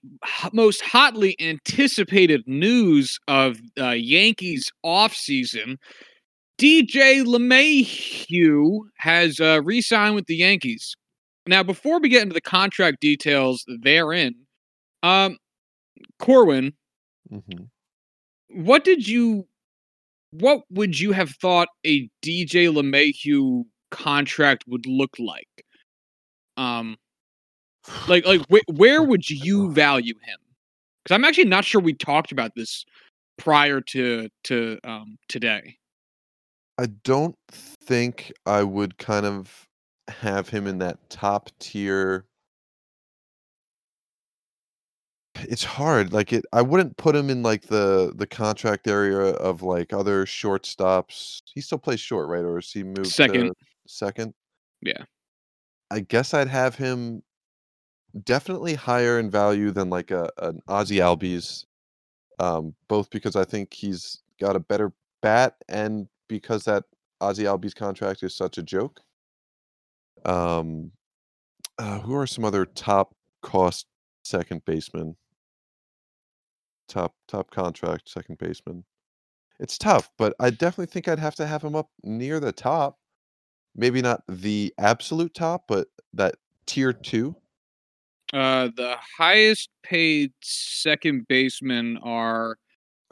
most 0.52 0.82
hotly 0.82 1.36
anticipated 1.40 2.42
news 2.46 3.18
of 3.28 3.58
uh, 3.80 3.90
Yankees 3.90 4.70
offseason, 4.84 5.76
DJ 6.58 7.24
LeMahieu 7.24 8.80
has 8.98 9.40
uh, 9.40 9.60
re-signed 9.64 10.14
with 10.14 10.26
the 10.26 10.36
Yankees. 10.36 10.96
Now, 11.46 11.62
before 11.62 12.00
we 12.00 12.08
get 12.08 12.22
into 12.22 12.34
the 12.34 12.40
contract 12.40 13.00
details 13.00 13.64
therein, 13.82 14.34
um, 15.02 15.36
Corwin, 16.18 16.72
hmm 17.30 17.64
what 18.48 18.84
did 18.84 19.06
you, 19.06 19.46
what 20.30 20.62
would 20.70 20.98
you 20.98 21.12
have 21.12 21.30
thought 21.30 21.68
a 21.84 22.08
DJ 22.22 22.68
LeMahieu 22.72 23.64
contract 23.90 24.64
would 24.66 24.86
look 24.86 25.16
like? 25.18 25.48
Um, 26.56 26.96
like 28.08 28.24
like 28.26 28.42
wh- 28.50 28.78
where 28.78 29.02
would 29.02 29.28
you 29.28 29.70
value 29.72 30.14
him 30.24 30.38
because 31.02 31.14
i'm 31.14 31.24
actually 31.24 31.44
not 31.44 31.64
sure 31.64 31.80
we 31.80 31.92
talked 31.92 32.32
about 32.32 32.54
this 32.54 32.84
prior 33.38 33.80
to 33.80 34.28
to 34.44 34.78
um 34.84 35.18
today 35.28 35.76
I 36.78 36.86
don't 37.04 37.36
think 37.48 38.32
I 38.44 38.62
would 38.62 38.98
kind 38.98 39.24
of 39.24 39.66
have 40.08 40.48
him 40.48 40.66
in 40.66 40.78
that 40.78 40.98
top 41.08 41.50
tier. 41.58 42.26
It's 45.36 45.64
hard. 45.64 46.12
Like 46.12 46.32
it, 46.32 46.44
I 46.52 46.62
wouldn't 46.62 46.96
put 46.96 47.16
him 47.16 47.30
in 47.30 47.42
like 47.42 47.62
the 47.62 48.12
the 48.14 48.26
contract 48.26 48.88
area 48.88 49.18
of 49.18 49.62
like 49.62 49.92
other 49.92 50.26
shortstops. 50.26 51.40
He 51.46 51.60
still 51.60 51.78
plays 51.78 52.00
short, 52.00 52.28
right? 52.28 52.44
Or 52.44 52.58
is 52.58 52.70
he 52.70 52.82
moved 52.82 53.08
Second. 53.08 53.52
second? 53.86 54.34
Yeah. 54.82 55.04
I 55.90 56.00
guess 56.00 56.34
I'd 56.34 56.48
have 56.48 56.74
him 56.74 57.22
definitely 58.24 58.74
higher 58.74 59.18
in 59.18 59.30
value 59.30 59.70
than 59.70 59.90
like 59.90 60.10
a 60.10 60.30
an 60.38 60.60
Ozzie 60.68 60.98
Albies. 60.98 61.64
Um, 62.38 62.74
both 62.88 63.10
because 63.10 63.34
I 63.34 63.44
think 63.44 63.72
he's 63.72 64.22
got 64.38 64.56
a 64.56 64.60
better 64.60 64.92
bat 65.22 65.54
and 65.68 66.06
because 66.28 66.64
that 66.64 66.84
Ozzie 67.20 67.44
Albies 67.44 67.74
contract 67.74 68.22
is 68.22 68.34
such 68.34 68.58
a 68.58 68.62
joke. 68.62 69.00
Um, 70.24 70.92
uh, 71.78 72.00
who 72.00 72.14
are 72.14 72.26
some 72.26 72.44
other 72.44 72.66
top 72.66 73.14
cost 73.42 73.86
second 74.24 74.64
baseman? 74.64 75.16
Top 76.88 77.14
top 77.26 77.50
contract 77.50 78.08
second 78.08 78.38
baseman. 78.38 78.84
It's 79.58 79.78
tough, 79.78 80.10
but 80.18 80.34
I 80.38 80.50
definitely 80.50 80.86
think 80.86 81.08
I'd 81.08 81.18
have 81.18 81.34
to 81.36 81.46
have 81.46 81.62
him 81.62 81.74
up 81.74 81.88
near 82.02 82.40
the 82.40 82.52
top. 82.52 82.98
Maybe 83.74 84.02
not 84.02 84.22
the 84.28 84.74
absolute 84.78 85.34
top, 85.34 85.64
but 85.68 85.88
that 86.12 86.36
tier 86.66 86.92
two. 86.92 87.36
Uh 88.32 88.68
the 88.76 88.96
highest 89.18 89.68
paid 89.82 90.32
second 90.42 91.26
basemen 91.28 91.98
are 92.02 92.56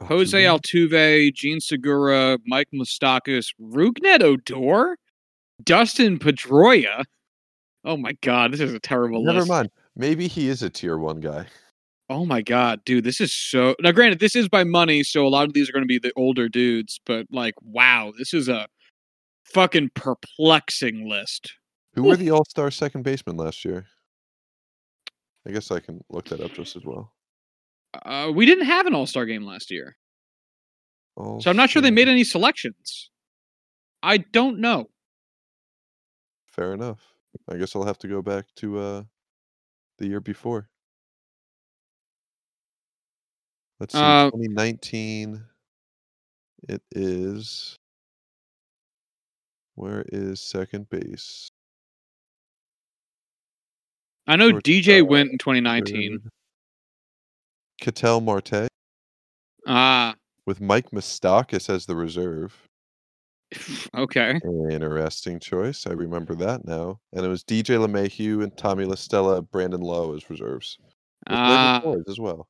jose 0.03 0.43
Altuve? 0.43 1.33
Jean 1.33 1.59
Segura 1.59 2.37
mike 2.45 2.67
Moustakas, 2.73 3.47
Rougned 3.61 4.21
Odor 4.21 4.97
dustin 5.63 6.19
pedroia 6.19 7.05
oh 7.85 7.95
my 7.95 8.11
god 8.21 8.51
this 8.51 8.59
is 8.59 8.73
a 8.73 8.79
terrible 8.79 9.23
Never 9.23 9.39
list 9.39 9.49
mind. 9.49 9.69
Maybe 9.95 10.27
he 10.27 10.49
is 10.49 10.61
a 10.61 10.69
tier 10.69 10.97
one 10.97 11.21
guy. 11.21 11.45
Oh 12.09 12.25
my 12.25 12.41
god, 12.41 12.83
dude, 12.85 13.03
this 13.03 13.19
is 13.19 13.33
so 13.33 13.75
now 13.79 13.91
granted 13.91 14.19
this 14.19 14.35
is 14.35 14.47
by 14.47 14.63
money, 14.63 15.03
so 15.03 15.25
a 15.25 15.29
lot 15.29 15.47
of 15.47 15.53
these 15.53 15.69
are 15.69 15.71
gonna 15.73 15.85
be 15.85 15.97
the 15.97 16.11
older 16.15 16.47
dudes, 16.49 16.99
but 17.05 17.25
like 17.31 17.55
wow, 17.63 18.13
this 18.17 18.33
is 18.33 18.47
a 18.47 18.67
fucking 19.45 19.91
perplexing 19.95 21.09
list. 21.09 21.53
Who 21.93 22.03
were 22.03 22.17
the 22.17 22.29
All 22.31 22.45
Star 22.45 22.69
second 22.69 23.03
baseman 23.03 23.37
last 23.37 23.63
year? 23.65 23.87
I 25.47 25.51
guess 25.51 25.71
I 25.71 25.79
can 25.79 26.03
look 26.09 26.25
that 26.29 26.41
up 26.41 26.53
just 26.53 26.75
as 26.75 26.83
well. 26.83 27.13
Uh 28.03 28.31
we 28.33 28.45
didn't 28.45 28.65
have 28.65 28.87
an 28.87 28.93
all-star 28.95 29.25
game 29.25 29.45
last 29.45 29.71
year. 29.71 29.95
So 31.39 31.49
I'm 31.49 31.55
not 31.55 31.69
sure 31.69 31.81
they 31.81 31.91
made 31.91 32.09
any 32.09 32.23
selections. 32.25 33.09
I 34.03 34.17
don't 34.17 34.59
know. 34.59 34.89
Fair 36.47 36.73
enough. 36.73 36.99
I 37.49 37.55
guess 37.57 37.75
I'll 37.75 37.85
have 37.85 37.99
to 37.99 38.07
go 38.07 38.21
back 38.21 38.45
to 38.57 38.79
uh 38.79 39.03
the 39.97 40.07
year 40.07 40.19
before. 40.19 40.69
Let's 43.79 43.93
see, 43.93 43.99
Uh 43.99 44.29
2019. 44.31 45.43
It 46.67 46.81
is. 46.91 47.75
Where 49.75 50.05
is 50.09 50.41
second 50.41 50.89
base? 50.89 51.49
I 54.27 54.35
know 54.35 54.51
DJ 54.53 54.83
Shortstop, 54.99 55.09
went 55.09 55.31
in 55.31 55.37
2019. 55.37 56.19
third. 56.19 56.31
Ketel 57.81 58.21
Marte 58.21 58.67
Ah, 59.67 60.15
with 60.45 60.61
Mike 60.61 60.91
Moustakas 60.91 61.69
as 61.69 61.85
the 61.85 61.95
reserve. 61.95 62.55
okay. 63.95 64.39
Interesting 64.71 65.39
choice. 65.39 65.85
I 65.87 65.91
remember 65.91 66.35
that 66.35 66.65
now. 66.65 66.99
And 67.13 67.25
it 67.25 67.29
was 67.29 67.43
DJ 67.43 67.77
LeMahieu 67.85 68.43
and 68.43 68.55
Tommy 68.57 68.85
LaStella, 68.85 69.47
Brandon 69.51 69.81
Lowe 69.81 70.15
as 70.15 70.29
reserves. 70.29 70.77
With 71.27 71.37
Ah, 71.37 71.79
Flores 71.81 72.05
as 72.07 72.19
well. 72.19 72.47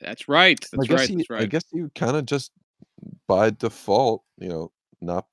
that's 0.00 0.28
right. 0.28 0.58
I 0.72 0.76
That's 0.76 0.88
guess 0.88 0.98
right. 0.98 1.10
you, 1.10 1.16
That's 1.18 1.30
I 1.30 1.34
right. 1.34 1.50
guess 1.50 1.64
you 1.72 1.90
kind 1.94 2.16
of 2.16 2.26
just 2.26 2.52
by 3.26 3.50
default, 3.50 4.22
you 4.38 4.48
know, 4.48 4.70
not 5.00 5.26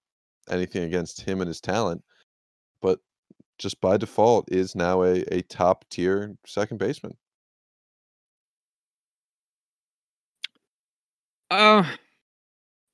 anything 0.50 0.84
against 0.84 1.22
him 1.22 1.42
and 1.42 1.48
his 1.48 1.62
talent, 1.62 2.04
just 3.58 3.80
by 3.82 3.98
default 3.98 4.52
is 4.52 4.76
now 4.76 5.04
a, 5.04 5.24
a 5.32 5.42
top 5.44 5.86
tier 5.90 6.36
second 6.46 6.78
baseman. 6.78 7.18
Uh 11.50 11.84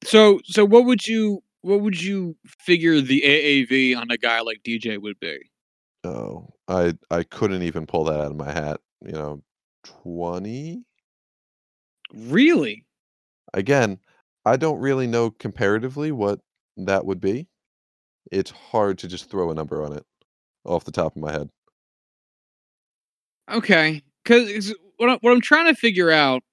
so 0.04 0.40
so 0.46 0.66
what 0.66 0.86
would 0.86 1.06
you 1.08 1.42
what 1.62 1.82
would 1.82 2.02
you 2.02 2.36
figure 2.60 3.02
the 3.02 3.22
AAV 3.24 3.96
on 3.96 4.10
a 4.12 4.18
guy 4.18 4.42
like 4.42 4.62
DJ 4.64 4.98
would 4.98 5.20
be? 5.20 5.40
Oh, 6.04 6.50
I 6.68 6.94
I 7.10 7.24
couldn't 7.24 7.64
even 7.64 7.86
pull 7.86 8.06
that 8.06 8.20
out 8.20 8.32
of 8.32 8.36
my 8.38 8.52
hat. 8.52 8.82
You 9.06 9.14
know, 9.14 9.44
20? 9.84 10.84
Really? 12.14 12.86
Again, 13.54 14.00
I 14.46 14.58
don't 14.58 14.80
really 14.80 15.08
know 15.08 15.32
comparatively 15.32 16.12
what 16.12 16.40
that 16.78 17.06
would 17.06 17.22
be. 17.22 17.48
It's 18.32 18.52
hard 18.52 18.98
to 19.00 19.08
just 19.08 19.30
throw 19.30 19.52
a 19.52 19.56
number 19.56 19.84
on 19.84 19.94
it 19.94 20.06
off 20.66 20.84
the 20.86 20.92
top 20.92 21.16
of 21.16 21.22
my 21.22 21.32
head. 21.32 21.50
Okay, 23.52 24.02
because 24.24 24.74
what 24.98 25.10
I, 25.10 25.18
what 25.22 25.32
I'm 25.32 25.42
trying 25.42 25.68
to 25.68 25.76
figure 25.76 26.12
out. 26.12 26.44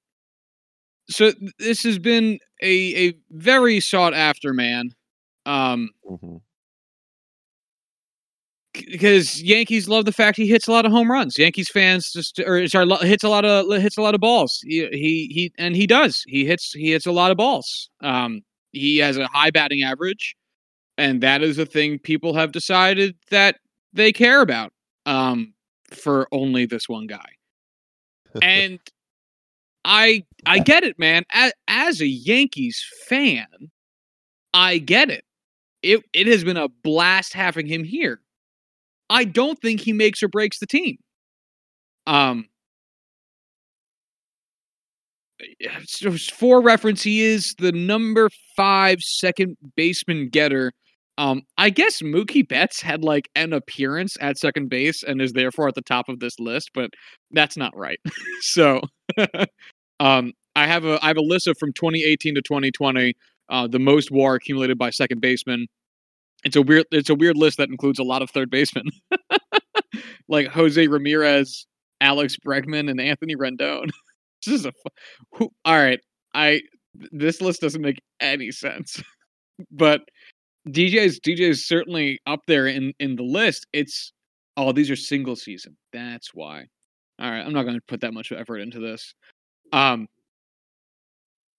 So 1.10 1.32
this 1.58 1.82
has 1.84 1.98
been 1.98 2.38
a 2.62 3.08
a 3.08 3.14
very 3.30 3.80
sought 3.80 4.14
after 4.14 4.52
man, 4.52 4.90
um, 5.46 5.90
hmm 6.04 6.36
because 8.72 9.42
Yankees 9.42 9.88
love 9.88 10.04
the 10.04 10.12
fact 10.12 10.36
he 10.36 10.46
hits 10.46 10.68
a 10.68 10.72
lot 10.72 10.86
of 10.86 10.92
home 10.92 11.10
runs. 11.10 11.38
Yankees 11.38 11.68
fans 11.68 12.12
just 12.12 12.38
or 12.40 12.66
sorry 12.68 12.88
hits 13.02 13.24
a 13.24 13.28
lot 13.28 13.44
of 13.44 13.66
hits 13.80 13.96
a 13.96 14.02
lot 14.02 14.14
of 14.14 14.20
balls. 14.20 14.60
He 14.62 14.86
he, 14.92 15.28
he 15.32 15.52
and 15.58 15.74
he 15.74 15.86
does. 15.86 16.22
He 16.26 16.44
hits 16.46 16.72
he 16.72 16.92
hits 16.92 17.06
a 17.06 17.12
lot 17.12 17.30
of 17.30 17.36
balls. 17.36 17.90
Um, 18.02 18.42
he 18.72 18.98
has 18.98 19.16
a 19.16 19.26
high 19.28 19.50
batting 19.50 19.82
average, 19.82 20.36
and 20.98 21.22
that 21.22 21.42
is 21.42 21.58
a 21.58 21.66
thing 21.66 21.98
people 21.98 22.34
have 22.34 22.52
decided 22.52 23.16
that 23.30 23.56
they 23.92 24.12
care 24.12 24.40
about. 24.40 24.72
Um, 25.06 25.54
for 25.90 26.28
only 26.32 26.66
this 26.66 26.88
one 26.88 27.06
guy. 27.06 27.28
and 28.42 28.78
I 29.84 30.24
I 30.46 30.58
get 30.58 30.84
it, 30.84 30.98
man. 30.98 31.24
As, 31.32 31.52
as 31.66 32.00
a 32.00 32.06
Yankees 32.06 32.84
fan, 33.06 33.46
I 34.52 34.78
get 34.78 35.10
it. 35.10 35.24
It 35.82 36.02
it 36.12 36.26
has 36.26 36.44
been 36.44 36.56
a 36.56 36.68
blast 36.68 37.32
having 37.32 37.66
him 37.66 37.84
here. 37.84 38.20
I 39.10 39.24
don't 39.24 39.58
think 39.60 39.80
he 39.80 39.92
makes 39.92 40.22
or 40.22 40.28
breaks 40.28 40.58
the 40.58 40.66
team. 40.66 40.98
Um 42.06 42.48
for 46.32 46.60
reference, 46.60 47.02
he 47.02 47.22
is 47.22 47.54
the 47.58 47.72
number 47.72 48.28
five 48.56 49.00
second 49.00 49.56
baseman 49.76 50.28
getter. 50.28 50.72
Um, 51.18 51.42
I 51.58 51.70
guess 51.70 52.00
Mookie 52.00 52.48
Betts 52.48 52.80
had 52.80 53.02
like 53.02 53.28
an 53.34 53.52
appearance 53.52 54.16
at 54.20 54.38
second 54.38 54.68
base 54.70 55.02
and 55.02 55.20
is 55.20 55.32
therefore 55.32 55.66
at 55.66 55.74
the 55.74 55.82
top 55.82 56.08
of 56.08 56.20
this 56.20 56.38
list, 56.38 56.70
but 56.72 56.90
that's 57.32 57.56
not 57.56 57.76
right. 57.76 57.98
so, 58.40 58.80
um, 60.00 60.32
I 60.54 60.66
have 60.66 60.84
a 60.84 60.98
I 61.04 61.08
have 61.08 61.16
a 61.16 61.22
list 61.22 61.48
of 61.48 61.58
from 61.58 61.72
2018 61.72 62.36
to 62.36 62.42
2020, 62.42 63.14
uh, 63.48 63.66
the 63.66 63.80
most 63.80 64.12
WAR 64.12 64.36
accumulated 64.36 64.78
by 64.78 64.90
second 64.90 65.20
baseman. 65.20 65.66
It's 66.44 66.54
a 66.54 66.62
weird 66.62 66.86
it's 66.92 67.10
a 67.10 67.16
weird 67.16 67.36
list 67.36 67.58
that 67.58 67.68
includes 67.68 67.98
a 67.98 68.04
lot 68.04 68.22
of 68.22 68.30
third 68.30 68.48
basemen, 68.48 68.84
like 70.28 70.46
Jose 70.46 70.86
Ramirez, 70.86 71.66
Alex 72.00 72.36
Bregman, 72.36 72.88
and 72.88 73.00
Anthony 73.00 73.34
Rendon. 73.34 73.90
this 74.46 74.54
is 74.54 74.66
a 74.66 74.72
who, 75.32 75.50
all 75.64 75.76
right. 75.76 76.00
I 76.32 76.60
this 77.10 77.40
list 77.40 77.60
doesn't 77.60 77.82
make 77.82 78.00
any 78.20 78.52
sense, 78.52 79.02
but 79.72 80.02
DJ's 80.72 81.20
DJ's 81.20 81.66
certainly 81.66 82.20
up 82.26 82.40
there 82.46 82.66
in 82.66 82.92
in 83.00 83.16
the 83.16 83.22
list. 83.22 83.66
It's 83.72 84.12
oh 84.56 84.72
these 84.72 84.90
are 84.90 84.96
single 84.96 85.36
season. 85.36 85.76
That's 85.92 86.34
why. 86.34 86.66
All 87.20 87.30
right, 87.30 87.44
I'm 87.44 87.52
not 87.52 87.64
going 87.64 87.74
to 87.74 87.82
put 87.88 88.00
that 88.02 88.14
much 88.14 88.30
effort 88.32 88.58
into 88.58 88.78
this. 88.78 89.14
Um, 89.72 90.06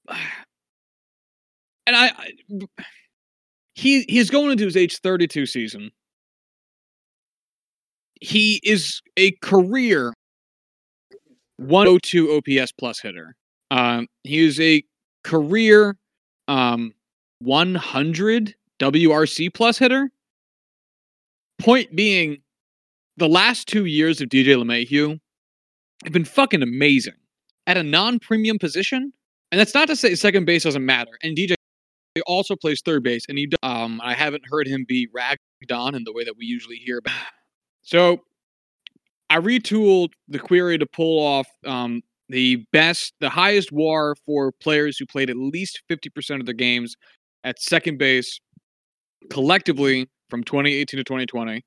and 0.09 1.95
I, 1.95 2.07
I 2.07 2.31
he 3.75 4.03
he's 4.03 4.29
going 4.29 4.51
into 4.51 4.65
his 4.65 4.77
age 4.77 4.99
32 4.99 5.45
season. 5.45 5.91
He 8.21 8.59
is 8.63 9.01
a 9.17 9.31
career 9.41 10.13
102 11.57 12.41
OPS 12.59 12.71
plus 12.73 12.99
hitter. 12.99 13.35
Um, 13.71 14.07
he 14.23 14.39
is 14.39 14.59
a 14.59 14.83
career 15.23 15.95
um, 16.47 16.93
100 17.39 18.55
WRC 18.79 19.53
plus 19.53 19.77
hitter. 19.77 20.09
Point 21.59 21.95
being, 21.95 22.37
the 23.17 23.27
last 23.27 23.67
two 23.67 23.85
years 23.85 24.21
of 24.21 24.29
DJ 24.29 24.55
LeMahieu 24.55 25.19
have 26.03 26.13
been 26.13 26.25
fucking 26.25 26.61
amazing 26.61 27.15
at 27.67 27.77
a 27.77 27.83
non-premium 27.83 28.57
position. 28.57 29.11
And 29.51 29.59
that's 29.59 29.73
not 29.73 29.87
to 29.89 29.95
say 29.95 30.15
second 30.15 30.45
base 30.45 30.63
doesn't 30.63 30.85
matter. 30.85 31.11
And 31.21 31.35
DJ 31.35 31.55
also 32.25 32.55
plays 32.55 32.81
third 32.81 33.03
base, 33.03 33.23
and 33.29 33.37
he 33.37 33.49
um 33.63 34.01
I 34.03 34.13
haven't 34.13 34.43
heard 34.49 34.67
him 34.67 34.85
be 34.87 35.07
ragged 35.13 35.39
on 35.71 35.95
in 35.95 36.03
the 36.03 36.11
way 36.11 36.23
that 36.23 36.35
we 36.37 36.45
usually 36.45 36.75
hear 36.75 36.97
about. 36.97 37.13
So 37.81 38.21
I 39.29 39.37
retooled 39.37 40.09
the 40.27 40.39
query 40.39 40.77
to 40.77 40.85
pull 40.85 41.23
off 41.23 41.47
um, 41.65 42.01
the 42.29 42.65
best, 42.71 43.13
the 43.19 43.29
highest 43.29 43.71
WAR 43.71 44.15
for 44.25 44.51
players 44.51 44.97
who 44.97 45.05
played 45.05 45.29
at 45.29 45.37
least 45.37 45.81
50% 45.89 46.39
of 46.39 46.45
their 46.45 46.53
games 46.53 46.95
at 47.43 47.61
second 47.61 47.97
base 47.97 48.39
collectively 49.29 50.07
from 50.29 50.43
2018 50.43 50.97
to 50.97 51.03
2020. 51.03 51.63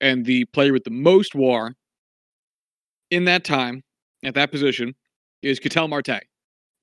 And 0.00 0.24
the 0.24 0.44
player 0.46 0.72
with 0.72 0.84
the 0.84 0.90
most 0.90 1.34
WAR 1.34 1.74
in 3.10 3.24
that 3.24 3.44
time 3.44 3.82
at 4.24 4.34
that 4.34 4.50
position 4.50 4.94
is 5.42 5.58
Ketel 5.58 5.88
Marte, 5.88 6.20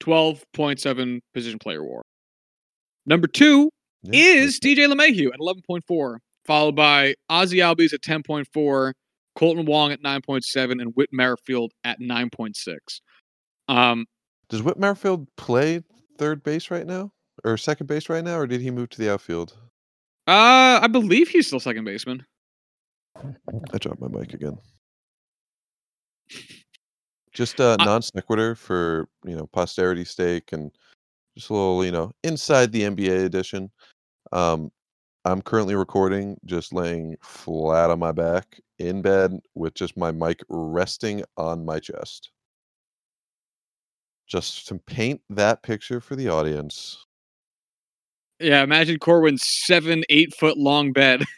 12.7 0.01 1.19
position 1.33 1.59
player 1.59 1.83
WAR. 1.83 2.01
Number 3.05 3.27
two 3.27 3.69
is 4.11 4.59
DJ 4.59 4.91
LeMahieu 4.91 5.27
at 5.27 5.39
11.4, 5.39 6.17
followed 6.45 6.75
by 6.75 7.15
Ozzie 7.29 7.57
Albies 7.57 7.93
at 7.93 8.01
10.4, 8.01 8.93
Kolten 9.37 9.65
Wong 9.65 9.91
at 9.91 10.01
9.7, 10.01 10.81
and 10.81 10.93
Whit 10.95 11.09
Merrifield 11.11 11.71
at 11.83 11.99
9.6. 11.99 12.77
Um, 13.67 14.05
Does 14.49 14.61
Whit 14.61 14.77
Merrifield 14.77 15.27
play 15.37 15.81
third 16.17 16.43
base 16.43 16.71
right 16.71 16.85
now? 16.85 17.11
Or 17.43 17.57
second 17.57 17.87
base 17.87 18.09
right 18.09 18.23
now? 18.23 18.37
Or 18.37 18.47
did 18.47 18.61
he 18.61 18.71
move 18.71 18.89
to 18.89 18.99
the 18.99 19.11
outfield? 19.11 19.55
Uh, 20.27 20.79
I 20.81 20.87
believe 20.87 21.29
he's 21.29 21.47
still 21.47 21.59
second 21.59 21.85
baseman. 21.85 22.25
I 23.73 23.77
dropped 23.77 24.01
my 24.01 24.07
mic 24.07 24.33
again. 24.33 24.57
Just 27.33 27.59
a 27.59 27.71
uh, 27.71 27.75
non 27.79 28.01
sequitur 28.01 28.55
for 28.55 29.07
you 29.25 29.35
know 29.35 29.47
posterity's 29.47 30.11
sake, 30.11 30.51
and 30.51 30.71
just 31.37 31.49
a 31.49 31.53
little 31.53 31.85
you 31.85 31.91
know 31.91 32.11
inside 32.23 32.71
the 32.71 32.83
NBA 32.83 33.25
edition. 33.25 33.71
Um, 34.31 34.71
I'm 35.25 35.41
currently 35.41 35.75
recording 35.75 36.37
just 36.45 36.73
laying 36.73 37.17
flat 37.21 37.89
on 37.89 37.99
my 37.99 38.11
back 38.11 38.59
in 38.79 39.01
bed 39.01 39.39
with 39.53 39.73
just 39.73 39.97
my 39.97 40.11
mic 40.11 40.41
resting 40.49 41.23
on 41.37 41.65
my 41.65 41.79
chest. 41.79 42.31
Just 44.27 44.67
to 44.67 44.75
paint 44.75 45.21
that 45.29 45.61
picture 45.61 45.99
for 45.99 46.15
the 46.15 46.29
audience. 46.29 47.05
Yeah, 48.39 48.63
imagine 48.63 48.99
Corwin's 48.99 49.43
seven, 49.65 50.03
eight 50.09 50.33
foot 50.35 50.57
long 50.57 50.91
bed. 50.91 51.23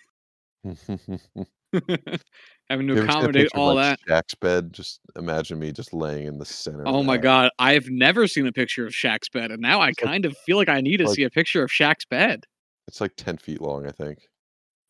Having 2.69 2.87
to 2.87 3.01
accommodate 3.01 3.49
all 3.55 3.75
like 3.75 3.97
that. 4.07 4.25
Shaq's 4.25 4.35
bed. 4.35 4.73
Just 4.73 4.99
imagine 5.15 5.57
me 5.57 5.71
just 5.71 5.93
laying 5.93 6.27
in 6.27 6.37
the 6.37 6.45
center. 6.45 6.83
Oh 6.85 7.01
my 7.01 7.15
that. 7.15 7.23
god, 7.23 7.51
I've 7.59 7.87
never 7.89 8.27
seen 8.27 8.45
a 8.45 8.51
picture 8.51 8.85
of 8.85 8.91
Shaq's 8.91 9.29
bed, 9.29 9.51
and 9.51 9.61
now 9.61 9.79
I 9.79 9.89
it's 9.89 9.97
kind 9.97 10.25
like, 10.25 10.33
of 10.33 10.37
feel 10.45 10.57
like 10.57 10.67
I 10.67 10.81
need 10.81 10.97
to 10.97 11.05
like, 11.05 11.15
see 11.15 11.23
a 11.23 11.29
picture 11.29 11.63
of 11.63 11.69
Shaq's 11.69 12.05
bed. 12.05 12.43
It's 12.87 12.99
like 12.99 13.13
ten 13.15 13.37
feet 13.37 13.61
long, 13.61 13.87
I 13.87 13.91
think. 13.91 14.19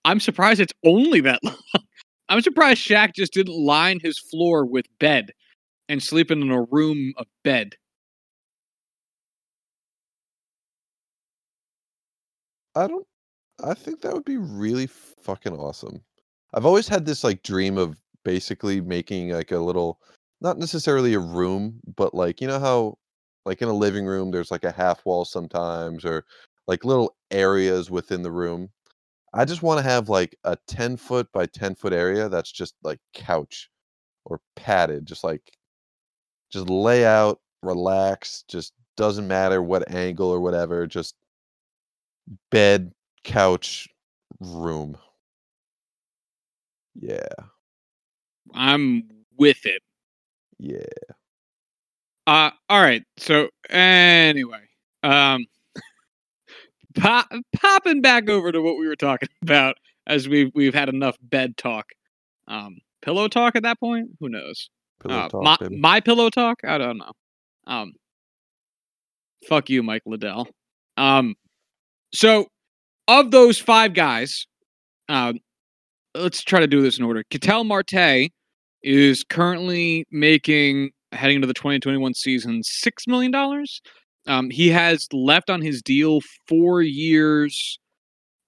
I'm 0.05 0.19
surprised 0.19 0.59
it's 0.59 0.73
only 0.85 1.19
that 1.21 1.39
long. 1.43 1.55
I'm 2.29 2.41
surprised 2.41 2.85
Shaq 2.85 3.13
just 3.13 3.33
didn't 3.33 3.53
line 3.53 3.99
his 4.01 4.17
floor 4.17 4.65
with 4.65 4.85
bed 4.99 5.31
and 5.87 6.01
sleep 6.01 6.31
in 6.31 6.49
a 6.49 6.63
room 6.63 7.13
of 7.17 7.27
bed. 7.43 7.75
I 12.77 12.87
don't. 12.87 13.07
I 13.63 13.73
think 13.73 14.01
that 14.01 14.13
would 14.13 14.25
be 14.25 14.37
really 14.37 14.87
fucking 14.87 15.53
awesome. 15.57 16.03
I've 16.53 16.65
always 16.65 16.87
had 16.87 17.05
this 17.05 17.23
like 17.23 17.43
dream 17.43 17.77
of 17.77 17.97
basically 18.23 18.81
making 18.81 19.31
like 19.31 19.51
a 19.51 19.59
little, 19.59 19.99
not 20.41 20.59
necessarily 20.59 21.13
a 21.15 21.19
room, 21.19 21.79
but 21.95 22.13
like 22.13 22.41
you 22.41 22.47
know 22.47 22.59
how, 22.59 22.97
like 23.45 23.61
in 23.61 23.67
a 23.69 23.73
living 23.73 24.05
room, 24.05 24.31
there's 24.31 24.51
like 24.51 24.63
a 24.63 24.71
half 24.71 25.05
wall 25.05 25.25
sometimes, 25.25 26.05
or 26.05 26.25
like 26.67 26.85
little 26.85 27.15
areas 27.31 27.89
within 27.91 28.21
the 28.23 28.31
room. 28.31 28.69
I 29.33 29.45
just 29.45 29.63
want 29.63 29.79
to 29.79 29.83
have 29.83 30.09
like 30.09 30.37
a 30.45 30.57
10 30.67 30.97
foot 30.97 31.31
by 31.33 31.47
10 31.47 31.75
foot 31.75 31.93
area 31.93 32.29
that's 32.29 32.51
just 32.51 32.75
like 32.83 32.99
couch 33.13 33.69
or 34.25 34.41
padded, 34.55 35.05
just 35.07 35.23
like 35.23 35.43
just 36.49 36.69
lay 36.69 37.05
out, 37.05 37.39
relax, 37.63 38.43
just 38.47 38.73
doesn't 38.95 39.27
matter 39.27 39.61
what 39.61 39.91
angle 39.91 40.29
or 40.29 40.39
whatever, 40.41 40.87
just 40.87 41.15
bed, 42.49 42.93
couch, 43.23 43.87
room. 44.39 44.97
Yeah. 46.95 47.27
I'm 48.53 49.09
with 49.37 49.65
it. 49.65 49.81
Yeah. 50.57 50.79
Uh 52.25 52.51
all 52.69 52.81
right. 52.81 53.03
So 53.17 53.49
anyway, 53.69 54.67
um 55.03 55.45
pop, 56.97 57.27
popping 57.55 58.01
back 58.01 58.29
over 58.29 58.51
to 58.51 58.61
what 58.61 58.77
we 58.77 58.87
were 58.87 58.95
talking 58.95 59.29
about 59.41 59.77
as 60.05 60.27
we've 60.27 60.51
we've 60.53 60.73
had 60.73 60.89
enough 60.89 61.17
bed 61.21 61.57
talk. 61.57 61.85
Um, 62.47 62.77
pillow 63.01 63.27
talk 63.27 63.55
at 63.55 63.63
that 63.63 63.79
point? 63.79 64.09
Who 64.19 64.29
knows? 64.29 64.69
Pillow 65.01 65.19
uh, 65.19 65.29
talk, 65.29 65.61
my, 65.61 65.69
my 65.69 65.99
pillow 65.99 66.29
talk? 66.29 66.61
I 66.63 66.77
don't 66.77 66.97
know. 66.97 67.11
Um, 67.67 67.93
fuck 69.47 69.69
you, 69.69 69.83
Mike 69.83 70.03
Liddell. 70.05 70.47
Um, 70.95 71.35
so 72.13 72.47
of 73.07 73.31
those 73.31 73.57
five 73.57 73.93
guys, 73.93 74.45
uh, 75.09 75.33
let's 76.15 76.43
try 76.43 76.59
to 76.59 76.67
do 76.67 76.81
this 76.81 76.97
in 76.97 77.05
order. 77.05 77.23
Ketel 77.29 77.63
Marte 77.63 78.29
is 78.83 79.23
currently 79.23 80.05
making 80.11 80.91
heading 81.13 81.35
into 81.35 81.47
the 81.47 81.53
2021 81.53 82.13
season 82.13 82.61
six 82.63 83.07
million 83.07 83.31
dollars. 83.31 83.81
Um, 84.27 84.49
he 84.49 84.69
has 84.69 85.07
left 85.13 85.49
on 85.49 85.61
his 85.61 85.81
deal 85.81 86.19
four 86.47 86.81
years 86.81 87.79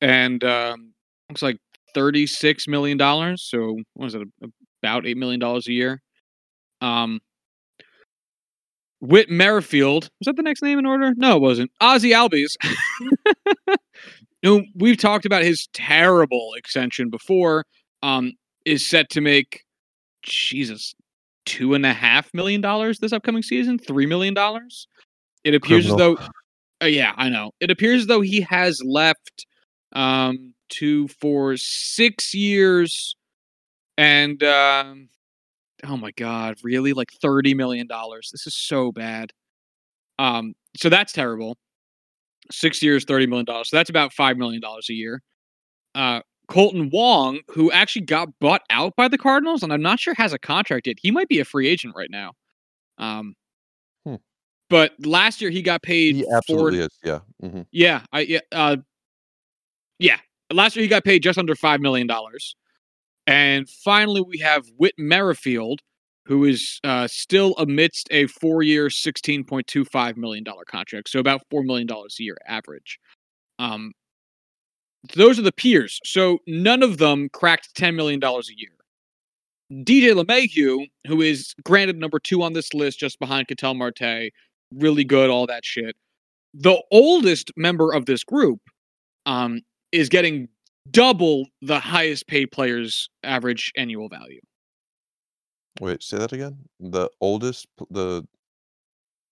and 0.01 0.43
um, 0.43 0.93
looks 1.29 1.41
like 1.41 1.57
thirty-six 1.93 2.67
million 2.67 2.97
dollars. 2.97 3.47
So 3.49 3.77
what 3.93 4.07
is 4.07 4.15
it? 4.15 4.27
About 4.83 5.05
eight 5.05 5.17
million 5.17 5.39
dollars 5.39 5.67
a 5.67 5.73
year. 5.73 6.01
Um, 6.81 7.19
Whit 9.01 9.29
Merrifield 9.29 10.09
was 10.19 10.25
that 10.25 10.35
the 10.35 10.43
next 10.43 10.61
name 10.61 10.79
in 10.79 10.85
order? 10.85 11.13
No, 11.15 11.37
it 11.37 11.41
wasn't. 11.41 11.71
Ozzie 11.79 12.11
Albies. 12.11 12.55
you 14.41 14.65
we've 14.75 14.97
talked 14.97 15.25
about 15.25 15.43
his 15.43 15.67
terrible 15.73 16.53
extension 16.55 17.09
before. 17.09 17.65
Um, 18.01 18.33
is 18.65 18.87
set 18.87 19.09
to 19.09 19.21
make 19.21 19.63
Jesus 20.21 20.93
two 21.45 21.73
and 21.73 21.85
a 21.85 21.93
half 21.93 22.31
million 22.33 22.61
dollars 22.61 22.99
this 22.99 23.11
upcoming 23.11 23.43
season, 23.43 23.79
three 23.79 24.05
million 24.05 24.33
dollars. 24.33 24.87
It 25.43 25.55
appears 25.55 25.87
Criminal. 25.87 26.13
as 26.13 26.17
though, 26.19 26.85
uh, 26.85 26.87
yeah, 26.87 27.13
I 27.17 27.29
know. 27.29 27.51
It 27.59 27.71
appears 27.71 28.01
as 28.01 28.07
though 28.07 28.21
he 28.21 28.41
has 28.41 28.81
left 28.85 29.45
um, 29.93 30.53
two, 30.69 31.07
four, 31.07 31.57
six 31.57 32.33
years, 32.33 33.15
and 33.97 34.41
um, 34.43 35.09
oh 35.85 35.97
my 35.97 36.11
god, 36.11 36.57
really, 36.63 36.93
like 36.93 37.09
thirty 37.21 37.53
million 37.53 37.87
dollars. 37.87 38.29
This 38.31 38.45
is 38.45 38.55
so 38.55 38.91
bad. 38.91 39.31
Um, 40.19 40.53
so 40.75 40.89
that's 40.89 41.13
terrible. 41.13 41.57
Six 42.51 42.81
years, 42.81 43.05
thirty 43.05 43.27
million 43.27 43.45
dollars. 43.45 43.69
So 43.69 43.77
that's 43.77 43.89
about 43.89 44.11
five 44.13 44.37
million 44.37 44.61
dollars 44.61 44.87
a 44.89 44.93
year. 44.93 45.21
Uh, 45.95 46.21
Kolten 46.49 46.91
Wong, 46.91 47.41
who 47.49 47.71
actually 47.71 48.05
got 48.05 48.29
bought 48.39 48.63
out 48.71 48.95
by 48.95 49.07
the 49.07 49.17
Cardinals, 49.19 49.61
and 49.61 49.71
I'm 49.71 49.81
not 49.83 49.99
sure 49.99 50.15
has 50.15 50.33
a 50.33 50.39
contract 50.39 50.87
yet. 50.87 50.97
He 50.99 51.11
might 51.11 51.27
be 51.29 51.39
a 51.39 51.45
free 51.45 51.67
agent 51.67 51.93
right 51.95 52.09
now. 52.09 52.33
Um, 52.97 53.35
Hmm. 54.05 54.15
but 54.69 54.93
last 55.05 55.41
year 55.41 55.51
he 55.51 55.61
got 55.61 55.83
paid. 55.83 56.15
He 56.15 56.23
four- 56.23 56.37
absolutely 56.37 56.79
is. 56.79 56.89
Yeah. 57.03 57.19
hmm 57.41 57.61
yeah, 57.71 58.01
I 58.11 58.21
yeah, 58.21 58.39
uh, 58.51 58.77
yeah. 59.99 60.17
Last 60.51 60.75
year 60.75 60.81
he 60.83 60.89
got 60.89 61.03
paid 61.03 61.21
just 61.21 61.37
under 61.37 61.55
five 61.55 61.79
million 61.81 62.07
dollars, 62.07 62.55
and 63.27 63.69
finally 63.69 64.21
we 64.21 64.39
have 64.39 64.65
Whit 64.77 64.95
Merrifield, 64.97 65.81
who 66.29 66.45
is 66.45 66.79
uh, 66.85 67.07
still 67.07 67.53
amidst 67.57 68.07
a 68.11 68.27
point 69.43 69.67
two 69.67 69.83
five 69.83 70.15
million 70.15 70.45
dollar 70.45 70.63
contract, 70.63 71.09
so 71.09 71.19
about 71.19 71.41
four 71.51 71.63
million 71.63 71.87
dollars 71.87 72.15
a 72.19 72.23
year 72.23 72.37
average. 72.47 72.97
Um, 73.59 73.91
those 75.15 75.37
are 75.37 75.43
the 75.43 75.51
peers. 75.51 75.99
So 76.05 76.39
none 76.47 76.83
of 76.83 76.99
them 76.99 77.27
cracked 77.33 77.75
ten 77.75 77.97
million 77.97 78.21
dollars 78.21 78.49
a 78.49 78.57
year. 78.57 78.71
DJ 79.83 80.13
LeMahieu, 80.13 80.87
who 81.07 81.21
is 81.21 81.53
granted 81.65 81.97
number 81.97 82.19
two 82.19 82.41
on 82.41 82.53
this 82.53 82.73
list, 82.73 82.99
just 82.99 83.19
behind 83.19 83.47
Ketel 83.49 83.73
Marte, 83.75 84.31
really 84.73 85.03
good, 85.03 85.29
all 85.29 85.45
that 85.47 85.65
shit 85.65 85.95
the 86.53 86.81
oldest 86.91 87.51
member 87.55 87.93
of 87.93 88.05
this 88.05 88.23
group 88.23 88.59
um, 89.25 89.61
is 89.91 90.09
getting 90.09 90.47
double 90.89 91.45
the 91.61 91.79
highest 91.79 92.27
paid 92.27 92.51
player's 92.51 93.09
average 93.23 93.71
annual 93.77 94.09
value. 94.09 94.39
Wait, 95.79 96.03
say 96.03 96.17
that 96.17 96.31
again. 96.31 96.57
The 96.79 97.09
oldest, 97.21 97.67
the 97.89 98.25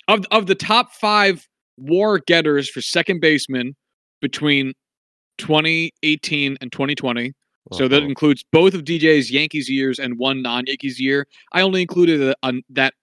Of 0.07 0.25
of 0.31 0.47
the 0.47 0.55
top 0.55 0.93
five 0.93 1.47
war 1.77 2.19
getters 2.19 2.69
for 2.69 2.81
second 2.81 3.19
baseman 3.21 3.75
between 4.21 4.73
2018 5.37 6.57
and 6.61 6.71
2020. 6.71 7.33
So 7.73 7.87
that 7.87 7.97
uh-huh. 7.97 8.05
includes 8.05 8.45
both 8.51 8.73
of 8.73 8.83
DJ's 8.83 9.29
Yankees 9.29 9.69
years 9.69 9.99
and 9.99 10.17
one 10.17 10.41
non-Yankees 10.41 11.01
year. 11.01 11.27
I 11.51 11.61
only 11.61 11.81
included 11.81 12.21
a, 12.21 12.35
a, 12.47 12.53
that 12.69 12.93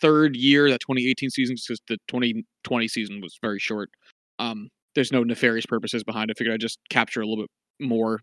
third 0.00 0.36
year, 0.36 0.70
that 0.70 0.80
2018 0.80 1.30
season, 1.30 1.56
because 1.56 1.80
the 1.86 1.98
2020 2.08 2.88
season 2.88 3.20
was 3.20 3.38
very 3.42 3.58
short. 3.58 3.90
Um, 4.38 4.70
there's 4.94 5.12
no 5.12 5.22
nefarious 5.22 5.66
purposes 5.66 6.02
behind 6.02 6.30
it. 6.30 6.36
I 6.36 6.38
figured 6.38 6.54
I'd 6.54 6.60
just 6.60 6.78
capture 6.88 7.20
a 7.20 7.26
little 7.26 7.44
bit 7.44 7.86
more. 7.86 8.20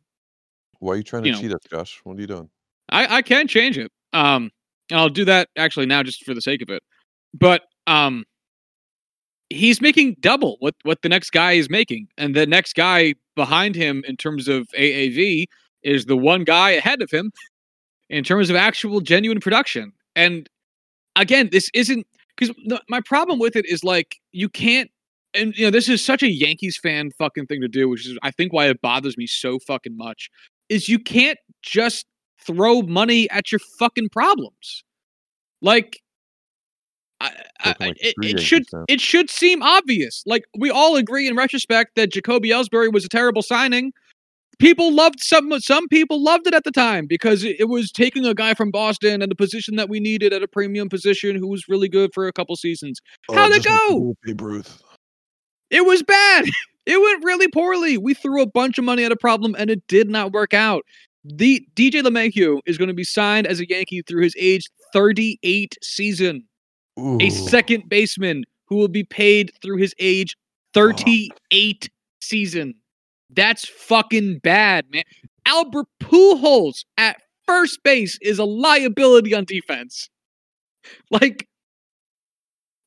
Why 0.79 0.93
are 0.93 0.97
you 0.97 1.03
trying 1.03 1.23
to 1.23 1.31
know. 1.31 1.39
cheat 1.39 1.53
us, 1.53 1.61
Josh? 1.69 2.01
What 2.03 2.17
are 2.17 2.21
you 2.21 2.27
doing? 2.27 2.49
I, 2.89 3.17
I 3.17 3.21
can 3.21 3.47
change 3.47 3.77
it. 3.77 3.91
Um, 4.13 4.51
and 4.89 4.99
I'll 4.99 5.09
do 5.09 5.25
that 5.25 5.49
actually 5.57 5.85
now 5.85 6.03
just 6.03 6.23
for 6.23 6.33
the 6.33 6.41
sake 6.41 6.61
of 6.61 6.69
it. 6.69 6.83
But 7.33 7.63
um, 7.87 8.25
he's 9.49 9.81
making 9.81 10.17
double 10.19 10.57
what 10.59 10.75
what 10.83 11.01
the 11.01 11.09
next 11.09 11.31
guy 11.31 11.53
is 11.53 11.69
making, 11.69 12.07
and 12.17 12.35
the 12.35 12.45
next 12.45 12.73
guy 12.73 13.15
behind 13.35 13.75
him 13.75 14.03
in 14.07 14.17
terms 14.17 14.47
of 14.47 14.67
AAV 14.77 15.45
is 15.83 16.05
the 16.05 16.17
one 16.17 16.43
guy 16.43 16.71
ahead 16.71 17.01
of 17.01 17.09
him 17.11 17.31
in 18.09 18.23
terms 18.23 18.49
of 18.49 18.55
actual 18.55 19.01
genuine 19.01 19.39
production. 19.39 19.91
And 20.15 20.47
again, 21.15 21.49
this 21.51 21.69
isn't 21.73 22.05
because 22.37 22.55
my 22.89 23.01
problem 23.05 23.39
with 23.39 23.55
it 23.55 23.65
is 23.65 23.83
like 23.83 24.17
you 24.31 24.49
can't. 24.49 24.89
And 25.35 25.57
you 25.57 25.65
know 25.65 25.71
this 25.71 25.89
is 25.89 26.05
such 26.05 26.21
a 26.21 26.31
Yankees 26.31 26.77
fan 26.77 27.09
fucking 27.17 27.47
thing 27.47 27.61
to 27.61 27.67
do, 27.67 27.89
which 27.89 28.07
is 28.07 28.17
I 28.21 28.29
think 28.29 28.53
why 28.53 28.67
it 28.67 28.81
bothers 28.81 29.17
me 29.17 29.25
so 29.25 29.57
fucking 29.59 29.97
much. 29.97 30.29
Is 30.69 30.87
you 30.87 30.99
can't 30.99 31.39
just 31.63 32.05
throw 32.39 32.81
money 32.81 33.29
at 33.29 33.51
your 33.51 33.59
fucking 33.79 34.09
problems. 34.09 34.83
Like, 35.61 35.99
I, 37.21 37.31
I, 37.59 37.69
Spoken 37.69 37.87
like 37.87 37.97
a 37.97 38.07
it, 38.07 38.15
it 38.21 38.39
should 38.39 38.63
it 38.89 38.99
should 38.99 39.29
seem 39.29 39.63
obvious. 39.63 40.23
Like 40.25 40.43
we 40.57 40.69
all 40.69 40.97
agree 40.97 41.27
in 41.27 41.35
retrospect 41.35 41.95
that 41.95 42.11
Jacoby 42.11 42.49
Ellsbury 42.49 42.91
was 42.91 43.05
a 43.05 43.09
terrible 43.09 43.41
signing. 43.41 43.93
People 44.59 44.93
loved 44.93 45.21
some 45.21 45.57
some 45.59 45.87
people 45.87 46.21
loved 46.21 46.47
it 46.47 46.53
at 46.53 46.65
the 46.65 46.71
time 46.71 47.07
because 47.07 47.43
it, 47.43 47.55
it 47.59 47.69
was 47.69 47.91
taking 47.91 48.25
a 48.25 48.33
guy 48.33 48.53
from 48.53 48.71
Boston 48.71 49.21
and 49.21 49.31
a 49.31 49.35
position 49.35 49.77
that 49.77 49.89
we 49.89 50.01
needed 50.01 50.33
at 50.33 50.43
a 50.43 50.47
premium 50.47 50.89
position 50.89 51.37
who 51.37 51.47
was 51.47 51.69
really 51.69 51.87
good 51.87 52.11
for 52.13 52.27
a 52.27 52.33
couple 52.33 52.55
seasons. 52.57 52.99
How'd 53.31 53.51
it 53.53 53.63
go? 53.63 53.87
old 53.89 54.17
Babe 54.23 54.41
Ruth. 54.41 54.81
It 55.69 55.85
was 55.85 56.03
bad. 56.03 56.45
It 56.85 56.99
went 56.99 57.23
really 57.23 57.47
poorly. 57.47 57.97
We 57.97 58.13
threw 58.13 58.41
a 58.41 58.45
bunch 58.45 58.77
of 58.77 58.83
money 58.83 59.05
at 59.05 59.11
a 59.13 59.15
problem 59.15 59.55
and 59.57 59.69
it 59.69 59.87
did 59.87 60.09
not 60.09 60.33
work 60.33 60.53
out. 60.53 60.83
The 61.25 61.65
DJ 61.75 62.01
LeMahieu 62.01 62.59
is 62.65 62.77
going 62.77 62.89
to 62.89 62.93
be 62.93 63.03
signed 63.03 63.47
as 63.47 63.59
a 63.59 63.69
Yankee 63.69 64.01
through 64.01 64.23
his 64.23 64.35
age 64.37 64.69
38 64.91 65.77
season. 65.81 66.45
A 67.21 67.29
second 67.29 67.89
baseman 67.89 68.43
who 68.67 68.75
will 68.75 68.87
be 68.87 69.03
paid 69.03 69.51
through 69.61 69.77
his 69.77 69.95
age 69.99 70.35
38 70.73 71.89
season. 72.21 72.75
That's 73.29 73.67
fucking 73.67 74.39
bad, 74.39 74.85
man. 74.91 75.03
Albert 75.45 75.87
Pujols 76.01 76.85
at 76.97 77.21
first 77.45 77.81
base 77.83 78.17
is 78.21 78.39
a 78.39 78.45
liability 78.45 79.33
on 79.33 79.45
defense. 79.45 80.09
Like, 81.09 81.47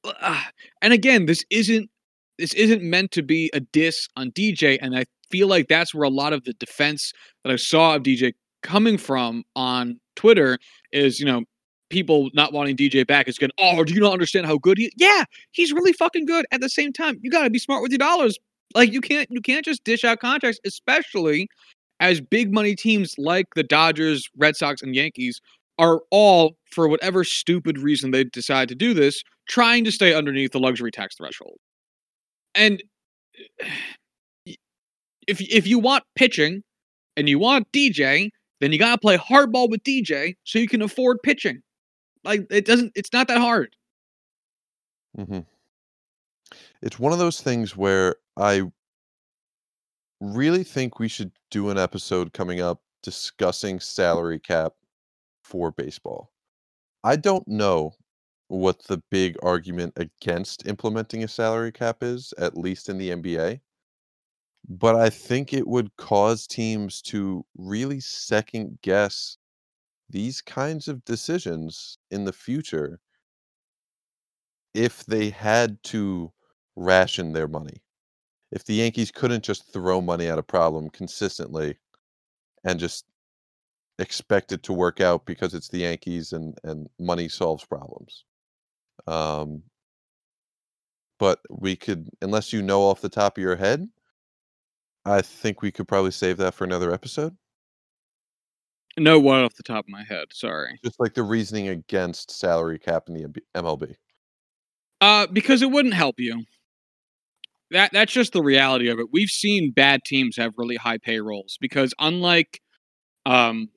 uh, 0.05 0.43
and 0.83 0.93
again, 0.93 1.27
this 1.27 1.45
isn't 1.51 1.91
this 2.39 2.53
isn't 2.53 2.83
meant 2.83 3.13
to 3.13 3.23
be 3.23 3.51
a 3.55 3.61
diss 3.61 4.09
on 4.17 4.31
DJ, 4.33 4.79
and 4.81 4.97
I 4.97 5.07
feel 5.31 5.49
like 5.49 5.69
that's 5.69 5.95
where 5.95 6.05
a 6.05 6.11
lot 6.11 6.33
of 6.33 6.45
the 6.45 6.53
defense 6.55 7.13
that 7.45 7.53
I 7.53 7.57
saw 7.57 7.97
of 7.97 8.03
DJ 8.03 8.33
coming 8.63 8.99
from 8.99 9.45
on 9.55 10.01
Twitter 10.17 10.59
is, 10.93 11.21
you 11.21 11.27
know, 11.27 11.45
people 11.91 12.31
not 12.35 12.53
wanting 12.53 12.77
DJ 12.77 13.07
back 13.07 13.29
is 13.29 13.39
going, 13.39 13.53
oh, 13.59 13.85
do 13.85 13.95
you 13.95 14.01
not 14.01 14.13
understand 14.13 14.47
how 14.47 14.59
good 14.59 14.79
he? 14.79 14.91
Yeah, 14.97 15.25
he's 15.53 15.73
really 15.73 15.93
fucking 15.93 16.27
good. 16.27 16.47
At 16.51 16.61
the 16.61 16.69
same 16.69 16.93
time, 16.93 17.19
you 17.23 17.31
got 17.31 17.45
to 17.45 17.51
be 17.51 17.59
smart 17.59 17.83
with 17.83 17.93
your 17.93 17.99
dollars. 17.99 18.39
Like 18.75 18.93
you 18.93 19.01
can't 19.01 19.29
you 19.31 19.41
can't 19.41 19.65
just 19.65 19.85
dish 19.85 20.05
out 20.05 20.19
contracts, 20.19 20.59
especially 20.65 21.49
as 22.01 22.21
big 22.21 22.53
money 22.53 22.75
teams 22.75 23.15
like 23.17 23.47
the 23.55 23.63
Dodgers, 23.63 24.29
Red 24.37 24.57
Sox, 24.57 24.83
and 24.83 24.95
Yankees 24.95 25.41
are 25.79 26.01
all, 26.11 26.57
for 26.71 26.89
whatever 26.89 27.25
stupid 27.25 27.79
reason 27.79 28.11
they 28.11 28.25
decide 28.25 28.69
to 28.69 28.75
do 28.75 28.95
this, 28.95 29.23
trying 29.49 29.85
to 29.85 29.93
stay 29.93 30.15
underneath 30.15 30.53
the 30.53 30.59
luxury 30.59 30.91
tax 30.91 31.17
threshold. 31.17 31.59
And 32.55 32.83
eh, 33.61 33.69
if 35.27 35.41
if 35.41 35.67
you 35.67 35.79
want 35.79 36.05
pitching 36.15 36.63
and 37.17 37.29
you 37.29 37.39
want 37.39 37.71
DJ, 37.73 38.31
then 38.61 38.73
you 38.73 38.79
gotta 38.79 38.99
play 38.99 39.17
hardball 39.17 39.69
with 39.69 39.83
DJ 39.83 40.37
so 40.45 40.59
you 40.59 40.69
can 40.69 40.83
afford 40.83 41.19
pitching. 41.23 41.63
Like 42.25 42.47
it 42.51 42.65
doesn't 42.65 42.93
it's 42.95 43.13
not 43.13 43.29
that 43.29 43.39
hard. 43.39 43.75
Mm-hmm. 45.19 45.41
It's 46.83 46.99
one 46.99 47.13
of 47.13 47.19
those 47.19 47.41
things 47.41 47.77
where 47.77 48.17
I 48.37 48.63
really 50.21 50.65
think 50.65 50.99
we 50.99 51.09
should 51.09 51.33
do 51.51 51.71
an 51.71 51.79
episode 51.79 52.33
coming 52.33 52.61
up 52.61 52.81
discussing 53.03 53.81
salary 53.81 54.39
cap 54.39 54.73
for 55.43 55.71
baseball. 55.71 56.33
I 57.05 57.17
don't 57.17 57.47
know 57.47 57.95
what 58.49 58.83
the 58.85 59.03
big 59.11 59.37
argument 59.43 59.93
against 59.97 60.67
implementing 60.67 61.25
a 61.25 61.29
salary 61.29 61.73
cap 61.73 62.03
is, 62.03 62.33
at 62.39 62.57
least 62.57 62.89
in 62.89 62.99
the 62.99 63.11
NBA. 63.11 63.61
But 64.69 64.97
I 64.97 65.09
think 65.09 65.55
it 65.55 65.67
would 65.67 65.97
cause 65.97 66.47
teams 66.47 67.01
to 67.05 67.47
really 67.57 68.01
second 68.01 68.81
guess 68.83 69.39
these 70.11 70.41
kinds 70.43 70.89
of 70.89 71.05
decisions 71.05 71.99
in 72.11 72.25
the 72.25 72.33
future 72.33 73.01
if 74.75 75.05
they 75.07 75.31
had 75.31 75.83
to 75.85 76.33
ration 76.77 77.33
their 77.33 77.49
money. 77.49 77.83
If 78.53 78.65
the 78.65 78.75
Yankees 78.77 79.11
couldn't 79.13 79.45
just 79.45 79.73
throw 79.73 80.01
money 80.01 80.29
at 80.29 80.39
a 80.39 80.43
problem 80.45 80.91
consistently 80.91 81.79
and 82.65 82.81
just 82.81 83.07
expect 83.99 84.53
it 84.53 84.63
to 84.65 84.73
work 84.73 85.01
out 85.01 85.27
because 85.27 85.55
it's 85.55 85.69
the 85.69 85.81
Yankees 85.81 86.33
and 86.33 86.59
and 86.65 86.89
money 86.99 87.29
solves 87.29 87.65
problems. 87.65 88.25
Um, 89.07 89.65
but 91.19 91.41
we 91.51 91.77
could, 91.77 92.11
unless 92.23 92.53
you 92.53 92.63
know 92.63 92.83
off 92.83 93.01
the 93.01 93.09
top 93.09 93.37
of 93.39 93.43
your 93.43 93.57
head, 93.57 93.89
I 95.07 95.23
think 95.23 95.63
we 95.63 95.71
could 95.71 95.87
probably 95.87 96.11
save 96.11 96.37
that 96.39 96.53
for 96.55 96.65
another 96.65 96.93
episode. 96.93 97.37
No 98.99 99.21
one 99.21 99.45
off 99.45 99.55
the 99.55 99.63
top 99.63 99.85
of 99.85 99.89
my 99.89 100.03
head. 100.03 100.27
Sorry. 100.33 100.79
Just 100.85 100.99
like 100.99 101.15
the 101.15 101.23
reasoning 101.23 101.69
against 101.69 102.31
salary 102.31 102.79
cap 102.79 103.05
in 103.09 103.15
the 103.15 103.43
MLB. 103.55 103.95
Uh, 105.01 105.27
because 105.33 105.63
it 105.63 105.71
wouldn't 105.71 105.95
help 105.95 106.17
you. 106.19 106.45
That 107.71 107.93
that's 107.93 108.13
just 108.13 108.33
the 108.33 108.43
reality 108.43 108.89
of 108.89 108.99
it. 108.99 109.07
We've 109.13 109.29
seen 109.29 109.73
bad 109.73 110.01
teams 110.05 110.37
have 110.37 110.55
really 110.57 110.77
high 110.77 110.99
payrolls 110.99 111.59
because 111.61 111.93
unlike, 111.99 112.61
um, 113.27 113.69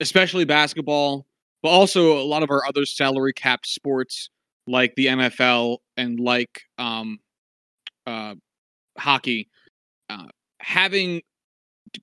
especially 0.00 0.44
basketball, 0.44 1.26
but 1.62 1.70
also 1.70 2.18
a 2.18 2.24
lot 2.24 2.42
of 2.42 2.50
our 2.50 2.66
other 2.66 2.84
salary 2.84 3.32
capped 3.32 3.66
sports 3.66 4.30
like 4.66 4.94
the 4.96 5.06
NFL 5.06 5.78
and 5.96 6.20
like 6.20 6.62
um, 6.78 7.20
uh, 8.06 8.34
hockey, 8.98 9.48
uh, 10.10 10.26
having 10.60 11.22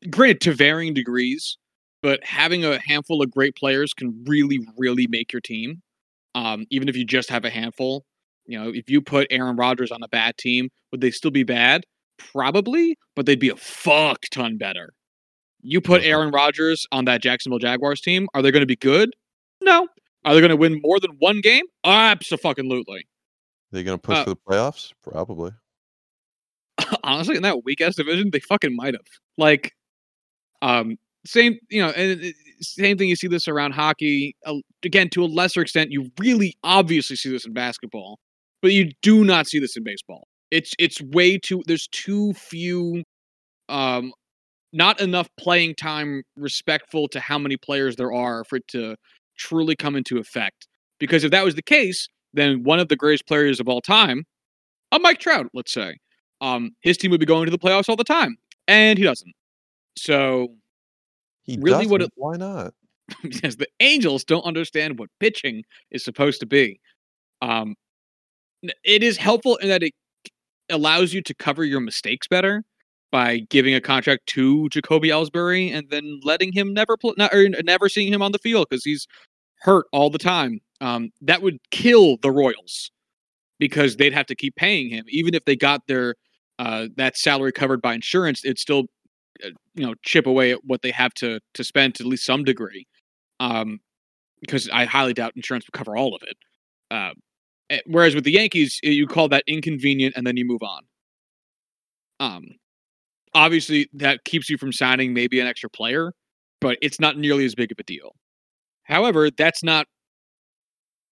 granted 0.10 0.42
to 0.42 0.54
varying 0.54 0.94
degrees, 0.94 1.58
but 2.02 2.20
having 2.24 2.66
a 2.66 2.80
handful 2.80 3.22
of 3.22 3.32
great 3.32 3.56
players 3.56 3.94
can 3.94 4.24
really, 4.28 4.60
really 4.78 5.08
make 5.08 5.32
your 5.32 5.42
team. 5.42 5.82
Um, 6.36 6.66
even 6.72 6.90
if 6.90 6.96
you 6.98 7.06
just 7.06 7.30
have 7.30 7.46
a 7.46 7.50
handful. 7.50 8.06
You 8.46 8.60
know, 8.60 8.70
if 8.74 8.90
you 8.90 9.02
put 9.02 9.28
Aaron 9.30 9.56
Rodgers 9.56 9.92
on 9.92 10.04
a 10.04 10.08
bad 10.08 10.38
team, 10.38 10.70
would 10.92 11.00
they 11.00 11.12
still 11.12 11.32
be 11.32 11.44
bad? 11.44 11.84
Probably, 12.18 12.98
but 13.16 13.26
they'd 13.26 13.40
be 13.40 13.50
a 13.50 13.56
fuck 13.56 14.20
ton 14.32 14.58
better. 14.58 14.94
You 15.62 15.80
put 15.80 16.04
Aaron 16.04 16.32
Rodgers 16.32 16.86
on 16.92 17.06
that 17.06 17.22
Jacksonville 17.22 17.60
Jaguars 17.60 18.02
team, 18.02 18.28
are 18.34 18.42
they 18.42 18.52
going 18.52 18.62
to 18.62 18.68
be 18.68 18.76
good? 18.76 19.12
No. 19.62 19.88
Are 20.26 20.34
they 20.34 20.42
going 20.42 20.50
to 20.50 20.58
win 20.58 20.82
more 20.84 21.00
than 21.00 21.12
one 21.20 21.40
game? 21.40 21.64
Absolutely. 21.86 22.98
Are 22.98 23.02
They're 23.72 23.84
gonna 23.84 23.98
push 23.98 24.18
Uh, 24.18 24.24
for 24.26 24.30
the 24.32 24.36
playoffs? 24.36 24.92
Probably. 25.02 25.52
honestly, 27.04 27.36
in 27.36 27.44
that 27.44 27.64
weak 27.64 27.82
ass 27.82 27.96
division, 27.96 28.30
they 28.32 28.40
fucking 28.40 28.76
might 28.76 28.94
have. 28.94 29.06
Like, 29.38 29.74
um, 30.62 30.98
same, 31.26 31.58
you 31.70 31.82
know, 31.82 31.90
and 31.92 32.34
same 32.62 32.98
thing. 32.98 33.10
You 33.10 33.16
see 33.16 33.28
this 33.28 33.48
around 33.48 33.74
hockey. 33.74 34.36
Uh, 34.46 34.56
again, 34.84 35.10
to 35.12 35.24
a 35.24 35.28
lesser 35.28 35.62
extent, 35.62 35.92
you 35.92 36.10
really 36.20 36.56
obviously 36.64 37.16
see 37.16 37.30
this 37.30 37.46
in 37.46 37.54
basketball, 37.54 38.20
but 38.62 38.72
you 38.72 38.92
do 39.02 39.24
not 39.24 39.48
see 39.48 39.60
this 39.60 39.78
in 39.78 39.84
baseball. 39.84 40.28
It's 40.52 40.74
it's 40.80 41.02
way 41.02 41.38
too. 41.38 41.64
There's 41.66 41.88
too 41.88 42.34
few, 42.34 43.04
um, 43.70 44.12
not 44.74 45.00
enough 45.02 45.30
playing 45.38 45.76
time 45.76 46.24
respectful 46.36 47.08
to 47.10 47.20
how 47.20 47.38
many 47.38 47.58
players 47.58 47.96
there 47.96 48.14
are 48.14 48.44
for 48.44 48.58
it 48.58 48.68
to 48.70 48.96
truly 49.38 49.76
come 49.76 49.96
into 49.96 50.18
effect. 50.18 50.68
Because 51.00 51.24
if 51.24 51.32
that 51.32 51.44
was 51.44 51.56
the 51.56 51.64
case, 51.64 52.08
then 52.34 52.64
one 52.64 52.80
of 52.80 52.88
the 52.90 52.96
greatest 52.96 53.28
players 53.28 53.60
of 53.60 53.68
all 53.68 53.82
time, 53.82 54.26
a 54.92 55.00
Mike 55.00 55.20
Trout, 55.20 55.48
let's 55.54 55.74
say, 55.74 55.98
um, 56.42 56.72
his 56.82 56.98
team 56.98 57.12
would 57.12 57.20
be 57.20 57.26
going 57.26 57.46
to 57.46 57.52
the 57.52 57.60
playoffs 57.60 57.90
all 57.90 57.96
the 57.96 58.04
time, 58.04 58.38
and 58.68 58.98
he 58.98 59.04
doesn't. 59.04 59.34
So, 59.98 60.50
He 61.44 61.58
Really, 61.60 61.86
it- 61.86 62.12
Why 62.16 62.38
not? 62.38 62.74
because 63.22 63.58
the 63.58 63.68
Angels 63.82 64.24
don't 64.24 64.46
understand 64.46 64.98
what 64.98 65.10
pitching 65.20 65.64
is 65.92 66.04
supposed 66.04 66.40
to 66.40 66.46
be, 66.46 66.80
um, 67.42 67.76
it 68.84 69.04
is 69.04 69.18
helpful 69.18 69.58
in 69.58 69.68
that 69.70 69.84
it 69.84 69.92
allows 70.70 71.14
you 71.14 71.22
to 71.22 71.34
cover 71.36 71.64
your 71.66 71.82
mistakes 71.82 72.28
better 72.28 72.64
by 73.12 73.40
giving 73.50 73.76
a 73.76 73.82
contract 73.82 74.26
to 74.28 74.70
Jacoby 74.70 75.10
Ellsbury 75.10 75.72
and 75.72 75.90
then 75.90 76.20
letting 76.24 76.52
him 76.54 76.74
never 76.74 76.98
play, 76.98 77.14
or 77.32 77.50
never 77.64 77.90
seeing 77.90 78.12
him 78.12 78.22
on 78.22 78.32
the 78.32 78.40
field 78.40 78.68
because 78.70 78.84
he's 78.86 79.06
hurt 79.60 79.86
all 79.92 80.10
the 80.10 80.18
time. 80.18 80.60
Um, 80.82 81.12
that 81.22 81.42
would 81.42 81.60
kill 81.72 82.18
the 82.22 82.32
Royals 82.32 82.90
because 83.60 83.98
they'd 83.98 84.14
have 84.14 84.26
to 84.28 84.36
keep 84.36 84.56
paying 84.56 84.90
him, 84.90 85.06
even 85.10 85.34
if 85.36 85.46
they 85.46 85.56
got 85.56 85.82
their 85.88 86.16
uh, 86.64 86.88
that 86.96 87.18
salary 87.18 87.52
covered 87.52 87.82
by 87.82 87.94
insurance. 87.94 88.46
It'd 88.46 88.58
still, 88.58 88.86
uh, 89.44 89.50
you 89.76 89.86
know, 89.86 89.96
chip 90.04 90.26
away 90.26 90.52
at 90.52 90.64
what 90.64 90.82
they 90.82 90.92
have 90.92 91.14
to 91.16 91.40
to 91.56 91.64
spend 91.64 91.96
to 91.96 92.04
at 92.04 92.08
least 92.08 92.26
some 92.26 92.44
degree. 92.46 92.88
Um, 93.40 93.80
because 94.40 94.70
I 94.70 94.86
highly 94.86 95.14
doubt 95.14 95.34
insurance 95.36 95.66
would 95.68 95.78
cover 95.78 95.98
all 95.98 96.16
of 96.16 96.22
it. 96.24 96.38
Uh, 96.92 97.12
eh, 97.70 97.80
whereas 97.86 98.16
with 98.16 98.24
the 98.26 98.32
Yankees, 98.32 98.80
you 98.84 99.08
call 99.08 99.30
that 99.30 99.44
inconvenient 99.48 100.16
and 100.18 100.26
then 100.28 100.38
you 100.38 100.46
move 100.46 100.64
on. 100.64 100.82
Um, 102.20 102.46
obviously 103.34 103.90
that 103.94 104.24
keeps 104.26 104.50
you 104.50 104.58
from 104.58 104.72
signing 104.72 105.14
maybe 105.14 105.40
an 105.40 105.48
extra 105.48 105.70
player, 105.70 106.14
but 106.62 106.78
it's 106.82 107.00
not 107.00 107.18
nearly 107.18 107.46
as 107.46 107.56
big 107.56 107.72
of 107.72 107.80
a 107.80 107.84
deal. 107.84 108.16
However, 108.84 109.30
that's 109.32 109.64
not 109.64 109.88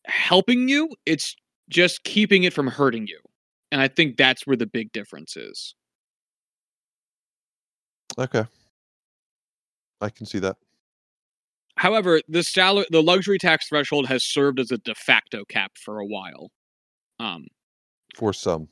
helping 0.06 0.68
you, 0.68 0.90
it's 1.06 1.36
just 1.70 2.04
keeping 2.04 2.44
it 2.44 2.54
from 2.54 2.68
hurting 2.68 3.08
you. 3.08 3.20
And 3.72 3.82
I 3.82 3.88
think 3.88 4.18
that's 4.18 4.46
where 4.46 4.58
the 4.58 4.66
big 4.66 4.92
difference 4.92 5.38
is. 5.38 5.76
Okay. 8.18 8.46
I 10.02 10.10
can 10.10 10.26
see 10.26 10.40
that. 10.40 10.58
However, 11.78 12.22
the 12.28 12.44
salary 12.44 12.86
the 12.90 13.02
luxury 13.02 13.38
tax 13.38 13.68
threshold 13.70 14.08
has 14.08 14.24
served 14.24 14.60
as 14.60 14.72
a 14.72 14.78
de 14.78 14.94
facto 14.94 15.46
cap 15.46 15.72
for 15.78 16.00
a 16.00 16.06
while. 16.06 16.52
Um 17.20 17.46
For 18.16 18.34
some. 18.34 18.68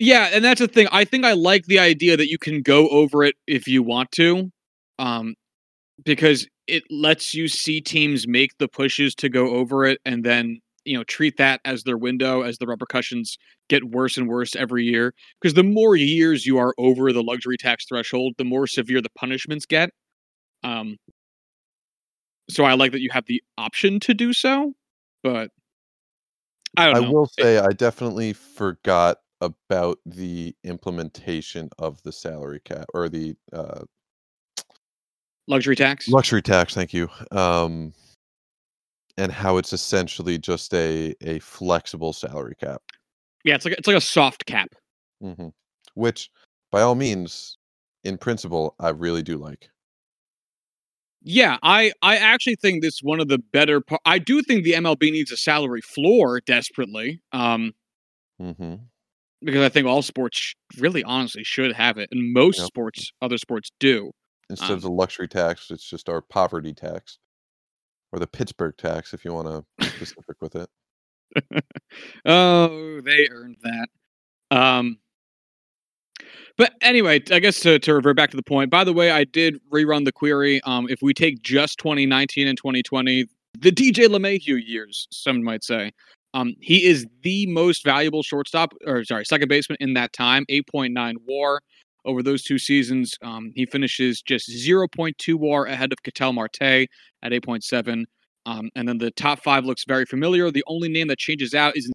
Yeah, 0.00 0.30
and 0.32 0.44
that's 0.44 0.60
the 0.60 0.68
thing. 0.68 0.88
I 0.90 1.04
think 1.04 1.24
I 1.24 1.32
like 1.32 1.66
the 1.66 1.78
idea 1.78 2.16
that 2.16 2.28
you 2.28 2.38
can 2.38 2.62
go 2.62 2.88
over 2.88 3.22
it 3.22 3.36
if 3.46 3.68
you 3.68 3.82
want 3.82 4.10
to, 4.12 4.50
um, 4.98 5.34
because 6.04 6.48
it 6.66 6.82
lets 6.90 7.34
you 7.34 7.46
see 7.48 7.80
teams 7.80 8.26
make 8.26 8.58
the 8.58 8.68
pushes 8.68 9.14
to 9.16 9.28
go 9.28 9.54
over 9.54 9.84
it, 9.84 10.00
and 10.04 10.24
then 10.24 10.60
you 10.84 10.96
know 10.96 11.04
treat 11.04 11.36
that 11.38 11.60
as 11.64 11.82
their 11.84 11.96
window 11.96 12.42
as 12.42 12.58
the 12.58 12.66
repercussions 12.66 13.38
get 13.68 13.84
worse 13.84 14.16
and 14.16 14.28
worse 14.28 14.54
every 14.54 14.84
year. 14.84 15.14
Because 15.40 15.54
the 15.54 15.62
more 15.62 15.96
years 15.96 16.46
you 16.46 16.58
are 16.58 16.74
over 16.78 17.12
the 17.12 17.22
luxury 17.22 17.56
tax 17.56 17.86
threshold, 17.86 18.34
the 18.38 18.44
more 18.44 18.66
severe 18.66 19.00
the 19.00 19.10
punishments 19.16 19.66
get. 19.66 19.90
Um, 20.62 20.96
so 22.48 22.64
I 22.64 22.74
like 22.74 22.92
that 22.92 23.00
you 23.00 23.10
have 23.12 23.26
the 23.26 23.42
option 23.56 24.00
to 24.00 24.14
do 24.14 24.32
so, 24.32 24.74
but 25.22 25.50
I 26.76 26.86
don't 26.92 27.04
I 27.04 27.08
will 27.08 27.26
say 27.26 27.58
I 27.58 27.70
definitely 27.70 28.32
forgot 28.32 29.18
about 29.40 29.98
the 30.06 30.54
implementation 30.64 31.68
of 31.78 32.02
the 32.02 32.12
salary 32.12 32.60
cap 32.64 32.86
or 32.94 33.08
the 33.08 33.36
uh, 33.52 33.84
luxury 35.46 35.76
tax. 35.76 36.08
luxury 36.08 36.42
tax. 36.42 36.74
Thank 36.74 36.92
you. 36.92 37.08
Um, 37.30 37.92
and 39.16 39.32
how 39.32 39.56
it's 39.58 39.72
essentially 39.72 40.38
just 40.38 40.72
a 40.74 41.14
a 41.22 41.38
flexible 41.40 42.12
salary 42.12 42.54
cap, 42.56 42.82
yeah, 43.44 43.54
it's 43.54 43.64
like 43.64 43.74
it's 43.74 43.86
like 43.86 43.96
a 43.96 44.00
soft 44.00 44.46
cap. 44.46 44.74
hmm 45.20 45.48
which 45.94 46.30
by 46.72 46.80
all 46.82 46.94
means, 46.96 47.56
in 48.02 48.18
principle, 48.18 48.74
I 48.80 48.88
really 48.90 49.22
do 49.22 49.38
like. 49.38 49.70
Yeah, 51.26 51.56
I 51.62 51.92
I 52.02 52.16
actually 52.16 52.56
think 52.56 52.82
this 52.82 53.00
one 53.00 53.20
of 53.20 53.28
the 53.28 53.38
better. 53.38 53.80
par- 53.80 54.00
I 54.04 54.18
do 54.18 54.42
think 54.42 54.64
the 54.64 54.74
MLB 54.74 55.10
needs 55.10 55.32
a 55.32 55.36
salary 55.38 55.80
floor 55.80 56.40
desperately, 56.40 57.20
um, 57.32 57.72
hmm 58.38 58.88
because 59.40 59.62
I 59.62 59.68
think 59.68 59.86
all 59.86 60.02
sports 60.02 60.54
really, 60.78 61.04
honestly, 61.04 61.44
should 61.44 61.72
have 61.72 61.98
it, 61.98 62.08
and 62.12 62.32
most 62.32 62.64
Yep. 62.64 62.64
sports, 62.64 63.12
other 63.20 63.38
sports, 63.38 63.70
do. 63.78 64.10
Instead 64.48 64.72
Um, 64.72 64.76
of 64.76 64.82
the 64.82 64.90
luxury 64.90 65.28
tax, 65.28 65.70
it's 65.70 65.84
just 65.88 66.08
our 66.08 66.22
poverty 66.22 66.72
tax, 66.72 67.18
or 68.14 68.20
the 68.20 68.26
Pittsburgh 68.28 68.76
tax, 68.78 69.12
if 69.12 69.24
you 69.24 69.32
want 69.32 69.48
to 69.48 69.88
specific 69.88 70.36
with 70.40 70.54
it. 70.54 70.68
Oh, 72.24 73.00
they 73.00 73.28
earned 73.30 73.56
that. 73.62 74.56
Um, 74.56 74.98
but 76.56 76.74
anyway, 76.80 77.22
I 77.30 77.40
guess 77.40 77.58
to, 77.60 77.78
to 77.80 77.94
revert 77.94 78.16
back 78.16 78.30
to 78.30 78.36
the 78.36 78.42
point. 78.42 78.70
By 78.70 78.84
the 78.84 78.92
way, 78.92 79.10
I 79.10 79.24
did 79.24 79.58
rerun 79.72 80.04
the 80.04 80.12
query. 80.12 80.60
Um, 80.62 80.86
if 80.88 81.02
we 81.02 81.12
take 81.12 81.42
just 81.42 81.78
2019 81.78 82.46
and 82.46 82.56
2020, 82.56 83.26
the 83.58 83.72
DJ 83.72 84.06
LeMahieu 84.06 84.60
years, 84.64 85.08
some 85.10 85.42
might 85.42 85.64
say, 85.64 85.92
um, 86.34 86.54
he 86.60 86.84
is 86.84 87.06
the 87.22 87.46
most 87.46 87.84
valuable 87.84 88.22
shortstop, 88.22 88.74
or 88.86 89.04
sorry, 89.04 89.24
second 89.24 89.48
baseman 89.48 89.76
in 89.80 89.94
that 89.94 90.12
time. 90.12 90.44
8.9 90.50 91.14
WAR 91.26 91.60
over 92.04 92.22
those 92.22 92.42
two 92.42 92.58
seasons. 92.58 93.16
Um, 93.22 93.52
he 93.54 93.66
finishes 93.66 94.22
just 94.22 94.50
0.2 94.50 95.34
WAR 95.34 95.66
ahead 95.66 95.92
of 95.92 96.02
Ketel 96.02 96.32
Marte 96.32 96.60
at 96.60 97.32
8.7. 97.32 98.04
Um, 98.46 98.70
and 98.74 98.86
then 98.86 98.98
the 98.98 99.10
top 99.10 99.42
five 99.42 99.64
looks 99.64 99.84
very 99.86 100.04
familiar. 100.04 100.50
The 100.50 100.64
only 100.66 100.88
name 100.88 101.08
that 101.08 101.18
changes 101.18 101.54
out 101.54 101.76
is 101.76 101.90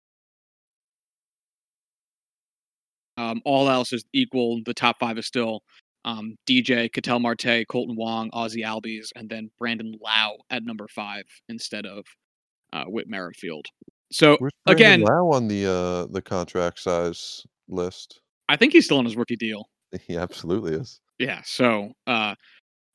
um, 3.18 3.42
all 3.46 3.70
else 3.70 3.94
is 3.94 4.04
equal. 4.14 4.62
The 4.66 4.74
top 4.74 4.98
five 5.00 5.18
is 5.18 5.28
still 5.28 5.62
um, 6.06 6.36
DJ, 6.48 6.92
Ketel 6.92 7.20
Marte, 7.20 7.66
Kolten 7.68 7.96
Wong, 7.96 8.30
Ozzie 8.34 8.64
Albies, 8.64 9.10
and 9.16 9.30
then 9.30 9.52
Brandon 9.60 9.96
Lowe 10.02 10.38
at 10.50 10.64
number 10.64 10.88
five 10.88 11.24
instead 11.50 11.86
of 11.86 12.06
uh, 12.74 12.86
Whit 12.86 13.08
Merrifield. 13.08 13.66
So 14.12 14.38
Where's 14.38 14.54
again, 14.66 15.02
Lowe 15.02 15.32
on 15.34 15.48
the 15.48 15.66
uh, 15.70 16.12
the 16.12 16.22
contract 16.22 16.80
size 16.80 17.46
list? 17.68 18.22
I 18.48 18.56
think 18.56 18.74
he's 18.74 18.86
still 18.86 18.98
on 18.98 19.06
his 19.06 19.16
rookie 19.16 19.36
deal. 19.36 19.70
He 20.08 20.18
absolutely 20.18 20.74
is. 20.74 21.00
Yeah. 21.18 21.42
So, 21.44 21.94
uh, 22.08 22.36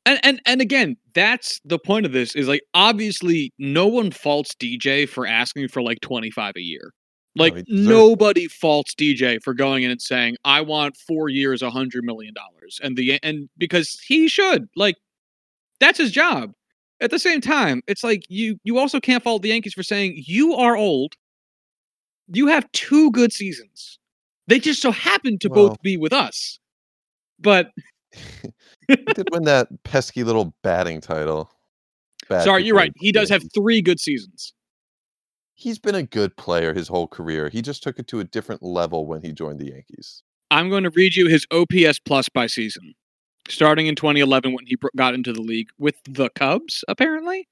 and 0.07 0.21
and 0.23 0.41
and 0.47 0.61
again, 0.61 0.97
that's 1.15 1.61
the 1.65 1.79
point 1.79 2.07
of 2.07 2.13
this 2.13 2.35
is 2.35 2.49
like 2.49 2.63
obviously 2.75 3.53
no 3.59 3.87
one 3.87 4.11
faults 4.11 4.55
DJ 4.55 5.09
for 5.09 5.27
asking 5.27 5.69
for 5.69 5.83
like 5.83 6.01
twenty 6.01 6.31
five 6.31 6.55
a 6.57 6.61
year. 6.61 6.93
Like 7.37 7.57
it. 7.57 7.67
nobody 7.69 8.47
faults 8.47 8.95
DJ 8.95 9.43
for 9.43 9.55
going 9.55 9.83
in 9.83 9.91
and 9.91 10.01
saying 10.01 10.37
I 10.45 10.61
want 10.61 10.97
four 10.97 11.29
years, 11.29 11.63
a 11.63 11.71
hundred 11.71 12.05
million 12.05 12.33
dollars, 12.35 12.79
and 12.83 12.97
the 12.97 13.19
and 13.23 13.49
because 13.59 13.99
he 14.07 14.29
should 14.29 14.69
like 14.77 14.97
that's 15.81 15.99
his 15.99 16.13
job. 16.13 16.53
At 17.01 17.11
the 17.11 17.19
same 17.19 17.41
time, 17.41 17.83
it's 17.89 18.05
like 18.05 18.25
you 18.29 18.57
you 18.63 18.79
also 18.79 19.01
can't 19.01 19.23
fault 19.23 19.43
the 19.43 19.49
Yankees 19.49 19.75
for 19.75 19.83
saying 19.83 20.23
you 20.27 20.55
are 20.55 20.77
old. 20.77 21.15
You 22.29 22.47
have 22.47 22.71
two 22.73 23.11
good 23.11 23.33
seasons. 23.33 23.99
They 24.47 24.61
just 24.61 24.81
so 24.81 24.93
happen 24.93 25.39
to 25.41 25.49
Well- 25.49 25.71
both 25.71 25.83
be 25.83 25.97
with 25.97 26.13
us. 26.13 26.59
But 27.45 27.71
He 28.89 28.97
did 28.97 29.29
win 29.33 29.45
that 29.45 29.69
pesky 29.85 30.25
little 30.25 30.55
batting 30.63 31.01
title. 31.01 31.51
Sorry, 32.29 32.65
you're 32.65 32.77
right. 32.77 32.93
He 32.97 33.13
does 33.13 33.29
have 33.29 33.43
three 33.55 33.83
good 33.83 34.01
seasons. 34.01 34.55
He's 35.55 35.79
been 35.79 35.95
a 35.95 36.03
good 36.03 36.37
player 36.37 36.75
his 36.75 36.89
whole 36.89 37.07
career. 37.07 37.49
He 37.49 37.63
just 37.63 37.83
took 37.83 37.99
it 37.99 38.09
to 38.09 38.21
a 38.21 38.25
different 38.25 38.63
level 38.63 39.07
when 39.07 39.23
he 39.23 39.33
joined 39.33 39.61
the 39.61 39.71
Yankees. 39.71 40.23
I'm 40.51 40.69
going 40.69 40.85
to 40.85 40.91
read 40.91 41.15
you 41.15 41.29
his 41.29 41.47
OPS 41.51 41.99
plus 42.05 42.29
by 42.29 42.47
season, 42.47 42.95
starting 43.49 43.87
in 43.87 43.95
2011 43.95 44.53
when 44.53 44.67
he 44.67 44.77
got 44.97 45.15
into 45.15 45.33
the 45.33 45.41
league 45.41 45.69
with 45.79 45.97
the 46.09 46.31
Cubs. 46.31 46.85
Apparently, 46.89 47.49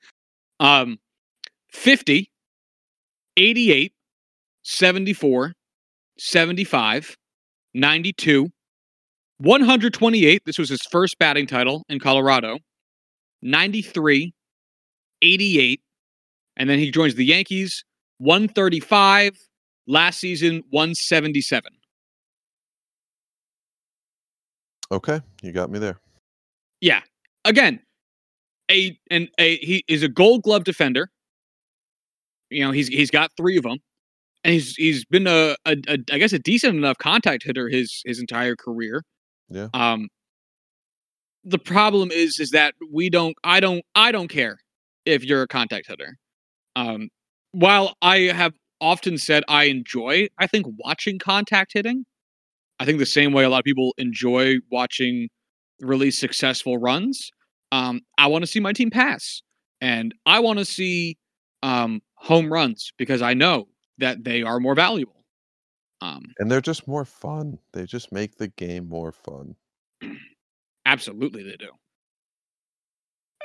um, 0.59 0.99
50, 1.70 2.30
88, 3.36 3.93
74, 4.62 5.55
75, 6.18 7.16
92, 7.74 8.53
128. 9.43 10.43
This 10.47 10.59
was 10.59 10.68
his 10.68 10.82
first 10.82 11.18
batting 11.18 11.47
title 11.47 11.84
in 11.88 11.99
Colorado. 11.99 12.59
93, 13.43 14.32
88, 15.20 15.80
and 16.57 16.70
then 16.70 16.78
he 16.78 16.90
joins 16.90 17.16
the 17.16 17.24
Yankees. 17.24 17.84
135. 18.18 19.36
Last 19.88 20.20
season, 20.20 20.62
177. 20.70 21.72
Okay, 24.93 25.20
you 25.43 25.51
got 25.51 25.70
me 25.70 25.80
there. 25.80 25.99
Yeah. 26.80 27.01
Again, 27.45 27.80
a 28.70 28.97
and 29.11 29.28
a 29.38 29.57
he 29.57 29.84
is 29.88 30.05
a 30.05 30.09
Gold 30.09 30.43
Glove 30.45 30.62
defender. 30.62 31.09
You 32.51 32.64
know, 32.64 32.70
he's 32.70 32.86
he's 32.86 33.11
got 33.11 33.32
three 33.36 33.57
of 33.57 33.64
them, 33.64 33.78
and 34.45 34.53
he's 34.53 34.76
he's 34.76 35.05
been 35.05 35.26
a, 35.26 35.57
a, 35.64 35.76
a 35.88 35.99
I 36.12 36.18
guess 36.18 36.32
a 36.32 36.38
decent 36.38 36.76
enough 36.76 36.99
contact 36.99 37.43
hitter 37.43 37.68
his 37.68 38.03
his 38.05 38.20
entire 38.20 38.55
career. 38.55 39.03
Yeah. 39.53 39.69
Um. 39.75 40.09
The 41.45 41.59
problem 41.59 42.11
is 42.13 42.39
is 42.39 42.51
that 42.51 42.75
we 42.93 43.11
don't 43.11 43.35
I 43.45 43.61
don't 43.61 43.85
I 43.95 44.13
don't 44.13 44.29
care 44.29 44.59
if 45.05 45.25
you're 45.25 45.43
a 45.43 45.49
contact 45.49 45.87
hitter. 45.89 46.17
Um. 46.77 47.09
While 47.53 47.97
I 48.03 48.19
have 48.35 48.55
often 48.81 49.19
said 49.19 49.45
I 49.49 49.65
enjoy 49.65 50.29
I 50.39 50.47
think 50.47 50.67
watching 50.79 51.19
contact 51.19 51.73
hitting. 51.75 52.05
I 52.81 52.85
think 52.87 52.99
the 52.99 53.07
same 53.07 53.33
way 53.33 53.45
a 53.45 53.51
lot 53.51 53.61
of 53.61 53.65
people 53.65 53.95
enjoy 53.99 54.57
watching 54.71 55.29
really 55.81 56.11
successful 56.11 56.79
runs. 56.79 57.31
Um, 57.73 58.03
I 58.19 58.27
want 58.29 58.45
to 58.45 58.47
see 58.51 58.61
my 58.61 58.73
team 58.73 58.91
pass, 58.91 59.43
and 59.81 60.15
I 60.27 60.41
want 60.41 60.59
to 60.61 60.65
see 60.65 61.19
um, 61.63 62.03
home 62.17 62.53
runs 62.53 62.93
because 62.99 63.23
I 63.23 63.35
know 63.35 63.69
that 63.99 64.25
they 64.25 64.43
are 64.43 64.61
more 64.61 64.75
valuable. 64.75 65.22
Um, 66.03 66.35
And 66.39 66.51
they're 66.51 66.61
just 66.61 66.89
more 66.89 67.05
fun. 67.05 67.59
They 67.73 67.85
just 67.85 68.11
make 68.11 68.37
the 68.37 68.49
game 68.49 68.89
more 68.89 69.13
fun. 69.13 69.55
absolutely, 70.85 71.45
they 71.45 71.57
do. 71.57 71.69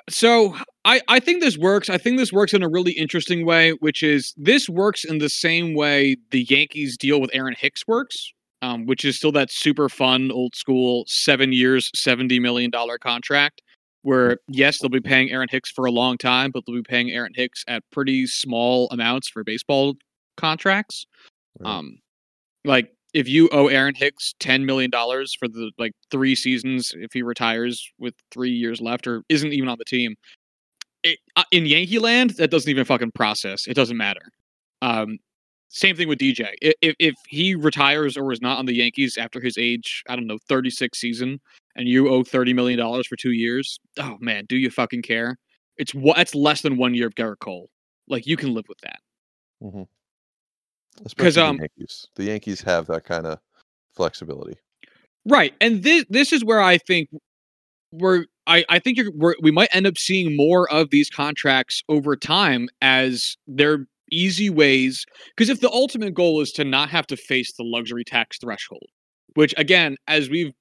So 0.10 0.56
I, 0.86 1.02
I 1.08 1.20
think 1.20 1.42
this 1.42 1.58
works. 1.58 1.90
I 1.90 1.98
think 1.98 2.18
this 2.18 2.32
works 2.34 2.54
in 2.54 2.64
a 2.64 2.70
really 2.70 2.94
interesting 2.94 3.46
way, 3.46 3.72
which 3.74 4.02
is 4.02 4.34
this 4.38 4.70
works 4.70 5.04
in 5.04 5.20
the 5.20 5.30
same 5.30 5.76
way 5.76 6.16
the 6.32 6.44
Yankees 6.50 6.98
deal 6.98 7.20
with 7.22 7.30
Aaron 7.34 7.56
Hicks 7.58 7.86
works, 7.88 8.32
um, 8.62 8.86
which 8.86 9.06
is 9.06 9.18
still 9.18 9.34
that 9.34 9.52
super 9.52 9.90
fun, 9.90 10.32
old 10.32 10.56
school, 10.56 11.04
seven 11.08 11.52
years, 11.52 11.92
$70 11.96 12.40
million 12.42 12.72
contract, 13.02 13.62
where, 14.02 14.38
yes, 14.48 14.80
they'll 14.80 14.90
be 14.90 15.02
paying 15.02 15.30
Aaron 15.30 15.50
Hicks 15.52 15.70
for 15.70 15.86
a 15.86 15.92
long 15.92 16.18
time, 16.18 16.52
but 16.52 16.64
they'll 16.66 16.78
be 16.78 16.84
paying 16.84 17.12
Aaron 17.12 17.34
Hicks 17.36 17.64
at 17.68 17.84
pretty 17.92 18.26
small 18.28 18.88
amounts 18.92 19.28
for 19.28 19.44
baseball 19.44 19.96
contracts. 20.38 21.06
Right. 21.60 21.70
Um, 21.70 21.98
like 22.68 22.92
if 23.14 23.28
you 23.28 23.50
owe 23.52 23.68
Aaron 23.68 23.96
Hicks 23.96 24.36
ten 24.40 24.66
million 24.66 24.92
dollars 24.92 25.34
for 25.34 25.48
the 25.48 25.72
like 25.78 25.94
three 26.12 26.36
seasons, 26.36 26.94
if 26.96 27.14
he 27.14 27.24
retires 27.24 27.90
with 27.98 28.14
three 28.32 28.52
years 28.52 28.82
left 28.82 29.08
or 29.08 29.24
isn't 29.30 29.54
even 29.54 29.70
on 29.70 29.78
the 29.80 29.86
team, 29.86 30.16
it, 31.04 31.20
uh, 31.36 31.44
in 31.52 31.66
Yankee 31.66 32.00
land, 32.00 32.32
that 32.32 32.52
doesn't 32.52 32.70
even 32.70 32.86
fucking 32.86 33.12
process. 33.12 33.68
It 33.68 33.74
doesn't 33.74 33.98
matter. 33.98 34.22
Um, 34.82 35.18
same 35.70 35.96
thing 35.96 36.08
with 36.08 36.20
DJ. 36.20 36.54
If 36.62 36.96
if 37.00 37.16
he 37.28 37.56
retires 37.56 38.18
or 38.18 38.32
is 38.32 38.42
not 38.42 38.60
on 38.60 38.66
the 38.66 38.76
Yankees 38.76 39.18
after 39.18 39.40
his 39.42 39.58
age, 39.58 40.04
I 40.10 40.16
don't 40.16 40.28
know, 40.28 40.40
thirty 40.48 40.70
six 40.70 41.00
season, 41.00 41.40
and 41.76 41.88
you 41.88 42.10
owe 42.10 42.24
thirty 42.24 42.54
million 42.54 42.80
dollars 42.80 43.08
for 43.08 43.16
two 43.16 43.32
years, 43.32 43.80
oh 44.00 44.18
man, 44.20 44.46
do 44.48 44.58
you 44.58 44.70
fucking 44.70 45.02
care? 45.02 45.38
It's 45.78 45.94
what 45.94 46.18
that's 46.18 46.36
less 46.36 46.62
than 46.62 46.78
one 46.78 46.94
year 46.94 47.08
of 47.08 47.16
Gerrit 47.16 47.40
Cole. 47.40 47.70
Like 48.08 48.28
you 48.28 48.38
can 48.38 48.54
live 48.54 48.66
with 48.70 48.80
that. 48.82 49.00
hmm 49.62 49.84
Especially 51.06 51.42
um, 51.42 51.58
the 51.58 51.64
Yankees. 51.64 52.08
The 52.16 52.24
Yankees 52.26 52.62
have 52.62 52.88
that 52.88 53.04
kind 53.04 53.26
of 53.26 53.40
flexibility. 53.96 54.58
Right. 55.26 55.54
And 55.60 55.84
this 55.84 56.06
this 56.10 56.32
is 56.32 56.44
where 56.44 56.62
I 56.62 56.78
think 56.78 57.10
we're 57.92 58.26
I, 58.46 58.64
I 58.70 58.80
think 58.80 58.98
you're 58.98 59.12
we're, 59.14 59.36
we 59.42 59.52
might 59.52 59.70
end 59.74 59.86
up 59.88 59.98
seeing 59.98 60.36
more 60.36 60.72
of 60.72 60.90
these 60.90 61.10
contracts 61.10 61.84
over 61.90 62.16
time 62.16 62.70
as 62.82 63.36
they're 63.46 63.86
easy 64.10 64.50
ways 64.50 65.06
because 65.36 65.50
if 65.50 65.60
the 65.60 65.70
ultimate 65.70 66.14
goal 66.14 66.40
is 66.42 66.52
to 66.54 66.64
not 66.64 66.90
have 66.90 67.06
to 67.08 67.18
face 67.18 67.54
the 67.54 67.64
luxury 67.64 68.06
tax 68.06 68.38
threshold, 68.40 68.88
which 69.36 69.54
again, 69.58 69.98
as 70.08 70.30
we've 70.30 70.54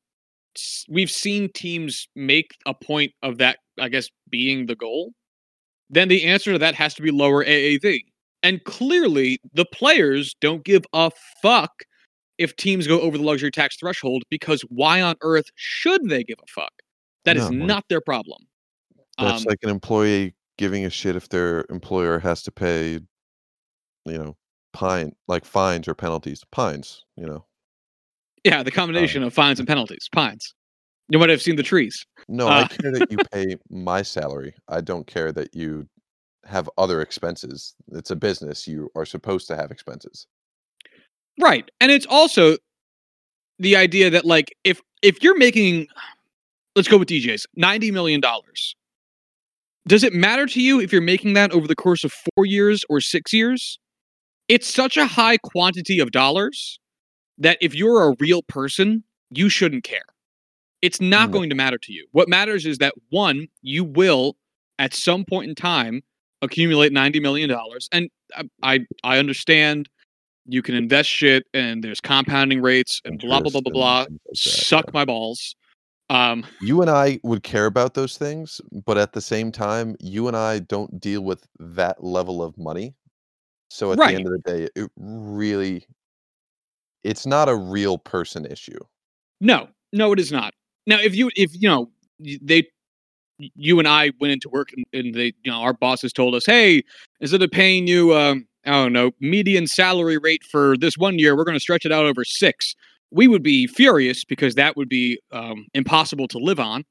we've 0.88 1.10
seen 1.10 1.50
teams 1.52 2.08
make 2.16 2.56
a 2.66 2.74
point 2.74 3.12
of 3.22 3.38
that, 3.38 3.58
I 3.78 3.88
guess 3.88 4.08
being 4.30 4.66
the 4.66 4.74
goal, 4.74 5.12
then 5.90 6.08
the 6.08 6.24
answer 6.24 6.52
to 6.52 6.58
that 6.58 6.74
has 6.74 6.94
to 6.94 7.02
be 7.02 7.10
lower 7.10 7.44
AAV. 7.44 8.00
And 8.46 8.62
clearly, 8.64 9.40
the 9.54 9.64
players 9.64 10.34
don't 10.40 10.62
give 10.64 10.84
a 10.92 11.10
fuck 11.42 11.82
if 12.38 12.54
teams 12.54 12.86
go 12.86 13.00
over 13.00 13.18
the 13.18 13.24
luxury 13.24 13.50
tax 13.50 13.76
threshold 13.76 14.22
because 14.30 14.60
why 14.68 15.00
on 15.02 15.16
earth 15.22 15.46
should 15.56 16.08
they 16.08 16.22
give 16.22 16.38
a 16.40 16.46
fuck? 16.46 16.72
That 17.24 17.36
is 17.36 17.50
No, 17.50 17.58
like- 17.58 17.66
not 17.66 17.84
their 17.88 18.00
problem. 18.00 18.46
That's 19.18 19.40
Um, 19.42 19.46
like 19.48 19.58
an 19.62 19.70
employee 19.70 20.34
giving 20.58 20.84
a 20.84 20.90
shit 20.90 21.16
if 21.16 21.28
their 21.28 21.64
employer 21.70 22.18
has 22.20 22.42
to 22.44 22.52
pay, 22.52 23.00
you 24.04 24.18
know, 24.18 24.36
pine 24.72 25.12
like 25.26 25.44
fines 25.44 25.88
or 25.88 25.94
penalties. 25.94 26.44
Pines, 26.52 27.02
you 27.16 27.26
know. 27.26 27.46
yeah, 28.44 28.62
the 28.62 28.70
combination 28.70 29.22
of 29.24 29.34
fines 29.34 29.58
and 29.58 29.66
penalties, 29.66 30.08
pines. 30.12 30.54
You 31.08 31.18
might 31.18 31.30
have 31.30 31.42
seen 31.42 31.56
the 31.56 31.62
trees. 31.64 32.06
No, 32.28 32.46
I 32.46 32.62
Uh, 32.62 32.68
care 32.68 32.92
that 32.92 33.10
you 33.10 33.18
pay 33.32 33.56
my 33.70 34.02
salary. 34.02 34.54
I 34.68 34.80
don't 34.82 35.06
care 35.06 35.32
that 35.32 35.52
you 35.54 35.88
have 36.46 36.68
other 36.78 37.00
expenses. 37.00 37.74
It's 37.92 38.10
a 38.10 38.16
business. 38.16 38.66
You 38.66 38.90
are 38.94 39.04
supposed 39.06 39.46
to 39.48 39.56
have 39.56 39.70
expenses. 39.70 40.26
Right. 41.40 41.70
And 41.80 41.90
it's 41.90 42.06
also 42.06 42.56
the 43.58 43.76
idea 43.76 44.10
that 44.10 44.24
like 44.24 44.54
if 44.64 44.80
if 45.02 45.22
you're 45.22 45.36
making 45.36 45.86
let's 46.74 46.88
go 46.88 46.98
with 46.98 47.08
DJs, 47.08 47.46
90 47.56 47.90
million 47.90 48.20
dollars. 48.20 48.74
Does 49.88 50.02
it 50.02 50.12
matter 50.12 50.46
to 50.46 50.60
you 50.60 50.80
if 50.80 50.92
you're 50.92 51.00
making 51.00 51.34
that 51.34 51.52
over 51.52 51.68
the 51.68 51.76
course 51.76 52.02
of 52.04 52.12
4 52.36 52.44
years 52.44 52.84
or 52.88 53.00
6 53.00 53.32
years? 53.32 53.78
It's 54.48 54.72
such 54.72 54.96
a 54.96 55.06
high 55.06 55.38
quantity 55.38 56.00
of 56.00 56.10
dollars 56.10 56.80
that 57.38 57.56
if 57.60 57.74
you're 57.74 58.10
a 58.10 58.16
real 58.18 58.42
person, 58.42 59.04
you 59.30 59.48
shouldn't 59.48 59.84
care. 59.84 60.04
It's 60.82 61.00
not 61.00 61.30
No. 61.30 61.34
going 61.34 61.50
to 61.50 61.56
matter 61.56 61.78
to 61.78 61.92
you. 61.92 62.06
What 62.12 62.28
matters 62.28 62.66
is 62.66 62.78
that 62.78 62.94
one, 63.10 63.46
you 63.62 63.84
will 63.84 64.36
at 64.78 64.92
some 64.92 65.24
point 65.24 65.48
in 65.48 65.54
time 65.54 66.02
accumulate 66.42 66.92
90 66.92 67.20
million 67.20 67.48
dollars 67.48 67.88
and 67.92 68.10
I, 68.36 68.44
I 68.62 68.86
I 69.04 69.18
understand 69.18 69.88
you 70.46 70.62
can 70.62 70.74
invest 70.74 71.08
shit 71.08 71.44
and 71.54 71.82
there's 71.82 72.00
compounding 72.00 72.60
rates 72.62 73.00
and 73.04 73.18
blah 73.18 73.40
blah 73.40 73.50
blah 73.50 73.60
blah 73.62 73.72
blah. 73.72 73.98
like 74.00 74.08
that, 74.08 74.36
Suck 74.36 74.84
yeah. 74.86 74.90
my 74.94 75.04
balls. 75.04 75.56
Um, 76.08 76.44
You 76.60 76.82
and 76.82 76.90
I 76.90 77.18
would 77.24 77.42
care 77.42 77.66
about 77.66 77.94
those 77.94 78.16
things, 78.16 78.60
but 78.84 78.96
at 78.96 79.12
the 79.12 79.20
same 79.20 79.50
time, 79.50 79.96
you 79.98 80.28
and 80.28 80.36
I 80.36 80.60
don't 80.60 81.00
deal 81.00 81.22
with 81.22 81.44
that 81.58 82.04
level 82.04 82.44
of 82.44 82.56
money. 82.56 82.94
So 83.70 83.90
at 83.90 83.98
Right. 83.98 84.10
the 84.10 84.14
end 84.16 84.26
of 84.28 84.32
the 84.32 84.38
day, 84.52 84.68
it 84.76 84.90
really 84.96 85.84
it's 87.02 87.26
not 87.26 87.48
a 87.48 87.56
real 87.56 87.98
person 87.98 88.46
issue. 88.46 88.78
no, 89.40 89.68
no, 89.92 90.12
it 90.12 90.20
is 90.20 90.30
not. 90.30 90.54
Now, 90.86 91.00
if 91.00 91.14
you 91.16 91.30
if 91.36 91.50
you 91.60 91.68
know 91.68 91.90
they 92.20 92.68
you 93.38 93.78
and 93.78 93.86
I 93.88 94.12
went 94.20 94.32
into 94.32 94.48
work 94.48 94.70
and, 94.72 94.84
and 94.92 95.14
they 95.14 95.32
you 95.42 95.50
know 95.50 95.60
our 95.60 95.72
bosses 95.72 96.12
told 96.12 96.34
us, 96.34 96.46
hey, 96.46 96.82
instead 97.20 97.42
of 97.42 97.50
paying 97.50 97.86
you 97.86 98.14
um 98.16 98.46
I 98.64 98.72
don't 98.72 98.92
know 98.92 99.12
median 99.20 99.66
salary 99.66 100.18
rate 100.18 100.42
for 100.44 100.76
this 100.76 100.96
one 100.96 101.18
year, 101.18 101.36
we're 101.36 101.44
going 101.44 101.56
to 101.56 101.60
stretch 101.60 101.86
it 101.86 101.92
out 101.92 102.04
over 102.04 102.24
six. 102.24 102.74
We 103.10 103.28
would 103.28 103.42
be 103.42 103.66
furious 103.66 104.24
because 104.24 104.56
that 104.56 104.76
would 104.76 104.88
be 104.88 105.20
um, 105.30 105.66
impossible 105.74 106.26
to 106.28 106.38
live 106.38 106.58
on. 106.58 106.84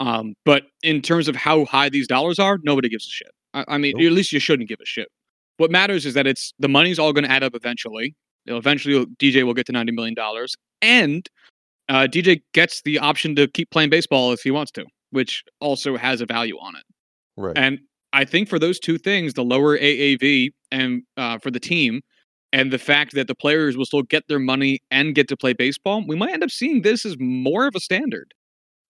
Um, 0.00 0.34
but 0.44 0.64
in 0.82 1.00
terms 1.00 1.28
of 1.28 1.36
how 1.36 1.64
high 1.64 1.88
these 1.88 2.06
dollars 2.06 2.38
are, 2.38 2.58
nobody 2.62 2.90
gives 2.90 3.06
a 3.06 3.10
shit. 3.10 3.30
I, 3.54 3.64
I 3.68 3.78
mean, 3.78 3.94
Nope. 3.96 4.08
at 4.08 4.12
least 4.12 4.32
you 4.32 4.40
shouldn't 4.40 4.68
give 4.68 4.80
a 4.82 4.86
shit. 4.86 5.08
What 5.56 5.70
matters 5.70 6.04
is 6.04 6.14
that 6.14 6.26
it's 6.26 6.52
the 6.58 6.68
money's 6.68 6.98
all 6.98 7.12
going 7.12 7.24
to 7.24 7.30
add 7.30 7.42
up 7.42 7.54
eventually. 7.54 8.14
You 8.44 8.52
know, 8.52 8.58
eventually, 8.58 9.06
DJ 9.18 9.44
will 9.44 9.54
get 9.54 9.66
to 9.66 9.72
ninety 9.72 9.92
million 9.92 10.14
dollars, 10.14 10.56
and 10.82 11.26
uh, 11.88 12.08
DJ 12.10 12.42
gets 12.52 12.82
the 12.82 12.98
option 12.98 13.36
to 13.36 13.46
keep 13.48 13.70
playing 13.70 13.90
baseball 13.90 14.32
if 14.32 14.40
he 14.40 14.50
wants 14.50 14.72
to, 14.72 14.84
which 15.12 15.44
also 15.60 15.96
has 15.96 16.20
a 16.20 16.26
value 16.26 16.56
on 16.58 16.76
it. 16.76 16.82
Right. 17.36 17.56
And 17.56 17.78
I 18.12 18.24
think 18.24 18.48
for 18.48 18.58
those 18.58 18.78
two 18.78 18.98
things, 18.98 19.34
the 19.34 19.44
lower 19.44 19.78
AAV 19.78 20.50
and 20.70 21.02
uh, 21.16 21.38
for 21.38 21.50
the 21.50 21.60
team, 21.60 22.02
and 22.52 22.70
the 22.70 22.78
fact 22.78 23.14
that 23.14 23.28
the 23.28 23.34
players 23.34 23.76
will 23.76 23.86
still 23.86 24.02
get 24.02 24.28
their 24.28 24.38
money 24.38 24.80
and 24.90 25.14
get 25.14 25.28
to 25.28 25.36
play 25.36 25.54
baseball, 25.54 26.04
we 26.06 26.16
might 26.16 26.32
end 26.32 26.42
up 26.42 26.50
seeing 26.50 26.82
this 26.82 27.06
as 27.06 27.16
more 27.18 27.66
of 27.66 27.74
a 27.74 27.80
standard. 27.80 28.34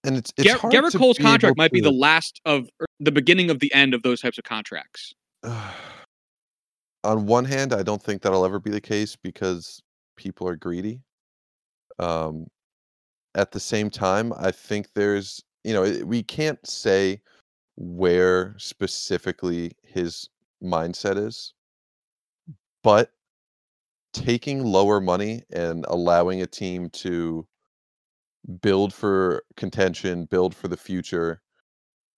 and 0.04 0.16
it's 0.16 0.32
it's 0.36 0.50
hard 0.52 0.74
Gerrit 0.74 0.96
Cole's 0.96 1.18
contract 1.18 1.56
might 1.56 1.70
be 1.70 1.80
the 1.80 1.92
last 1.92 2.40
of 2.44 2.68
or 2.80 2.86
the 2.98 3.12
beginning 3.12 3.50
of 3.50 3.60
the 3.60 3.72
end 3.72 3.94
of 3.94 4.02
those 4.02 4.20
types 4.20 4.38
of 4.38 4.44
contracts. 4.44 5.12
on 7.04 7.26
one 7.26 7.44
hand, 7.44 7.72
I 7.72 7.82
don't 7.82 8.02
think 8.02 8.22
that'll 8.22 8.44
ever 8.44 8.60
be 8.60 8.70
the 8.70 8.80
case 8.80 9.16
because 9.16 9.80
people 10.16 10.48
are 10.48 10.56
greedy. 10.56 11.00
Um, 11.98 12.46
at 13.34 13.52
the 13.52 13.60
same 13.60 13.90
time, 13.90 14.32
I 14.36 14.50
think 14.50 14.88
there's, 14.94 15.42
you 15.64 15.74
know, 15.74 16.04
we 16.06 16.22
can't 16.22 16.64
say 16.66 17.20
where 17.76 18.56
specifically 18.58 19.72
his 19.84 20.28
mindset 20.62 21.18
is, 21.18 21.54
but 22.82 23.12
taking 24.12 24.62
lower 24.64 25.00
money 25.00 25.42
and 25.50 25.84
allowing 25.88 26.42
a 26.42 26.46
team 26.46 26.90
to 26.90 27.46
build 28.60 28.92
for 28.92 29.42
contention, 29.56 30.24
build 30.26 30.54
for 30.54 30.68
the 30.68 30.76
future, 30.76 31.40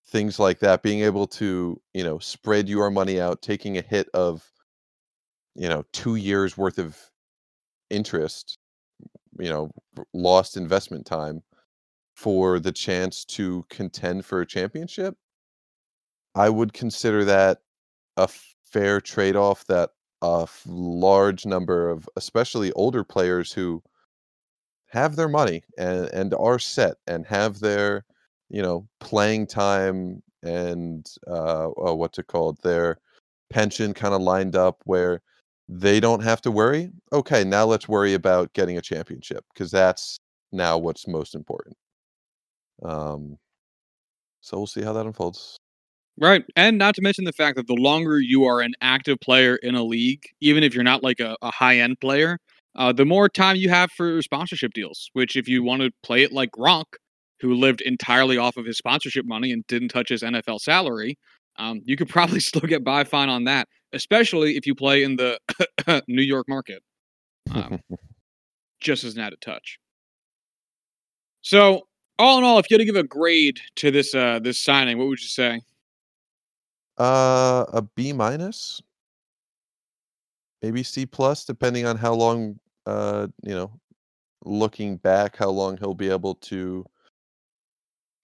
things 0.07 0.39
like 0.39 0.61
that, 0.61 0.83
being 0.83 1.03
able 1.03 1.27
to, 1.27 1.81
you 1.95 2.05
know, 2.05 2.19
spread 2.19 2.69
your 2.69 2.91
money 2.91 3.21
out, 3.21 3.43
taking 3.43 3.79
a 3.79 3.83
hit 3.83 4.09
of, 4.15 4.51
you 5.55 5.69
know, 5.69 5.85
2 5.93 6.17
years 6.17 6.57
worth 6.57 6.79
of 6.79 6.99
interest, 7.91 8.59
you 9.41 9.49
know, 9.51 9.71
lost 10.15 10.57
investment 10.57 11.07
time 11.07 11.43
for 12.15 12.59
the 12.61 12.73
chance 12.73 13.25
to 13.27 13.65
contend 13.71 14.25
for 14.27 14.41
a 14.41 14.47
championship, 14.47 15.17
I 16.37 16.49
would 16.49 16.73
consider 16.73 17.25
that 17.25 17.61
a 18.17 18.29
fair 18.65 19.01
trade-off 19.01 19.65
that 19.67 19.91
a 20.23 20.49
large 20.67 21.47
number 21.47 21.91
of 21.91 22.09
especially 22.17 22.73
older 22.73 23.05
players 23.05 23.53
who 23.53 23.83
have 24.89 25.17
their 25.17 25.29
money 25.29 25.63
and 25.79 26.07
and 26.11 26.35
are 26.35 26.59
set 26.59 26.97
and 27.07 27.27
have 27.27 27.61
their, 27.61 28.05
you 28.49 28.63
know, 28.63 28.89
playing 29.01 29.47
time 29.47 30.23
and, 30.43 31.07
uh, 31.27 31.71
uh, 31.71 31.95
what's 31.95 32.19
it 32.19 32.27
called? 32.27 32.59
Their 32.63 32.99
pension 33.51 33.95
kinda 33.95 34.19
lined 34.19 34.57
up 34.57 34.83
where 34.85 35.23
they 35.69 36.01
don't 36.01 36.23
have 36.23 36.41
to 36.43 36.51
worry. 36.51 36.91
Okay, 37.13 37.45
now 37.45 37.65
let's 37.67 37.89
worry 37.89 38.15
about 38.15 38.53
getting 38.53 38.77
a 38.79 38.83
championship 38.83 39.45
because 39.55 39.71
that's 39.71 40.19
now 40.53 40.77
what's 40.79 41.07
most 41.09 41.35
important. 41.35 41.77
Um, 42.83 43.39
so 44.41 44.59
we'll 44.59 44.67
see 44.67 44.83
how 44.83 44.93
that 44.93 45.07
unfolds. 45.07 45.57
Right, 46.17 46.45
and 46.55 46.79
not 46.79 46.95
to 46.95 47.03
mention 47.03 47.25
the 47.25 47.33
fact 47.33 47.57
that 47.57 47.67
the 47.67 47.75
longer 47.75 48.21
you 48.21 48.45
are 48.45 48.61
an 48.61 48.75
active 48.81 49.19
player 49.21 49.57
in 49.57 49.75
a 49.75 49.83
league, 49.83 50.23
even 50.41 50.63
if 50.63 50.73
you're 50.73 50.85
not 50.85 51.03
like 51.03 51.19
a, 51.19 51.37
a 51.43 51.51
high 51.51 51.79
end 51.79 51.99
player, 52.01 52.39
uh, 52.77 52.93
the 52.93 53.05
more 53.05 53.29
time 53.29 53.57
you 53.57 53.69
have 53.69 53.91
for 53.91 54.23
sponsorship 54.23 54.73
deals. 54.73 55.11
Which, 55.13 55.37
if 55.37 55.49
you 55.49 55.63
want 55.63 55.83
to 55.83 55.91
play 56.03 56.23
it 56.23 56.33
like 56.33 56.51
Gronk, 56.53 56.85
who 57.41 57.55
lived 57.55 57.81
entirely 57.81 58.39
off 58.39 58.57
of 58.57 58.65
his 58.65 58.79
sponsorship 58.79 59.27
money 59.27 59.53
and 59.53 59.67
didn't 59.67 59.89
touch 59.89 60.09
his 60.09 60.23
NFL 60.23 60.61
salary, 60.61 61.19
um, 61.57 61.83
you 61.85 61.97
could 61.97 62.09
probably 62.11 62.41
still 62.41 62.63
get 62.63 62.85
by 62.85 63.05
fine 63.05 63.29
on 63.29 63.45
that, 63.45 63.69
especially 63.93 64.57
if 64.57 64.67
you 64.67 64.75
play 64.75 65.03
in 65.03 65.17
the 65.17 65.39
New 66.09 66.23
York 66.23 66.49
market. 66.49 66.83
Um, 67.53 67.81
just 68.81 69.05
as 69.05 69.17
an 69.17 69.23
added 69.23 69.41
touch. 69.41 69.79
So, 71.43 71.83
all 72.19 72.39
in 72.39 72.45
all, 72.45 72.59
if 72.59 72.71
you 72.71 72.75
had 72.75 72.79
to 72.79 72.85
give 72.85 72.97
a 72.97 73.03
grade 73.03 73.61
to 73.77 73.91
this 73.91 74.15
uh, 74.15 74.39
this 74.39 74.59
signing, 74.59 74.99
what 74.99 75.09
would 75.09 75.21
you 75.21 75.29
say? 75.29 75.61
Uh, 76.99 77.65
a 77.73 77.83
B 77.83 78.13
minus, 78.13 78.81
maybe 80.63 80.83
C 80.83 81.07
plus, 81.07 81.45
depending 81.45 81.87
on 81.87 81.97
how 81.97 82.15
long, 82.15 82.59
uh, 82.87 83.27
you 83.43 83.55
know, 83.55 83.73
looking 84.45 84.97
back, 84.97 85.37
how 85.37 85.51
long 85.51 85.77
he'll 85.77 85.95
be 85.95 86.11
able 86.11 86.37
to 86.37 86.85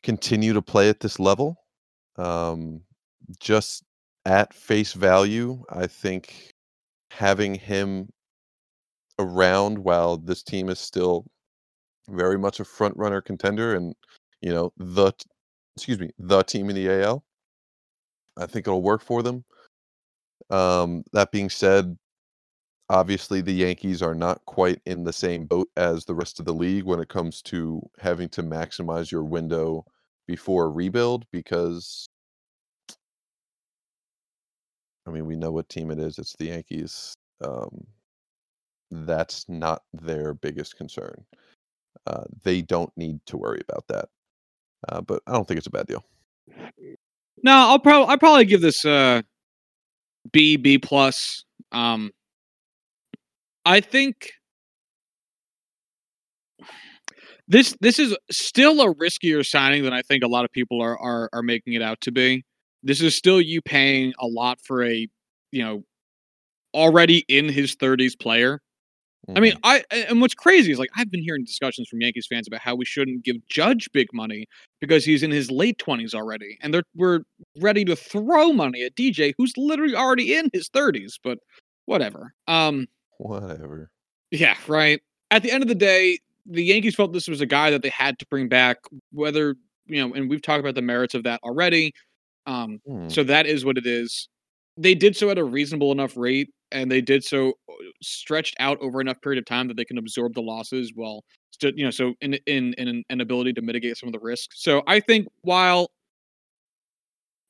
continue 0.03 0.53
to 0.53 0.63
play 0.63 0.89
at 0.89 1.01
this 1.01 1.19
level. 1.19 1.57
Um, 2.17 2.83
just 3.41 3.83
at 4.25 4.55
face 4.55 4.93
value, 4.93 5.65
I 5.71 5.87
think 5.87 6.53
having 7.11 7.55
him 7.55 8.09
around 9.19 9.79
while 9.79 10.17
this 10.17 10.43
team 10.43 10.69
is 10.69 10.79
still 10.79 11.27
very 12.09 12.39
much 12.39 12.61
a 12.61 12.65
front 12.65 12.97
runner 12.97 13.21
contender 13.21 13.75
and, 13.75 13.95
you 14.41 14.53
know, 14.53 14.73
the 14.77 15.13
excuse 15.77 15.99
me, 15.99 16.11
the 16.19 16.43
team 16.43 16.69
in 16.71 16.77
the 16.77 16.89
AL. 17.03 17.25
I 18.37 18.47
think 18.47 18.67
it'll 18.67 18.83
work 18.83 19.03
for 19.03 19.23
them. 19.23 19.45
Um, 20.51 21.05
that 21.13 21.31
being 21.31 21.51
said, 21.51 21.97
obviously 22.89 23.41
the 23.41 23.53
Yankees 23.53 24.03
are 24.03 24.15
not 24.15 24.45
quite 24.47 24.81
in 24.87 25.05
the 25.05 25.13
same 25.13 25.47
boat 25.47 25.69
as 25.77 26.05
the 26.05 26.15
rest 26.15 26.41
of 26.41 26.47
the 26.47 26.55
league 26.55 26.85
when 26.85 27.01
it 27.01 27.09
comes 27.09 27.43
to 27.43 27.83
having 27.99 28.29
to 28.31 28.43
maximize 28.43 29.11
your 29.11 29.25
window 29.25 29.85
before 30.27 30.65
a 30.65 30.71
rebuild 30.71 31.25
because 31.33 32.09
I 35.07 35.11
mean, 35.11 35.27
we 35.27 35.37
know 35.37 35.51
what 35.51 35.69
team 35.69 35.91
it 35.91 35.99
is. 35.99 36.19
It's 36.19 36.37
the 36.37 36.47
Yankees. 36.47 37.15
Um, 37.43 37.87
that's 38.91 39.49
not 39.49 39.83
their 39.93 40.35
biggest 40.35 40.77
concern. 40.77 41.25
Uh, 42.07 42.25
they 42.43 42.63
don't 42.63 42.91
need 42.97 43.21
to 43.27 43.37
worry 43.37 43.61
about 43.69 43.87
that. 43.89 44.09
Uh, 44.89 45.01
but 45.01 45.23
I 45.27 45.33
don't 45.33 45.47
think 45.47 45.59
it's 45.59 45.67
a 45.67 45.71
bad 45.71 45.87
deal. 45.87 46.05
No, 47.43 47.53
I'll 47.53 47.79
probably 47.79 48.09
I'll 48.09 48.19
probably 48.19 48.45
give 48.45 48.61
this 48.61 48.85
uh 48.85 49.23
B 50.33 50.57
B 50.57 50.79
plus. 50.79 51.45
Um, 51.73 52.11
I 53.65 53.81
think 53.81 54.31
this 57.49 57.77
this 57.81 57.99
is 57.99 58.17
still 58.31 58.81
a 58.81 58.95
riskier 58.95 59.47
signing 59.47 59.83
than 59.83 59.93
I 59.93 60.03
think 60.03 60.23
a 60.23 60.29
lot 60.29 60.45
of 60.45 60.53
people 60.53 60.81
are 60.83 60.99
are 60.99 61.29
are 61.33 61.43
making 61.43 61.75
it 61.75 61.83
out 61.83 62.01
to 62.03 62.13
be. 62.13 62.45
This 62.83 63.01
is 63.03 63.15
still 63.17 63.41
you 63.41 63.61
paying 63.61 64.13
a 64.19 64.27
lot 64.27 64.61
for 64.61 64.85
a 64.85 65.09
you 65.53 65.63
know 65.63 65.85
already 66.75 67.25
in 67.29 67.49
his 67.49 67.75
30s 67.77 68.19
player. 68.19 68.61
I 69.29 69.41
mean. 69.41 69.55
I 69.63 69.85
and 69.93 70.21
what's 70.21 70.35
crazy 70.35 70.73
is 70.73 70.79
like 70.79 70.91
I've 70.97 71.11
been 71.11 71.23
hearing 71.23 71.45
discussions 71.45 71.89
from 71.89 72.01
Yankees 72.01 72.27
fans 72.29 72.47
about 72.49 72.61
how 72.61 72.75
we 72.75 72.85
shouldn't 72.85 73.25
give 73.25 73.37
Judge 73.49 73.89
big 73.93 74.09
money 74.13 74.47
because 74.81 75.05
he's 75.05 75.23
in 75.23 75.31
his 75.31 75.51
late 75.51 75.79
20s 75.79 76.15
already, 76.15 76.59
and 76.63 76.73
they're 76.73 76.85
we're 76.97 77.21
ready 77.61 77.85
to 77.85 77.95
throw 77.95 78.53
money 78.53 78.83
at 78.83 78.95
DJ, 78.97 79.35
who's 79.37 79.53
literally 79.57 79.95
already 79.95 80.35
in 80.35 80.49
his 80.53 80.69
30s. 80.71 81.15
But 81.23 81.39
whatever. 81.87 82.33
Um, 82.49 82.87
Whatever. 83.19 83.91
yeah, 84.31 84.57
right. 84.67 85.01
At 85.31 85.43
the 85.43 85.51
end 85.53 85.63
of 85.63 85.69
the 85.69 85.75
day, 85.75 86.19
the 86.47 86.65
Yankees 86.65 86.95
felt 86.95 87.13
this 87.13 87.29
was 87.29 87.43
a 87.43 87.47
guy 87.47 87.71
that 87.71 87.83
they 87.83 87.91
had 87.91 88.19
to 88.21 88.27
bring 88.31 88.49
back, 88.49 88.79
whether 89.13 89.55
you 89.87 90.01
know, 90.09 90.15
and 90.15 90.31
we've 90.31 90.41
talked 90.43 90.61
about 90.61 90.75
the 90.77 90.83
merits 90.83 91.15
of 91.15 91.25
that 91.25 91.41
already. 91.43 91.93
Um, 92.47 92.81
Hmm. 92.87 93.09
so 93.11 93.23
that 93.25 93.47
is 93.47 93.65
what 93.67 93.77
it 93.77 93.87
is. 93.87 94.30
They 94.81 94.95
did 94.95 95.15
so 95.15 95.29
at 95.29 95.37
a 95.37 95.45
reasonable 95.45 95.93
enough 95.93 96.17
rate, 96.17 96.49
and 96.73 96.91
they 96.91 97.03
did 97.03 97.23
so 97.23 97.51
uh, 97.69 97.73
stretched 98.03 98.57
out 98.59 98.79
over 98.81 99.01
enough 99.01 99.21
period 99.21 99.39
of 99.39 99.45
time 99.45 99.69
that 99.69 99.77
they 99.77 99.85
can 99.85 99.99
absorb 99.99 100.33
the 100.35 100.41
losses 100.41 100.93
while 100.95 101.23
still, 101.51 101.73
you 101.77 101.85
know, 101.85 101.91
so 101.91 102.15
in 102.23 102.35
in 102.47 102.73
in 102.79 103.05
an, 103.11 103.21
ability 103.21 103.53
to 103.55 103.63
mitigate 103.63 103.99
some 103.99 104.09
of 104.09 104.15
the 104.15 104.19
risk. 104.21 104.51
So 104.55 104.83
I 104.87 105.01
think 105.01 105.29
while 105.43 105.91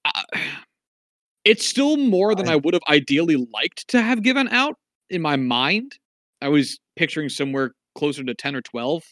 uh, 0.04 0.22
it's 1.44 1.64
still 1.64 1.96
more 1.96 2.34
than 2.34 2.48
I 2.48 2.54
I 2.54 2.56
would 2.56 2.74
have 2.74 2.82
ideally 2.88 3.46
liked 3.54 3.86
to 3.88 4.02
have 4.02 4.22
given 4.22 4.48
out 4.48 4.74
in 5.08 5.22
my 5.22 5.36
mind. 5.36 5.98
I 6.42 6.48
was 6.48 6.80
picturing 6.96 7.28
somewhere 7.28 7.72
closer 7.94 8.24
to 8.24 8.34
10 8.34 8.56
or 8.56 8.62
12 8.62 9.02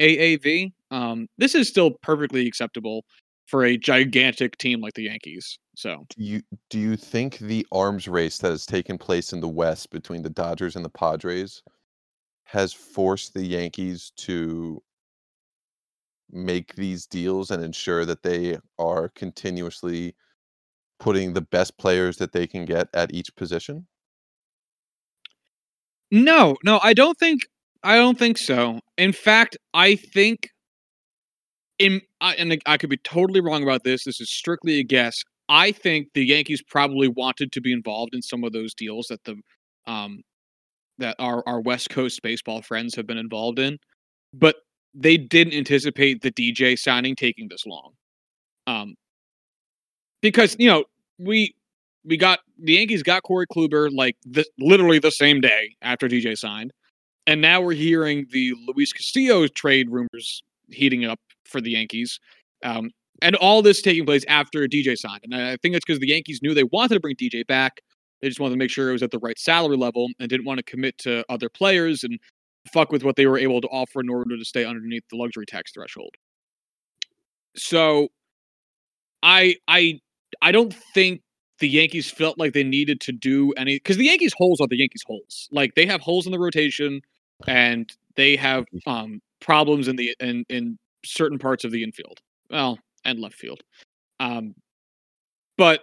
AAV. 0.00 0.72
Um, 0.90 1.28
this 1.38 1.54
is 1.54 1.68
still 1.68 1.92
perfectly 2.02 2.46
acceptable 2.46 3.04
for 3.46 3.64
a 3.64 3.76
gigantic 3.76 4.58
team 4.58 4.80
like 4.80 4.94
the 4.94 5.04
Yankees. 5.04 5.58
So 5.76 6.04
do 6.16 6.24
you 6.24 6.42
do 6.70 6.78
you 6.78 6.96
think 6.96 7.38
the 7.38 7.66
arms 7.72 8.08
race 8.08 8.38
that 8.38 8.50
has 8.50 8.66
taken 8.66 8.98
place 8.98 9.32
in 9.32 9.40
the 9.40 9.48
West 9.48 9.90
between 9.90 10.22
the 10.22 10.30
Dodgers 10.30 10.76
and 10.76 10.84
the 10.84 10.90
Padres 10.90 11.62
has 12.44 12.72
forced 12.72 13.34
the 13.34 13.44
Yankees 13.44 14.12
to 14.16 14.82
make 16.30 16.74
these 16.74 17.06
deals 17.06 17.50
and 17.50 17.62
ensure 17.62 18.04
that 18.04 18.22
they 18.22 18.58
are 18.78 19.08
continuously 19.10 20.14
putting 20.98 21.32
the 21.32 21.40
best 21.40 21.76
players 21.78 22.16
that 22.16 22.32
they 22.32 22.46
can 22.46 22.64
get 22.64 22.88
at 22.94 23.12
each 23.12 23.34
position? 23.36 23.86
no, 26.10 26.56
no, 26.64 26.80
I 26.82 26.94
don't 26.94 27.18
think 27.18 27.42
I 27.82 27.96
don't 27.96 28.18
think 28.18 28.38
so. 28.38 28.80
In 28.96 29.12
fact, 29.12 29.56
I 29.74 29.96
think 29.96 30.50
in 31.78 32.00
I, 32.20 32.34
and 32.34 32.60
I 32.66 32.76
could 32.76 32.90
be 32.90 32.96
totally 32.98 33.40
wrong 33.40 33.62
about 33.62 33.84
this. 33.84 34.04
This 34.04 34.20
is 34.20 34.30
strictly 34.30 34.78
a 34.80 34.84
guess. 34.84 35.22
I 35.48 35.72
think 35.72 36.08
the 36.14 36.24
Yankees 36.24 36.62
probably 36.62 37.08
wanted 37.08 37.52
to 37.52 37.60
be 37.60 37.72
involved 37.72 38.14
in 38.14 38.22
some 38.22 38.44
of 38.44 38.52
those 38.52 38.74
deals 38.74 39.06
that 39.08 39.24
the 39.24 39.36
um 39.86 40.22
that 40.98 41.16
our 41.18 41.42
our 41.46 41.60
West 41.60 41.90
Coast 41.90 42.22
baseball 42.22 42.62
friends 42.62 42.94
have 42.96 43.06
been 43.06 43.18
involved 43.18 43.58
in, 43.58 43.78
but 44.32 44.56
they 44.94 45.16
didn't 45.16 45.54
anticipate 45.54 46.22
the 46.22 46.32
DJ 46.32 46.78
signing 46.78 47.14
taking 47.14 47.48
this 47.48 47.66
long. 47.66 47.92
Um, 48.66 48.94
because 50.22 50.56
you 50.58 50.68
know 50.68 50.84
we 51.18 51.54
we 52.04 52.16
got 52.16 52.40
the 52.58 52.74
Yankees 52.74 53.02
got 53.02 53.22
Corey 53.22 53.46
Kluber 53.46 53.94
like 53.94 54.16
the, 54.24 54.44
literally 54.58 54.98
the 54.98 55.10
same 55.10 55.40
day 55.40 55.76
after 55.82 56.08
DJ 56.08 56.36
signed, 56.36 56.72
and 57.26 57.40
now 57.40 57.60
we're 57.60 57.74
hearing 57.74 58.26
the 58.30 58.54
Luis 58.66 58.92
Castillo 58.92 59.46
trade 59.48 59.90
rumors 59.90 60.42
heating 60.70 61.04
up 61.04 61.20
for 61.46 61.60
the 61.60 61.70
Yankees. 61.70 62.18
Um, 62.64 62.90
and 63.22 63.34
all 63.36 63.62
this 63.62 63.80
taking 63.80 64.04
place 64.04 64.24
after 64.28 64.66
DJ 64.66 64.96
signed. 64.96 65.22
And 65.24 65.34
I 65.34 65.56
think 65.56 65.74
it's 65.74 65.84
because 65.84 66.00
the 66.00 66.08
Yankees 66.08 66.40
knew 66.42 66.54
they 66.54 66.64
wanted 66.64 66.94
to 66.94 67.00
bring 67.00 67.16
DJ 67.16 67.46
back. 67.46 67.80
They 68.20 68.28
just 68.28 68.40
wanted 68.40 68.54
to 68.54 68.58
make 68.58 68.70
sure 68.70 68.90
it 68.90 68.92
was 68.92 69.02
at 69.02 69.10
the 69.10 69.18
right 69.18 69.38
salary 69.38 69.76
level 69.76 70.08
and 70.18 70.28
didn't 70.28 70.46
want 70.46 70.58
to 70.58 70.64
commit 70.64 70.98
to 70.98 71.24
other 71.28 71.48
players 71.48 72.04
and 72.04 72.18
fuck 72.72 72.92
with 72.92 73.04
what 73.04 73.16
they 73.16 73.26
were 73.26 73.38
able 73.38 73.60
to 73.60 73.68
offer 73.68 74.00
in 74.00 74.08
order 74.08 74.36
to 74.36 74.44
stay 74.44 74.64
underneath 74.64 75.04
the 75.10 75.16
luxury 75.16 75.46
tax 75.46 75.72
threshold. 75.72 76.14
So 77.56 78.08
I 79.22 79.56
I 79.68 80.00
I 80.42 80.52
don't 80.52 80.74
think 80.94 81.22
the 81.58 81.68
Yankees 81.68 82.10
felt 82.10 82.38
like 82.38 82.52
they 82.52 82.64
needed 82.64 83.00
to 83.02 83.12
do 83.12 83.52
any 83.52 83.76
because 83.76 83.96
the 83.96 84.04
Yankees 84.04 84.34
holes 84.36 84.60
are 84.60 84.66
the 84.66 84.76
Yankees 84.76 85.02
holes. 85.06 85.48
Like 85.50 85.74
they 85.74 85.86
have 85.86 86.00
holes 86.00 86.26
in 86.26 86.32
the 86.32 86.38
rotation, 86.38 87.00
and 87.46 87.90
they 88.16 88.36
have 88.36 88.64
um 88.86 89.20
problems 89.40 89.88
in 89.88 89.96
the 89.96 90.14
in 90.20 90.44
in 90.48 90.78
certain 91.06 91.38
parts 91.38 91.64
of 91.64 91.70
the 91.72 91.82
infield. 91.82 92.20
Well, 92.50 92.78
and 93.04 93.20
left 93.20 93.34
field. 93.34 93.62
Um, 94.20 94.54
but 95.56 95.80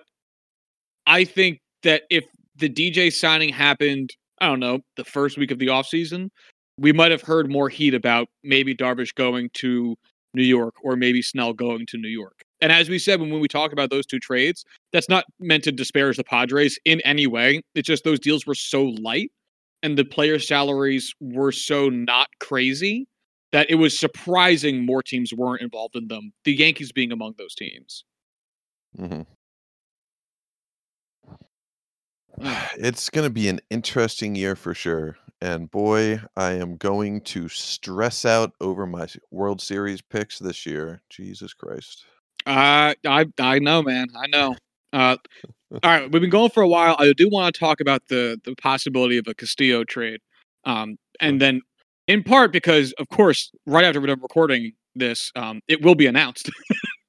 I 1.06 1.24
think 1.24 1.60
that 1.84 2.04
if 2.10 2.26
the 2.56 2.70
DJ 2.70 3.12
signing 3.12 3.50
happened, 3.50 4.12
I 4.40 4.48
don't 4.48 4.60
know, 4.60 4.80
the 4.98 5.06
first 5.06 5.38
week 5.38 5.52
of 5.52 5.60
the 5.60 5.68
offseason, 5.68 6.30
we 6.78 6.92
might 6.92 7.12
have 7.12 7.22
heard 7.22 7.52
more 7.52 7.70
heat 7.70 7.94
about 7.94 8.28
maybe 8.44 8.76
Darvish 8.76 9.14
going 9.14 9.50
to 9.56 9.96
New 10.34 10.44
York 10.44 10.74
or 10.84 10.96
maybe 10.96 11.22
Snell 11.22 11.54
going 11.54 11.86
to 11.88 11.98
New 11.98 12.10
York. 12.10 12.42
And 12.62 12.72
as 12.72 12.90
we 12.90 12.98
said, 12.98 13.20
when, 13.20 13.30
when 13.30 13.42
we 13.42 13.48
talk 13.48 13.72
about 13.72 13.90
those 13.90 14.06
two 14.06 14.20
trades, 14.20 14.64
that's 14.92 15.10
not 15.10 15.26
meant 15.40 15.64
to 15.66 15.72
disparage 15.72 16.18
the 16.18 16.24
Padres 16.24 16.80
in 16.86 17.02
any 17.02 17.28
way. 17.28 17.62
It's 17.76 17.88
just 17.88 18.04
those 18.04 18.20
deals 18.20 18.46
were 18.46 18.56
so 18.56 18.84
light 18.84 19.32
and 19.84 19.98
the 19.98 20.06
player 20.06 20.40
salaries 20.40 21.14
were 21.20 21.52
so 21.52 21.90
not 21.90 22.28
crazy 22.40 23.06
that 23.54 23.70
it 23.70 23.76
was 23.76 23.98
surprising 23.98 24.86
more 24.86 25.02
teams 25.02 25.32
weren't 25.32 25.62
involved 25.62 25.96
in 25.96 26.08
them. 26.08 26.34
The 26.44 26.54
Yankees 26.54 26.92
being 26.92 27.12
among 27.14 27.36
those 27.38 27.56
teams. 27.56 28.04
Mm-hmm. 29.00 29.22
It's 32.76 33.12
going 33.12 33.28
to 33.28 33.34
be 33.34 33.48
an 33.48 33.60
interesting 33.70 34.34
year 34.34 34.56
for 34.56 34.74
sure. 34.74 35.16
And 35.40 35.70
boy, 35.70 36.20
I 36.36 36.54
am 36.54 36.78
going 36.78 37.22
to 37.22 37.48
stress 37.48 38.26
out 38.26 38.54
over 38.60 38.88
my 38.88 39.06
World 39.30 39.62
Series 39.62 40.02
picks 40.02 40.40
this 40.40 40.66
year. 40.66 41.04
Jesus 41.12 41.54
Christ. 41.54 42.06
Uh, 42.48 42.96
I 43.06 43.26
I 43.40 43.60
know, 43.60 43.84
man. 43.84 44.08
I 44.18 44.26
know. 44.28 44.56
Uh, 44.92 45.18
all 45.72 45.80
right, 45.84 46.12
we've 46.12 46.22
been 46.22 46.32
going 46.32 46.50
for 46.50 46.64
a 46.64 46.68
while. 46.68 46.96
I 46.98 47.14
do 47.14 47.30
want 47.30 47.54
to 47.54 47.60
talk 47.60 47.80
about 47.82 48.08
the 48.08 48.42
the 48.44 48.56
possibility 48.56 49.18
of 49.18 49.28
a 49.28 49.36
Castillo 49.36 49.84
trade. 49.84 50.22
Um, 50.66 50.98
and 51.20 51.40
then 51.40 51.62
in 52.08 52.24
part 52.24 52.52
because, 52.52 52.94
of 52.94 53.08
course, 53.10 53.52
right 53.66 53.86
after 53.86 54.00
we're 54.02 54.08
done 54.08 54.22
recording 54.22 54.74
this, 54.96 55.32
um, 55.36 55.62
it 55.68 55.82
will 55.82 55.96
be 55.96 56.08
announced 56.08 56.50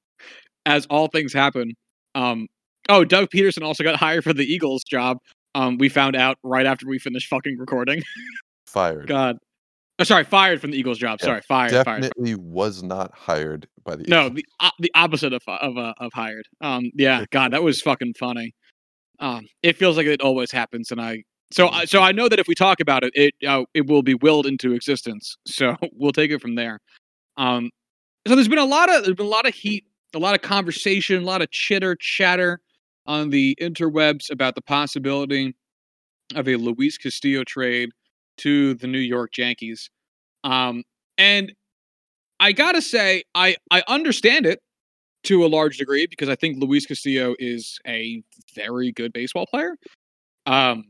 as 0.65 0.85
all 0.87 1.07
things 1.07 1.33
happen. 1.33 1.73
Um, 2.13 2.47
oh, 2.89 3.03
Doug 3.03 3.29
Pederson 3.29 3.63
also 3.63 3.83
got 3.83 3.95
hired 3.95 4.23
for 4.23 4.33
the 4.33 4.45
Eagles 4.45 4.83
job. 4.83 5.17
Um, 5.53 5.77
we 5.77 5.89
found 5.89 6.15
out 6.15 6.37
right 6.43 6.65
after 6.65 6.87
we 6.87 6.99
finished 6.99 7.27
fucking 7.27 7.57
recording. 7.57 8.01
Fired. 8.67 9.07
God. 9.07 9.37
Oh, 9.97 10.03
sorry, 10.03 10.25
fired 10.25 10.59
from 10.59 10.71
the 10.71 10.77
Eagles 10.77 10.97
job. 10.97 11.19
Yeah, 11.21 11.27
sorry, 11.27 11.41
fired. 11.47 11.71
Definitely 11.71 12.33
Fired. 12.33 12.41
was 12.41 12.83
not 12.83 13.11
hired 13.15 13.65
by 13.85 13.95
the 13.95 14.03
No, 14.09 14.27
the 14.27 14.43
uh, 14.59 14.71
the 14.79 14.91
opposite 14.93 15.31
of 15.31 15.41
of 15.47 15.77
uh, 15.77 15.93
of 15.99 16.11
hired. 16.13 16.45
Um, 16.59 16.91
yeah, 16.95 17.23
God, 17.31 17.53
that 17.53 17.63
was 17.63 17.81
fucking 17.81 18.15
funny. 18.19 18.53
Um, 19.19 19.47
it 19.63 19.77
feels 19.77 19.95
like 19.95 20.07
it 20.07 20.19
always 20.19 20.51
happens, 20.51 20.91
and 20.91 20.99
I 20.99 21.23
so 21.51 21.69
so 21.85 22.01
I 22.01 22.11
know 22.11 22.27
that 22.27 22.39
if 22.39 22.47
we 22.47 22.55
talk 22.55 22.79
about 22.79 23.03
it, 23.03 23.11
it 23.15 23.33
uh, 23.47 23.65
it 23.73 23.87
will 23.87 24.03
be 24.03 24.15
willed 24.15 24.45
into 24.45 24.73
existence. 24.73 25.37
So 25.47 25.75
we'll 25.93 26.11
take 26.11 26.31
it 26.31 26.41
from 26.41 26.55
there. 26.55 26.79
Um, 27.37 27.69
so 28.27 28.35
there's 28.35 28.47
been 28.47 28.57
a 28.57 28.65
lot 28.65 28.93
of 28.93 29.05
there's 29.05 29.15
been 29.15 29.25
a 29.25 29.29
lot 29.29 29.47
of 29.47 29.53
heat, 29.53 29.85
a 30.13 30.19
lot 30.19 30.35
of 30.35 30.41
conversation, 30.41 31.21
a 31.21 31.25
lot 31.25 31.41
of 31.41 31.51
chitter 31.51 31.95
chatter 31.95 32.59
on 33.05 33.29
the 33.29 33.55
interwebs 33.61 34.31
about 34.31 34.55
the 34.55 34.61
possibility 34.61 35.55
of 36.35 36.47
a 36.47 36.55
Luis 36.55 36.97
Castillo 36.97 37.43
trade 37.43 37.89
to 38.37 38.73
the 38.75 38.87
New 38.87 38.99
York 38.99 39.37
Yankees. 39.37 39.89
Um, 40.43 40.83
and 41.17 41.53
I 42.39 42.51
gotta 42.51 42.81
say, 42.81 43.23
I 43.35 43.55
I 43.71 43.83
understand 43.87 44.45
it 44.45 44.59
to 45.23 45.45
a 45.45 45.47
large 45.47 45.77
degree 45.77 46.07
because 46.07 46.29
I 46.29 46.35
think 46.35 46.57
Luis 46.61 46.85
Castillo 46.85 47.35
is 47.39 47.79
a 47.87 48.23
very 48.55 48.91
good 48.91 49.13
baseball 49.13 49.45
player. 49.47 49.75
Um, 50.45 50.85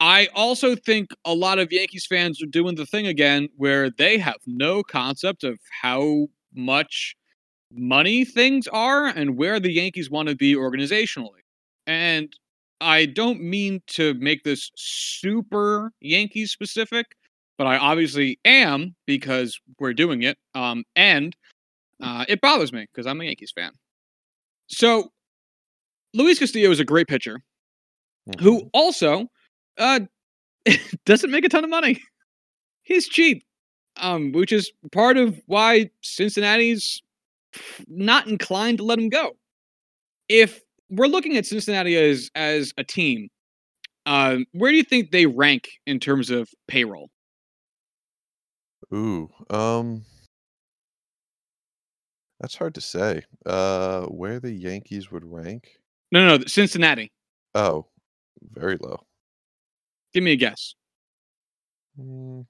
I 0.00 0.28
also 0.34 0.76
think 0.76 1.10
a 1.24 1.34
lot 1.34 1.58
of 1.58 1.72
Yankees 1.72 2.06
fans 2.06 2.42
are 2.42 2.46
doing 2.46 2.76
the 2.76 2.86
thing 2.86 3.06
again 3.06 3.48
where 3.56 3.90
they 3.90 4.18
have 4.18 4.36
no 4.46 4.82
concept 4.82 5.42
of 5.44 5.58
how 5.82 6.28
much 6.54 7.16
money 7.72 8.24
things 8.24 8.68
are 8.68 9.06
and 9.06 9.36
where 9.36 9.60
the 9.60 9.72
Yankees 9.72 10.10
want 10.10 10.28
to 10.28 10.36
be 10.36 10.54
organizationally. 10.54 11.42
And 11.86 12.32
I 12.80 13.06
don't 13.06 13.42
mean 13.42 13.82
to 13.88 14.14
make 14.14 14.44
this 14.44 14.70
super 14.76 15.92
Yankees 16.00 16.52
specific, 16.52 17.06
but 17.58 17.66
I 17.66 17.78
obviously 17.78 18.38
am 18.44 18.94
because 19.06 19.58
we're 19.80 19.94
doing 19.94 20.22
it. 20.22 20.38
Um, 20.54 20.84
and 20.96 21.36
uh, 22.02 22.24
it 22.28 22.40
bothers 22.40 22.72
me 22.72 22.86
because 22.92 23.06
I'm 23.06 23.20
a 23.20 23.24
Yankees 23.24 23.52
fan. 23.54 23.72
So, 24.68 25.12
Luis 26.14 26.38
Castillo 26.38 26.70
is 26.70 26.80
a 26.80 26.84
great 26.84 27.06
pitcher 27.08 27.40
Mhm. 28.28 28.40
who 28.40 28.70
also 28.72 29.28
uh, 29.78 30.00
doesn't 31.04 31.30
make 31.30 31.44
a 31.44 31.48
ton 31.48 31.64
of 31.64 31.70
money. 31.70 32.02
He's 32.82 33.08
cheap, 33.08 33.44
um, 33.96 34.32
which 34.32 34.52
is 34.52 34.70
part 34.92 35.16
of 35.16 35.40
why 35.46 35.90
Cincinnati's 36.02 37.02
not 37.86 38.26
inclined 38.26 38.78
to 38.78 38.84
let 38.84 38.98
him 38.98 39.08
go. 39.08 39.32
If 40.28 40.60
we're 40.90 41.06
looking 41.06 41.36
at 41.36 41.46
Cincinnati 41.46 41.96
as 41.96 42.30
as 42.34 42.72
a 42.76 42.84
team, 42.84 43.28
uh, 44.06 44.38
where 44.52 44.70
do 44.70 44.76
you 44.76 44.84
think 44.84 45.10
they 45.10 45.26
rank 45.26 45.68
in 45.86 46.00
terms 46.00 46.30
of 46.30 46.48
payroll? 46.66 47.10
Ooh, 48.94 49.28
um, 49.50 50.04
that's 52.40 52.56
hard 52.56 52.74
to 52.74 52.80
say. 52.80 53.22
Uh, 53.44 54.06
where 54.06 54.40
the 54.40 54.52
Yankees 54.52 55.10
would 55.10 55.24
rank? 55.24 55.68
No, 56.12 56.26
no, 56.26 56.36
no, 56.36 56.44
Cincinnati. 56.46 57.12
Oh, 57.54 57.86
very 58.54 58.76
low. 58.80 59.00
Give 60.14 60.22
me 60.22 60.32
a 60.32 60.36
guess. 60.36 60.74
Mm. 61.98 62.46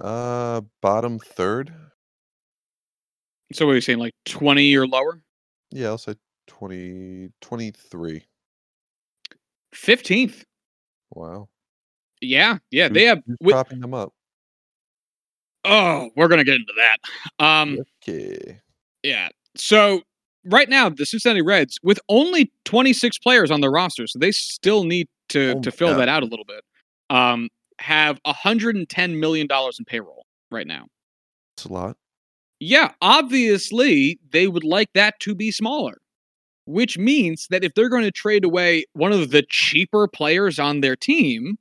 Uh, 0.00 0.62
bottom 0.80 1.18
third. 1.18 1.72
So 3.52 3.66
what 3.66 3.72
are 3.72 3.74
you 3.76 3.80
saying, 3.80 3.98
like 3.98 4.14
twenty 4.24 4.74
or 4.76 4.86
lower? 4.86 5.20
Yeah, 5.70 5.88
I'll 5.88 5.98
say 5.98 6.14
20, 6.48 7.30
23. 7.40 8.24
Fifteenth. 9.72 10.44
Wow. 11.14 11.48
Yeah, 12.20 12.58
yeah. 12.70 12.88
They 12.88 13.04
have. 13.04 13.22
who's 13.26 13.36
wi- 13.40 13.52
propping 13.54 13.80
them 13.80 13.94
up. 13.94 14.12
oh, 15.64 16.10
we're 16.16 16.28
gonna 16.28 16.44
get 16.44 16.56
into 16.56 16.72
that. 16.76 17.44
Um, 17.44 17.78
Okay. 18.02 18.60
Yeah. 19.02 19.28
So 19.56 20.02
right 20.44 20.68
now, 20.68 20.88
the 20.88 21.06
Cincinnati 21.06 21.42
Reds, 21.42 21.78
with 21.82 21.98
only 22.08 22.50
26 22.64 23.18
players 23.18 23.50
on 23.50 23.60
their 23.60 23.70
roster, 23.70 24.06
so 24.06 24.18
they 24.18 24.32
still 24.32 24.84
need 24.84 25.08
to 25.28 25.54
Oh 25.56 25.60
to 25.60 25.70
fill 25.70 25.88
God. 25.88 25.98
that 25.98 26.08
out 26.08 26.22
a 26.22 26.26
little 26.26 26.44
bit. 26.44 26.62
Um, 27.10 27.48
have 27.78 28.20
110 28.24 29.18
million 29.20 29.46
dollars 29.46 29.78
in 29.78 29.84
payroll 29.84 30.26
right 30.50 30.66
now. 30.66 30.86
It's 31.56 31.64
a 31.64 31.72
lot. 31.72 31.96
Yeah, 32.60 32.92
obviously 33.00 34.18
they 34.30 34.46
would 34.46 34.62
like 34.64 34.92
that 34.94 35.18
to 35.20 35.34
be 35.34 35.50
smaller, 35.50 35.98
which 36.66 36.96
means 36.96 37.48
that 37.50 37.64
if 37.64 37.74
they're 37.74 37.88
going 37.88 38.04
to 38.04 38.12
trade 38.12 38.44
away 38.44 38.84
one 38.92 39.12
of 39.12 39.30
the 39.30 39.42
cheaper 39.48 40.06
players 40.06 40.58
on 40.60 40.80
their 40.80 40.94
team, 40.94 41.58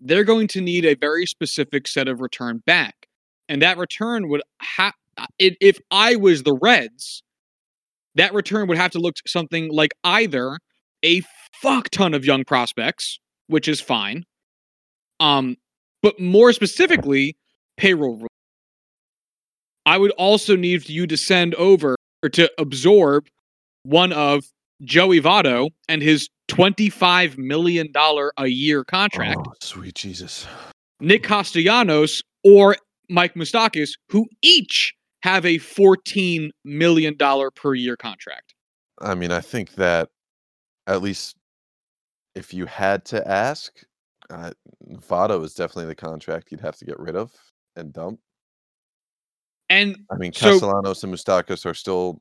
they're 0.00 0.24
going 0.24 0.48
to 0.48 0.60
need 0.60 0.84
a 0.84 0.94
very 0.96 1.24
specific 1.24 1.88
set 1.88 2.08
of 2.08 2.20
return 2.20 2.58
back. 2.66 3.06
And 3.48 3.62
that 3.62 3.78
return 3.78 4.28
would 4.28 4.42
have, 4.60 4.92
if 5.38 5.78
I 5.90 6.16
was 6.16 6.42
the 6.42 6.54
Reds, 6.54 7.22
that 8.16 8.32
return 8.34 8.68
would 8.68 8.76
have 8.78 8.90
to 8.92 8.98
look 8.98 9.16
something 9.26 9.70
like 9.70 9.92
either 10.04 10.58
a 11.04 11.22
fuck 11.60 11.88
ton 11.90 12.14
of 12.14 12.24
young 12.24 12.44
prospects, 12.44 13.18
which 13.48 13.68
is 13.68 13.80
fine, 13.80 14.24
um, 15.20 15.56
but 16.02 16.18
more 16.20 16.52
specifically, 16.52 17.36
payroll. 17.76 18.26
I 19.86 19.98
would 19.98 20.12
also 20.12 20.56
need 20.56 20.88
you 20.88 21.06
to 21.06 21.16
send 21.16 21.54
over 21.56 21.96
or 22.22 22.28
to 22.30 22.50
absorb 22.58 23.26
one 23.82 24.12
of 24.12 24.44
Joey 24.82 25.20
Votto 25.20 25.70
and 25.88 26.02
his 26.02 26.28
$25 26.48 27.36
million 27.38 27.92
a 28.38 28.46
year 28.46 28.84
contract, 28.84 29.40
Oh, 29.46 29.52
sweet 29.62 29.94
Jesus. 29.94 30.46
Nick 31.00 31.22
Castellanos 31.22 32.22
or 32.42 32.76
Mike 33.10 33.34
Moustakas, 33.34 33.90
who 34.08 34.26
each 34.42 34.94
have 35.24 35.46
a 35.46 35.56
$14 35.58 36.50
million 36.66 37.16
per 37.54 37.72
year 37.74 37.96
contract. 37.96 38.52
I 39.00 39.14
mean, 39.14 39.32
I 39.32 39.40
think 39.40 39.72
that 39.76 40.10
at 40.86 41.00
least 41.00 41.36
if 42.34 42.52
you 42.52 42.66
had 42.66 43.06
to 43.06 43.26
ask, 43.26 43.72
uh, 44.28 44.50
Votto 45.08 45.42
is 45.42 45.54
definitely 45.54 45.86
the 45.86 45.94
contract 45.94 46.48
you'd 46.52 46.60
have 46.60 46.76
to 46.76 46.84
get 46.84 47.00
rid 47.00 47.16
of 47.16 47.32
and 47.74 47.90
dump. 47.90 48.20
And 49.70 49.96
I 50.12 50.16
mean, 50.16 50.34
So- 50.34 50.58
Castellanos 50.60 51.02
and 51.04 51.14
Moustakas 51.14 51.64
are 51.64 51.72
still 51.72 52.20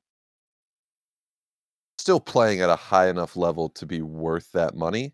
still 1.97 2.21
playing 2.21 2.61
at 2.61 2.69
a 2.69 2.75
high 2.77 3.09
enough 3.09 3.35
level 3.35 3.67
to 3.69 3.85
be 3.85 4.01
worth 4.01 4.49
that 4.53 4.75
money. 4.75 5.13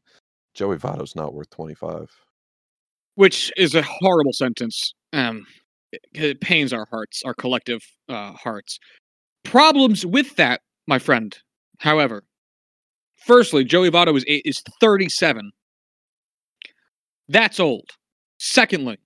Joey 0.54 0.78
Votto's 0.78 1.16
not 1.16 1.34
worth 1.34 1.50
25. 1.50 2.08
which 3.16 3.52
is 3.58 3.74
a 3.76 3.82
horrible 3.82 4.32
sentence. 4.32 4.94
Um, 5.12 5.46
it, 5.92 6.42
pains 6.42 6.74
our 6.74 6.88
hearts, 6.90 7.22
our 7.26 7.34
collective 7.34 7.82
uh, 8.08 8.34
hearts. 8.34 8.80
Problems 9.44 10.06
with 10.06 10.36
that, 10.36 10.62
my 10.88 11.00
friend. 11.00 11.38
However, 11.80 12.24
firstly, 13.26 13.64
Joey 13.64 13.90
Votto 13.90 14.16
is 14.16 14.26
is 14.28 14.64
37. 14.82 15.52
That's 17.28 17.60
old. 17.60 17.92
Secondly, 18.40 18.98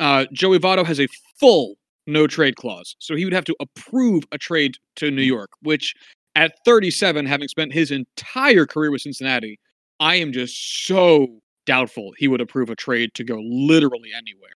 uh, 0.00 0.26
Joey 0.32 0.58
Votto 0.58 0.84
has 0.84 1.00
a 1.00 1.08
full 1.38 1.76
no 2.06 2.26
trade 2.26 2.56
clause, 2.56 2.96
so 2.98 3.14
he 3.14 3.24
would 3.24 3.34
have 3.34 3.44
to 3.44 3.56
approve 3.60 4.24
a 4.32 4.38
trade 4.38 4.76
to 4.96 5.10
New 5.10 5.22
York. 5.22 5.50
Which, 5.60 5.94
at 6.34 6.54
37, 6.64 7.26
having 7.26 7.48
spent 7.48 7.72
his 7.72 7.90
entire 7.90 8.66
career 8.66 8.90
with 8.90 9.02
Cincinnati, 9.02 9.58
I 10.00 10.16
am 10.16 10.32
just 10.32 10.86
so 10.86 11.28
doubtful 11.66 12.12
he 12.18 12.28
would 12.28 12.40
approve 12.40 12.70
a 12.70 12.76
trade 12.76 13.14
to 13.14 13.24
go 13.24 13.40
literally 13.44 14.10
anywhere. 14.16 14.50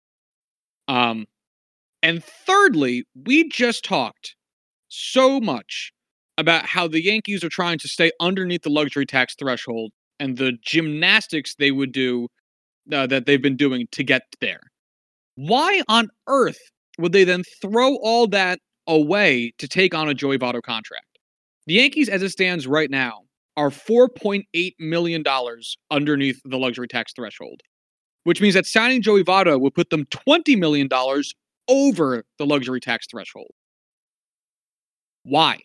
Um, 0.89 1.27
and 2.05 2.23
thirdly, 2.23 3.05
we 3.25 3.49
just 3.49 3.83
talked 3.83 4.37
so 4.89 5.41
much 5.41 5.91
about 6.37 6.67
how 6.67 6.87
the 6.87 7.03
Yankees 7.03 7.43
are 7.43 7.49
trying 7.49 7.79
to 7.79 7.89
stay 7.89 8.13
underneath 8.21 8.61
the 8.61 8.69
luxury 8.69 9.07
tax 9.07 9.35
threshold 9.35 9.91
and 10.21 10.37
the 10.37 10.53
gymnastics 10.63 11.55
they 11.55 11.71
would 11.71 11.93
do 11.93 12.29
uh, 12.93 13.07
that 13.07 13.25
they've 13.25 13.41
been 13.41 13.57
doing 13.57 13.87
to 13.93 14.05
get 14.05 14.21
there. 14.43 14.61
Why 15.37 15.81
on 15.89 16.11
earth 16.29 16.59
would 16.99 17.13
they 17.13 17.25
then 17.25 17.43
throw 17.63 17.97
all 17.97 18.27
that 18.29 18.59
away 18.87 19.55
to 19.57 19.67
take 19.67 19.95
on 19.95 20.11
a 20.11 20.15
Joey 20.15 20.37
Votto 20.37 20.61
contract? 20.61 21.07
The 21.67 21.75
Yankees, 21.75 22.11
as 22.11 22.23
it 22.23 22.29
stands 22.29 22.67
right 22.67 22.91
now, 22.91 23.23
are 23.57 23.71
$4.8 23.71 24.75
million 24.79 25.25
underneath 25.91 26.39
the 26.45 26.59
luxury 26.59 26.87
tax 26.87 27.15
threshold, 27.17 27.63
which 28.25 28.43
means 28.43 28.53
that 28.57 28.67
signing 28.67 29.01
Joey 29.01 29.25
Votto 29.25 29.59
would 29.59 29.75
put 29.75 29.89
them 29.89 30.05
$20 30.05 30.59
million 30.59 30.87
over 31.69 32.25
the 32.39 32.47
luxury 32.47 32.81
tax 32.81 33.07
threshold. 33.09 33.53
Why? 35.25 35.61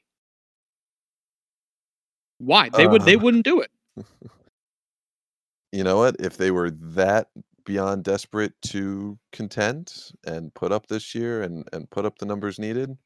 Why? 2.39 2.69
They 2.69 2.87
would 2.87 3.05
they 3.05 3.15
Uh, 3.15 3.17
wouldn't 3.17 3.45
do 3.45 3.61
it. 3.61 3.71
you 5.73 5.83
know 5.83 5.97
what? 5.97 6.17
If 6.19 6.37
they 6.37 6.51
were 6.51 6.71
that 6.71 7.29
beyond 7.65 8.03
desperate 8.05 8.53
to 8.67 9.19
contend 9.33 9.93
and 10.27 10.53
put 10.55 10.71
up 10.73 10.87
this 10.87 11.15
year 11.15 11.43
and 11.43 11.67
and 11.73 11.89
put 11.91 12.05
up 12.05 12.19
the 12.19 12.25
numbers 12.27 12.59
needed, 12.59 12.97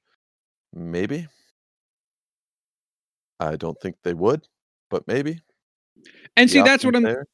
maybe. 0.74 1.28
I 3.40 3.58
don't 3.58 3.80
think 3.82 3.98
they 4.04 4.16
would, 4.16 4.48
but 4.92 5.08
maybe. 5.08 5.42
And 6.38 6.50
The 6.50 6.52
see, 6.52 6.62
that's 6.62 6.86
what 6.86 6.96
I'm 6.96 7.12
there. 7.12 7.26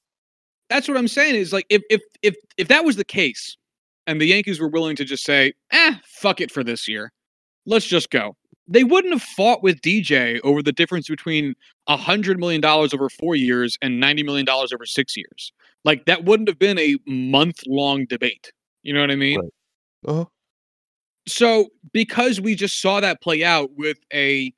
that's 0.69 0.87
what 0.89 0.97
I'm 0.97 1.09
saying 1.09 1.35
is 1.35 1.53
like 1.53 1.67
if 1.69 1.83
if 1.91 2.01
if 2.23 2.35
if 2.57 2.69
that 2.69 2.85
was 2.85 2.97
the 2.97 3.05
case 3.05 3.57
and 4.09 4.19
the 4.19 4.25
Yankees 4.25 4.59
were 4.59 4.67
willing 4.67 4.95
to 4.95 5.05
just 5.05 5.23
say, 5.23 5.53
"Eh, 5.71 5.95
fuck 6.03 6.41
it 6.41 6.49
for 6.49 6.63
this 6.63 6.87
year. 6.87 7.11
Let's 7.67 7.85
just 7.85 8.09
go." 8.09 8.35
They 8.67 8.83
wouldn't 8.83 9.13
have 9.13 9.21
fought 9.21 9.61
with 9.61 9.81
DJ 9.81 10.39
over 10.43 10.61
the 10.61 10.71
difference 10.71 11.07
between 11.07 11.55
$100 11.87 12.37
million 12.37 12.63
over 12.65 13.09
4 13.09 13.35
years 13.35 13.77
and 13.81 14.01
$90 14.01 14.25
million 14.25 14.47
over 14.49 14.85
6 14.85 15.17
years. 15.17 15.53
Like 15.85 16.05
that 16.05 16.25
wouldn't 16.25 16.49
have 16.49 16.59
been 16.59 16.77
a 16.77 16.95
month-long 17.07 18.05
debate. 18.05 18.51
You 18.83 18.93
know 18.93 19.01
what 19.01 19.11
I 19.11 19.15
mean? 19.15 19.39
Right. 19.39 19.49
Uh-huh. 20.07 20.25
So, 21.27 21.69
because 21.93 22.41
we 22.41 22.55
just 22.55 22.81
saw 22.81 22.99
that 22.99 23.21
play 23.21 23.43
out 23.43 23.69
with 23.75 23.97
a 24.13 24.53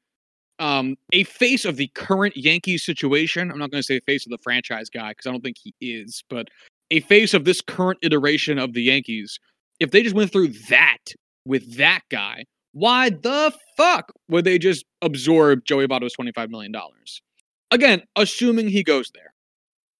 um 0.60 0.95
a 1.11 1.23
face 1.23 1.65
of 1.65 1.76
the 1.76 1.88
current 1.95 2.38
Yankees 2.38 2.86
situation, 2.86 3.52
I'm 3.52 3.57
not 3.60 3.72
going 3.72 3.82
to 3.82 3.86
say 3.86 3.99
face 4.02 4.26
of 4.26 4.32
the 4.32 4.38
franchise 4.44 4.90
guy 4.90 5.11
because 5.11 5.28
I 5.28 5.32
don't 5.32 5.41
think 5.41 5.57
he 5.61 5.73
is, 5.80 6.23
but 6.30 6.48
a 6.91 6.99
face 7.01 7.34
of 7.34 7.45
this 7.45 7.61
current 7.61 7.99
iteration 8.03 8.59
of 8.59 8.73
the 8.73 8.84
Yankees. 8.84 9.39
If 9.80 9.91
they 9.91 10.03
just 10.03 10.15
went 10.15 10.31
through 10.31 10.49
that 10.69 10.99
with 11.45 11.77
that 11.77 12.01
guy, 12.11 12.45
why 12.73 13.09
the 13.09 13.53
fuck 13.76 14.11
would 14.30 14.45
they 14.45 14.59
just 14.59 14.85
absorb 15.01 15.65
Joey 15.65 15.88
Votto's 15.88 16.15
$25 16.15 16.49
million? 16.49 16.73
Again, 17.72 18.03
assuming 18.15 18.68
he 18.68 18.84
goes 18.84 19.11
there, 19.15 19.34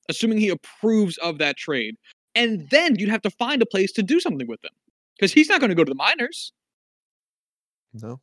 assuming 0.10 0.38
he 0.38 0.50
approves 0.50 1.18
of 1.18 1.40
that 1.40 1.58
trade. 1.58 1.96
And 2.36 2.70
then 2.70 2.98
you'd 2.98 3.10
have 3.10 3.22
to 3.24 3.32
find 3.32 3.62
a 3.62 3.66
place 3.66 3.92
to 3.94 4.04
do 4.04 4.20
something 4.20 4.48
with 4.48 4.64
him 4.64 4.72
because 5.18 5.34
he's 5.34 5.50
not 5.50 5.60
going 5.60 5.70
to 5.70 5.76
go 5.76 5.84
to 5.84 5.90
the 5.90 5.96
minors. 5.96 6.54
No. 7.94 8.22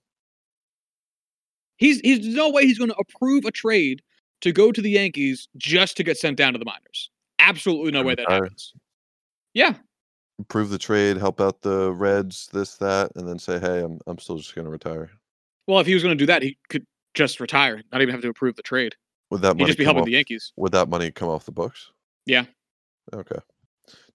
He's 1.77 2.01
he's 2.01 2.21
there's 2.21 2.35
no 2.35 2.51
way 2.51 2.67
he's 2.67 2.79
going 2.79 2.91
to 2.91 2.97
approve 2.97 3.45
a 3.45 3.51
trade 3.51 4.03
to 4.41 4.53
go 4.53 4.73
to 4.73 4.81
the 4.81 4.91
Yankees 4.91 5.49
just 5.57 5.97
to 5.99 6.05
get 6.05 6.17
sent 6.17 6.37
down 6.37 6.55
to 6.55 6.59
the 6.59 6.65
minors. 6.65 7.11
Absolutely 7.39 7.93
no 7.93 8.03
way 8.03 8.15
that 8.15 8.31
happens. 8.31 8.73
Yeah, 9.55 9.75
Approve 10.41 10.71
the 10.71 10.79
trade, 10.79 11.17
help 11.17 11.41
out 11.41 11.63
the 11.63 11.93
Reds, 11.93 12.49
this, 12.53 12.77
that, 12.77 13.11
and 13.17 13.27
then 13.27 13.39
say, 13.39 13.59
"Hey, 13.59 13.81
I'm 13.81 13.99
I'm 14.07 14.19
still 14.19 14.37
just 14.37 14.55
gonna 14.55 14.71
retire." 14.71 15.11
well, 15.69 15.79
if 15.79 15.87
he 15.87 15.95
was 15.95 16.03
going 16.03 16.17
to 16.17 16.21
do 16.21 16.27
that, 16.27 16.43
he 16.43 16.57
could 16.69 16.85
just 17.15 17.39
retire, 17.39 17.83
not 17.93 18.01
even 18.01 18.13
have 18.13 18.23
to 18.23 18.29
approve 18.29 18.57
the 18.57 18.63
trade. 18.63 18.97
Would 19.31 19.43
that 19.43 19.49
He'd 19.49 19.59
money 19.59 19.67
just 19.67 19.79
be 19.79 19.85
helping 19.85 20.01
off 20.01 20.07
the 20.07 20.13
Yankees. 20.13 20.53
would 20.57 20.73
that 20.73 20.89
money 20.89 21.11
come 21.13 21.29
off 21.29 21.45
the 21.45 21.53
books? 21.53 21.93
Yeah. 22.25 22.47
Okay. 23.13 23.39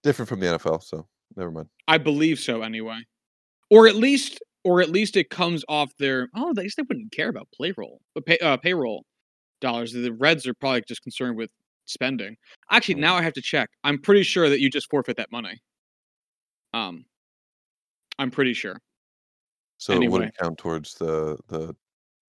Different 0.02 0.28
from 0.28 0.40
the 0.40 0.46
NFL, 0.46 0.82
so 0.82 1.06
never 1.36 1.52
mind. 1.52 1.68
I 1.86 1.98
believe 1.98 2.40
so 2.40 2.62
anyway. 2.62 3.00
Or 3.70 3.86
at 3.86 3.94
least 3.94 4.42
or 4.64 4.80
at 4.80 4.90
least 4.90 5.16
it 5.16 5.30
comes 5.30 5.64
off 5.68 5.92
their 5.98 6.28
oh, 6.34 6.52
they 6.52 6.64
they 6.64 6.82
wouldn't 6.88 7.12
care 7.12 7.28
about 7.28 7.48
payroll, 7.60 8.00
but 8.14 8.26
pay, 8.26 8.38
uh, 8.38 8.56
payroll 8.56 9.04
dollars. 9.60 9.92
The 9.92 10.10
Reds 10.10 10.46
are 10.46 10.54
probably 10.54 10.82
just 10.88 11.02
concerned 11.02 11.36
with 11.36 11.50
spending. 11.86 12.36
Actually, 12.70 12.96
Mm. 12.96 13.00
now 13.00 13.14
I 13.16 13.22
have 13.22 13.34
to 13.34 13.42
check. 13.42 13.70
I'm 13.84 13.98
pretty 13.98 14.22
sure 14.22 14.48
that 14.48 14.60
you 14.60 14.70
just 14.70 14.90
forfeit 14.90 15.16
that 15.16 15.30
money. 15.32 15.60
Um, 16.72 17.04
I'm 18.18 18.30
pretty 18.30 18.54
sure. 18.54 18.80
So 19.78 19.92
it 20.00 20.10
wouldn't 20.10 20.36
count 20.36 20.58
towards 20.58 20.94
the 20.94 21.38
the 21.48 21.74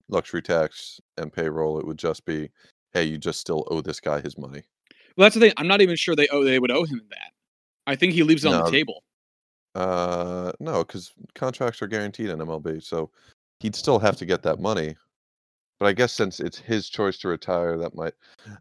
luxury 0.07 0.41
tax 0.41 0.99
and 1.17 1.31
payroll. 1.31 1.79
It 1.79 1.85
would 1.87 1.97
just 1.97 2.25
be, 2.25 2.49
"Hey, 2.93 3.03
you 3.05 3.17
just 3.17 3.39
still 3.39 3.65
owe 3.71 3.81
this 3.81 3.99
guy 3.99 4.21
his 4.21 4.37
money." 4.37 4.63
Well, 5.15 5.25
that's 5.25 5.35
the 5.35 5.41
thing. 5.41 5.53
I'm 5.57 5.67
not 5.67 5.81
even 5.81 5.95
sure 5.95 6.15
they 6.15 6.27
owe 6.29 6.43
they 6.43 6.59
would 6.59 6.71
owe 6.71 6.83
him 6.83 7.01
that. 7.09 7.31
I 7.87 7.95
think 7.95 8.13
he 8.13 8.23
leaves 8.23 8.45
it 8.45 8.51
on 8.51 8.65
the 8.65 8.71
table. 8.71 9.03
Uh, 9.75 10.51
no, 10.59 10.83
because 10.83 11.13
contracts 11.35 11.81
are 11.81 11.87
guaranteed 11.87 12.29
in 12.29 12.39
MLB, 12.39 12.79
so 12.81 13.11
he'd 13.59 13.75
still 13.75 13.99
have 13.99 14.17
to 14.17 14.25
get 14.25 14.41
that 14.43 14.59
money. 14.59 14.95
But 15.79 15.87
I 15.87 15.93
guess 15.93 16.13
since 16.13 16.39
it's 16.39 16.57
his 16.57 16.89
choice 16.89 17.17
to 17.19 17.27
retire, 17.27 17.77
that 17.77 17.95
might 17.95 18.13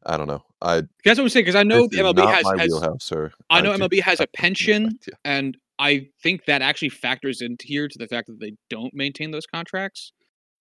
I 0.05 0.17
don't 0.17 0.27
know. 0.27 0.43
I 0.61 0.83
That's 1.05 1.19
what 1.19 1.25
I'm 1.25 1.29
saying 1.29 1.45
because 1.45 1.55
I 1.55 1.63
know 1.63 1.89
MLB 1.89 2.27
has, 2.33 2.45
my 2.45 2.59
has 2.59 2.69
wheelhouse, 2.69 3.05
sir. 3.05 3.31
I 3.51 3.61
know 3.61 3.77
do 3.77 3.85
MLB 3.85 4.01
has 4.03 4.21
a 4.21 4.25
no 4.25 4.27
pension, 4.35 4.99
and 5.25 5.57
I 5.79 6.09
think 6.23 6.45
that 6.47 6.63
actually 6.63 6.89
factors 6.89 7.41
into 7.41 7.67
here 7.67 7.89
to 7.89 7.99
the 7.99 8.09
fact 8.09 8.27
that 8.27 8.41
they 8.41 8.55
don't 8.69 8.93
maintain 8.95 9.31
those 9.31 9.47
contracts 9.47 10.13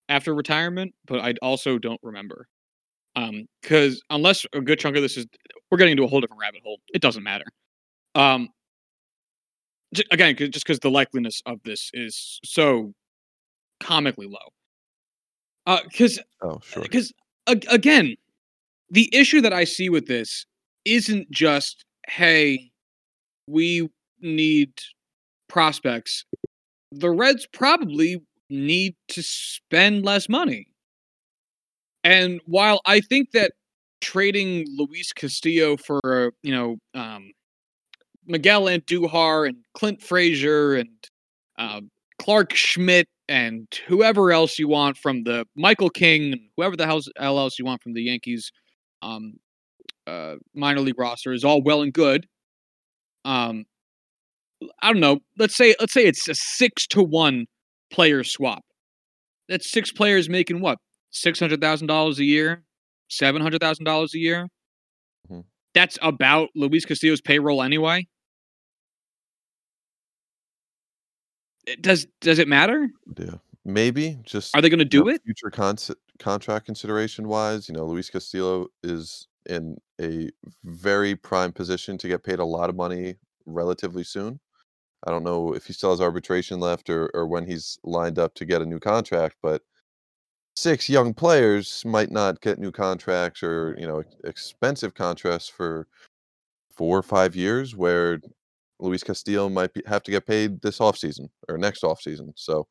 after 0.09 0.35
retirement. 0.35 0.93
But 1.07 1.21
I 1.21 1.33
also 1.41 1.79
don't 1.79 1.99
remember, 2.03 2.47
um, 3.15 3.47
because 3.61 4.03
unless 4.11 4.45
a 4.53 4.61
good 4.61 4.79
chunk 4.79 4.95
of 4.95 5.01
this 5.01 5.17
is 5.17 5.25
we're 5.71 5.77
getting 5.79 5.93
into 5.93 6.03
a 6.03 6.07
whole 6.07 6.21
different 6.21 6.39
rabbit 6.39 6.61
hole. 6.63 6.77
It 6.93 7.01
doesn't 7.01 7.23
matter. 7.23 7.45
Um, 8.13 8.49
again, 10.11 10.35
just 10.35 10.65
because 10.65 10.79
the 10.79 10.91
likeliness 10.91 11.41
of 11.47 11.59
this 11.63 11.89
is 11.93 12.39
so 12.43 12.93
comically 13.79 14.27
low. 14.27 14.53
Uh, 15.65 15.79
because 15.89 16.19
Oh, 16.41 16.59
sure. 16.63 16.83
because 16.83 17.13
again, 17.47 18.15
the 18.89 19.09
issue 19.15 19.41
that 19.41 19.53
I 19.53 19.63
see 19.63 19.89
with 19.89 20.07
this 20.07 20.45
isn't 20.85 21.31
just 21.31 21.85
hey, 22.09 22.71
we 23.47 23.89
need 24.21 24.73
prospects. 25.47 26.25
The 26.91 27.09
Reds 27.09 27.47
probably 27.51 28.21
need 28.49 28.95
to 29.09 29.23
spend 29.23 30.03
less 30.03 30.27
money. 30.27 30.67
And 32.03 32.41
while 32.45 32.81
I 32.85 32.99
think 32.99 33.31
that 33.31 33.53
trading 34.01 34.65
Luis 34.77 35.13
Castillo 35.13 35.77
for 35.77 35.99
uh, 36.05 36.31
you 36.43 36.53
know 36.53 36.77
um, 36.93 37.31
Miguel 38.25 38.63
Andujar 38.65 39.47
and 39.47 39.57
Clint 39.73 40.01
Frazier 40.01 40.75
and 40.75 40.89
uh, 41.57 41.81
Clarke 42.19 42.53
Schmidt 42.53 43.07
and 43.27 43.67
whoever 43.87 44.31
else 44.31 44.59
you 44.59 44.67
want 44.67 44.97
from 44.97 45.23
the 45.23 45.45
Michael 45.55 45.89
King 45.89 46.49
whoever 46.57 46.75
the 46.75 46.85
hell 46.85 47.01
else 47.17 47.57
you 47.57 47.65
want 47.65 47.81
from 47.81 47.93
the 47.93 48.03
Yankees 48.03 48.51
um, 49.01 49.33
uh, 50.07 50.35
minor 50.53 50.79
league 50.81 50.99
roster 50.99 51.33
is 51.33 51.43
all 51.43 51.61
well 51.61 51.81
and 51.81 51.93
good. 51.93 52.27
Um, 53.25 53.65
I 54.81 54.91
don't 54.91 55.01
know. 55.01 55.19
Let's 55.37 55.55
say 55.55 55.75
let's 55.79 55.93
say 55.93 56.05
it's 56.05 56.27
a 56.27 56.35
six 56.35 56.87
to 56.87 57.03
one 57.03 57.45
player 57.91 58.23
swap. 58.23 58.63
That's 59.49 59.69
six 59.71 59.91
players 59.91 60.29
making 60.29 60.61
what 60.61 60.77
six 61.11 61.39
hundred 61.39 61.61
thousand 61.61 61.87
dollars 61.87 62.19
a 62.19 62.25
year, 62.25 62.63
seven 63.09 63.41
hundred 63.41 63.61
thousand 63.61 63.85
dollars 63.85 64.13
a 64.13 64.19
year. 64.19 64.47
Mhm. 65.29 65.43
That's 65.73 65.97
about 66.01 66.49
Luis 66.55 66.85
Castillo's 66.85 67.21
payroll 67.21 67.61
anyway. 67.61 68.07
Does 71.81 72.07
does 72.21 72.39
it 72.39 72.47
matter? 72.47 72.89
Yeah. 73.17 73.35
Maybe 73.65 74.17
just 74.23 74.55
Are 74.55 74.61
they 74.61 74.69
going 74.69 74.79
to 74.79 74.83
you 74.85 74.89
do 74.89 75.03
know, 75.05 75.09
it? 75.11 75.21
future 75.23 75.49
cons- 75.49 75.91
contract 76.19 76.65
consideration 76.65 77.27
wise, 77.27 77.69
you 77.69 77.75
know, 77.75 77.85
Luis 77.85 78.09
Castillo 78.09 78.67
is 78.83 79.27
in 79.49 79.77
a 80.01 80.29
very 80.65 81.15
prime 81.15 81.51
position 81.51 81.97
to 81.97 82.07
get 82.07 82.23
paid 82.23 82.39
a 82.39 82.45
lot 82.45 82.69
of 82.69 82.75
money 82.75 83.15
relatively 83.45 84.03
soon. 84.03 84.39
I 85.05 85.11
don't 85.11 85.23
know 85.23 85.53
if 85.53 85.65
he 85.65 85.73
still 85.73 85.91
has 85.91 86.01
arbitration 86.01 86.59
left 86.59 86.89
or, 86.89 87.09
or 87.13 87.27
when 87.27 87.45
he's 87.45 87.77
lined 87.83 88.19
up 88.19 88.33
to 88.35 88.45
get 88.45 88.61
a 88.61 88.65
new 88.65 88.79
contract, 88.79 89.35
but 89.41 89.61
six 90.55 90.89
young 90.89 91.13
players 91.13 91.83
might 91.85 92.11
not 92.11 92.41
get 92.41 92.59
new 92.59 92.71
contracts 92.71 93.43
or 93.43 93.75
you 93.79 93.87
know 93.87 94.03
expensive 94.25 94.93
contracts 94.93 95.47
for 95.47 95.87
four 96.75 96.97
or 96.97 97.03
five 97.03 97.35
years, 97.35 97.75
where 97.75 98.19
Luis 98.83 99.03
Castillo 99.03 99.49
might 99.49 99.73
be, 99.73 99.81
have 99.87 100.03
to 100.03 100.11
get 100.11 100.27
paid 100.27 100.61
this 100.61 100.79
offseason 100.79 101.29
or 101.47 101.57
next 101.57 101.83
offseason. 101.83 102.33
So 102.35 102.67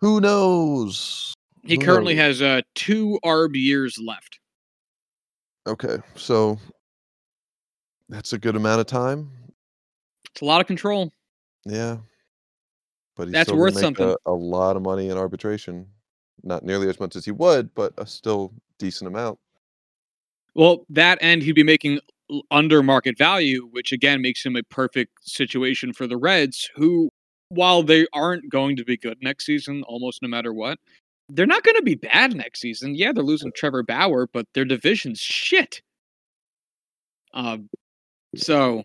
who 0.00 0.20
knows? 0.20 1.34
He 1.64 1.74
Who 1.74 1.80
currently 1.80 2.14
knows? 2.14 2.40
has 2.40 2.42
uh, 2.42 2.62
two 2.74 3.18
ARB 3.24 3.56
years 3.56 3.98
left. 3.98 4.38
Okay, 5.66 5.98
so 6.14 6.58
that's 8.08 8.32
a 8.32 8.38
good 8.38 8.56
amount 8.56 8.80
of 8.80 8.86
time. 8.86 9.30
It's 10.32 10.40
a 10.40 10.44
lot 10.44 10.60
of 10.60 10.66
control. 10.66 11.12
Yeah, 11.66 11.98
but 13.16 13.24
he's 13.24 13.32
That's 13.32 13.48
still 13.48 13.58
worth 13.58 13.74
make 13.74 13.82
something. 13.82 14.08
A, 14.08 14.30
a 14.30 14.32
lot 14.32 14.76
of 14.76 14.82
money 14.82 15.10
in 15.10 15.18
arbitration. 15.18 15.86
Not 16.42 16.64
nearly 16.64 16.88
as 16.88 16.98
much 16.98 17.16
as 17.16 17.24
he 17.26 17.32
would, 17.32 17.74
but 17.74 17.92
a 17.98 18.06
still 18.06 18.54
decent 18.78 19.08
amount. 19.08 19.38
Well, 20.54 20.86
that 20.88 21.18
and 21.20 21.42
he'd 21.42 21.52
be 21.52 21.62
making 21.62 22.00
under 22.50 22.82
market 22.82 23.18
value, 23.18 23.68
which 23.70 23.92
again 23.92 24.22
makes 24.22 24.44
him 24.44 24.56
a 24.56 24.62
perfect 24.64 25.12
situation 25.22 25.92
for 25.92 26.06
the 26.06 26.16
Reds, 26.16 26.70
who, 26.74 27.10
while 27.48 27.82
they 27.82 28.06
aren't 28.12 28.50
going 28.50 28.76
to 28.76 28.84
be 28.84 28.96
good 28.96 29.18
next 29.22 29.46
season, 29.46 29.82
almost 29.84 30.22
no 30.22 30.28
matter 30.28 30.52
what, 30.52 30.78
they're 31.28 31.46
not 31.46 31.62
going 31.62 31.76
to 31.76 31.82
be 31.82 31.94
bad 31.94 32.34
next 32.34 32.60
season. 32.60 32.94
Yeah, 32.94 33.12
they're 33.12 33.24
losing 33.24 33.52
Trevor 33.54 33.82
Bauer, 33.82 34.28
but 34.32 34.46
their 34.54 34.64
division's 34.64 35.20
shit. 35.20 35.82
Um, 37.32 37.68
so 38.36 38.84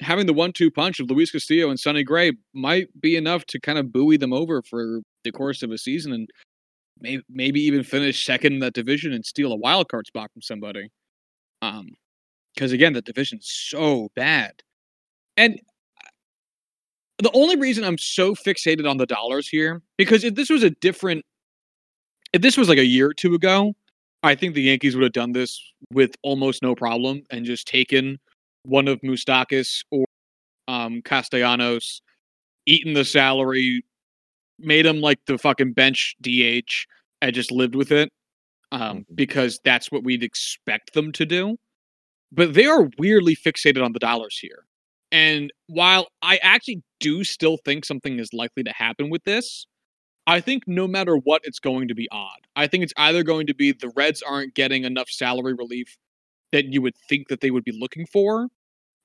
having 0.00 0.26
the 0.26 0.32
one-two 0.32 0.70
punch 0.70 1.00
of 1.00 1.10
Luis 1.10 1.30
Castillo 1.30 1.70
and 1.70 1.80
Sonny 1.80 2.02
Gray 2.02 2.32
might 2.52 2.88
be 3.00 3.16
enough 3.16 3.44
to 3.46 3.60
kind 3.60 3.78
of 3.78 3.92
buoy 3.92 4.16
them 4.16 4.32
over 4.32 4.62
for 4.62 5.00
the 5.24 5.32
course 5.32 5.62
of 5.62 5.70
a 5.70 5.78
season 5.78 6.12
and 6.12 6.28
maybe 7.00 7.22
maybe 7.28 7.60
even 7.60 7.82
finish 7.82 8.24
second 8.24 8.52
in 8.54 8.58
that 8.60 8.74
division 8.74 9.12
and 9.12 9.24
steal 9.24 9.52
a 9.52 9.56
wild 9.56 9.88
card 9.88 10.06
spot 10.06 10.30
from 10.32 10.42
somebody. 10.42 10.90
Um, 11.62 11.90
because 12.54 12.72
again, 12.72 12.92
the 12.92 13.02
division's 13.02 13.48
so 13.50 14.10
bad, 14.14 14.62
and 15.36 15.60
the 17.18 17.30
only 17.34 17.56
reason 17.56 17.84
I'm 17.84 17.98
so 17.98 18.34
fixated 18.34 18.88
on 18.88 18.96
the 18.96 19.06
dollars 19.06 19.48
here 19.48 19.80
because 19.96 20.24
if 20.24 20.34
this 20.34 20.50
was 20.50 20.62
a 20.62 20.70
different, 20.70 21.24
if 22.32 22.42
this 22.42 22.56
was 22.56 22.68
like 22.68 22.78
a 22.78 22.84
year 22.84 23.08
or 23.10 23.14
two 23.14 23.34
ago, 23.34 23.74
I 24.22 24.34
think 24.34 24.54
the 24.54 24.62
Yankees 24.62 24.96
would 24.96 25.02
have 25.04 25.12
done 25.12 25.32
this 25.32 25.60
with 25.92 26.14
almost 26.22 26.62
no 26.62 26.74
problem 26.74 27.22
and 27.30 27.44
just 27.44 27.66
taken 27.68 28.18
one 28.64 28.88
of 28.88 29.00
Moustakas 29.02 29.84
or 29.90 30.04
um, 30.68 31.02
Castellanos, 31.02 32.00
eaten 32.66 32.94
the 32.94 33.04
salary, 33.04 33.84
made 34.58 34.86
him 34.86 35.00
like 35.00 35.18
the 35.26 35.38
fucking 35.38 35.72
bench 35.72 36.16
DH, 36.20 36.86
and 37.20 37.34
just 37.34 37.50
lived 37.52 37.74
with 37.74 37.92
it 37.92 38.10
um, 38.72 38.98
Mhm. 38.98 39.06
because 39.14 39.60
that's 39.64 39.92
what 39.92 40.04
we'd 40.04 40.22
expect 40.22 40.94
them 40.94 41.12
to 41.12 41.26
do. 41.26 41.56
But 42.32 42.54
they 42.54 42.66
are 42.66 42.88
weirdly 42.98 43.36
fixated 43.36 43.84
on 43.84 43.92
the 43.92 43.98
dollars 43.98 44.38
here. 44.38 44.64
And 45.12 45.52
while 45.66 46.08
I 46.22 46.38
actually 46.38 46.82
do 46.98 47.22
still 47.22 47.58
think 47.58 47.84
something 47.84 48.18
is 48.18 48.32
likely 48.32 48.62
to 48.62 48.72
happen 48.72 49.10
with 49.10 49.22
this, 49.24 49.66
I 50.26 50.40
think 50.40 50.62
no 50.66 50.88
matter 50.88 51.16
what, 51.16 51.42
it's 51.44 51.58
going 51.58 51.88
to 51.88 51.94
be 51.94 52.08
odd. 52.10 52.38
I 52.56 52.66
think 52.66 52.84
it's 52.84 52.94
either 52.96 53.22
going 53.22 53.46
to 53.48 53.54
be 53.54 53.72
the 53.72 53.92
Reds 53.94 54.22
aren't 54.22 54.54
getting 54.54 54.84
enough 54.84 55.10
salary 55.10 55.52
relief 55.52 55.98
that 56.52 56.66
you 56.66 56.80
would 56.80 56.96
think 57.08 57.28
that 57.28 57.40
they 57.40 57.50
would 57.50 57.64
be 57.64 57.72
looking 57.72 58.06
for, 58.06 58.48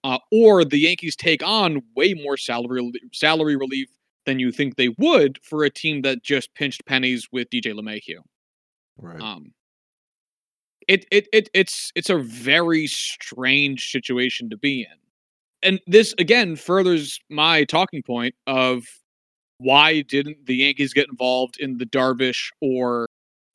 uh, 0.04 0.20
or 0.32 0.64
the 0.64 0.80
Yankees 0.80 1.16
take 1.16 1.41
on 1.44 1.82
way 1.95 2.14
more 2.14 2.38
salary 2.38 2.91
salary 3.14 3.56
relief 3.56 3.90
than 4.26 4.40
you 4.40 4.52
think 4.52 4.76
they 4.76 4.90
would 4.98 5.40
for 5.44 5.64
a 5.64 5.70
team 5.70 6.02
that 6.04 6.24
just 6.24 6.54
pinched 6.54 6.86
pennies 6.86 7.28
with 7.32 7.49
DJ 7.49 7.74
LeMahieu. 7.74 8.20
Right. 8.98 9.22
Um, 9.22 9.54
it, 10.88 11.06
it 11.12 11.28
it 11.34 11.50
it's 11.54 11.92
it's 11.96 12.10
a 12.10 12.18
very 12.18 12.88
strange 12.88 13.92
situation 13.92 14.50
to 14.50 14.58
be 14.58 14.82
in, 14.82 14.98
and 15.62 15.82
this 15.88 16.14
again 16.18 16.56
furthers 16.56 17.20
my 17.30 17.64
talking 17.66 18.02
point 18.04 18.36
of 18.48 18.86
why 19.60 20.02
didn't 20.02 20.46
the 20.46 20.56
Yankees 20.58 20.94
get 20.94 21.08
involved 21.10 21.58
in 21.60 21.78
the 21.78 21.86
Darvish 21.86 22.52
or 22.62 23.08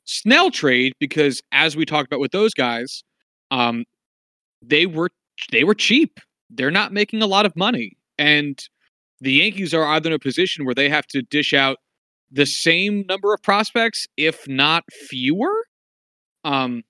Snell 0.05 0.51
trade? 0.51 0.93
Because 0.99 1.41
as 1.51 1.75
we 1.75 1.85
talked 1.85 2.07
about 2.07 2.19
with 2.19 2.31
those 2.31 2.53
guys, 2.53 3.03
um, 3.51 3.85
they 4.61 4.85
were 4.85 5.09
they 5.51 5.63
were 5.63 5.75
cheap. 5.75 6.19
They're 6.49 6.71
not 6.71 6.93
making 6.93 7.21
a 7.21 7.27
lot 7.27 7.45
of 7.45 7.55
money, 7.55 7.93
and 8.17 8.59
the 9.21 9.33
Yankees 9.33 9.73
are 9.73 9.85
either 9.85 10.09
in 10.09 10.13
a 10.13 10.19
position 10.19 10.65
where 10.65 10.75
they 10.75 10.89
have 10.89 11.07
to 11.07 11.21
dish 11.21 11.53
out 11.53 11.77
the 12.31 12.45
same 12.45 13.05
number 13.07 13.33
of 13.33 13.41
prospects, 13.41 14.05
if 14.17 14.47
not 14.47 14.83
fewer. 14.91 15.65
Um, 16.43 16.83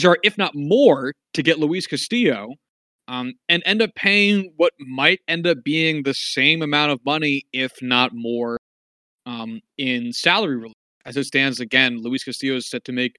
sorry, 0.00 0.18
if 0.22 0.36
not 0.36 0.54
more, 0.54 1.12
to 1.34 1.42
get 1.42 1.58
Luis 1.58 1.86
Castillo, 1.86 2.54
um, 3.08 3.34
and 3.48 3.62
end 3.66 3.82
up 3.82 3.94
paying 3.94 4.52
what 4.56 4.72
might 4.80 5.20
end 5.28 5.46
up 5.46 5.58
being 5.64 6.02
the 6.02 6.14
same 6.14 6.62
amount 6.62 6.92
of 6.92 7.04
money, 7.04 7.44
if 7.52 7.72
not 7.80 8.12
more, 8.14 8.58
um, 9.26 9.60
in 9.78 10.12
salary 10.12 10.56
relief. 10.56 10.74
As 11.04 11.16
it 11.16 11.24
stands, 11.24 11.60
again, 11.60 12.02
Luis 12.02 12.24
Castillo 12.24 12.56
is 12.56 12.68
set 12.68 12.84
to 12.84 12.92
make 12.92 13.16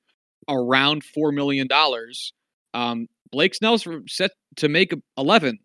around 0.50 1.04
four 1.04 1.32
million 1.32 1.68
dollars. 1.68 2.34
Um, 2.74 3.08
Blake 3.32 3.56
Snell's 3.56 3.88
set 4.08 4.32
to 4.58 4.70
make 4.70 4.94
eleven. 5.18 5.60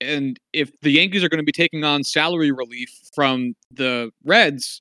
And 0.00 0.38
if 0.52 0.70
the 0.80 0.90
Yankees 0.90 1.22
are 1.22 1.28
going 1.28 1.38
to 1.38 1.44
be 1.44 1.52
taking 1.52 1.84
on 1.84 2.02
salary 2.02 2.50
relief 2.50 2.90
from 3.14 3.54
the 3.70 4.10
Reds, 4.24 4.80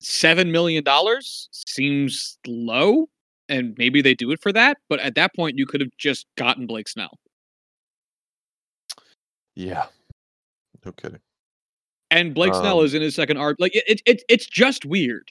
seven 0.00 0.50
million 0.50 0.82
dollars 0.82 1.48
seems 1.52 2.38
low 2.46 3.06
and 3.48 3.74
maybe 3.78 4.02
they 4.02 4.14
do 4.14 4.30
it 4.30 4.40
for 4.42 4.52
that. 4.52 4.78
But 4.88 5.00
at 5.00 5.14
that 5.16 5.34
point, 5.34 5.58
you 5.58 5.66
could 5.66 5.80
have 5.80 5.90
just 5.98 6.26
gotten 6.36 6.66
Blake 6.66 6.88
Snell. 6.88 7.18
Yeah. 9.54 9.86
No 10.84 10.92
kidding. 10.92 11.20
And 12.10 12.34
Blake 12.34 12.54
Snell 12.54 12.80
Um, 12.80 12.84
is 12.84 12.94
in 12.94 13.02
his 13.02 13.14
second 13.14 13.38
arc. 13.38 13.56
Like 13.58 13.74
it, 13.74 14.02
it, 14.06 14.22
it's 14.28 14.46
just 14.46 14.84
weird. 14.84 15.30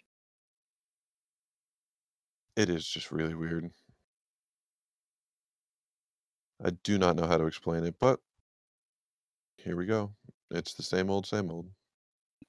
It 2.56 2.70
is 2.70 2.88
just 2.88 3.12
really 3.12 3.36
weird. 3.36 3.70
I 6.64 6.72
do 6.84 6.98
not 6.98 7.16
know 7.16 7.26
how 7.26 7.38
to 7.38 7.46
explain 7.46 7.84
it, 7.84 7.96
but 8.00 8.20
here 9.58 9.76
we 9.76 9.86
go. 9.86 10.12
It's 10.52 10.74
the 10.74 10.84
same 10.84 11.10
old, 11.10 11.26
same 11.26 11.50
old. 11.50 11.68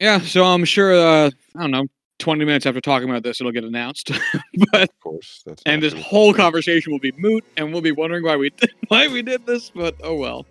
Yeah, 0.01 0.19
so 0.19 0.45
I'm 0.45 0.65
sure. 0.65 0.95
Uh, 0.95 1.31
I 1.57 1.61
don't 1.61 1.71
know. 1.71 1.87
Twenty 2.19 2.45
minutes 2.45 2.65
after 2.65 2.81
talking 2.81 3.11
about 3.11 3.23
this, 3.23 3.41
it'll 3.41 3.53
get 3.53 3.65
announced. 3.65 4.11
but 4.73 4.83
Of 4.85 5.01
course, 5.01 5.43
that's 5.45 5.63
and 5.67 5.83
this 5.83 5.93
whole 5.95 6.33
conversation 6.33 6.93
will 6.93 7.01
be 7.01 7.13
moot, 7.19 7.45
and 7.57 7.73
we'll 7.73 7.83
be 7.83 7.93
wondering 7.93 8.25
why 8.25 8.37
we 8.37 8.51
did, 8.57 8.71
why 8.89 9.09
we 9.09 9.21
did 9.23 9.45
this. 9.47 9.71
But 9.71 9.97
oh 10.03 10.15
well. 10.15 10.47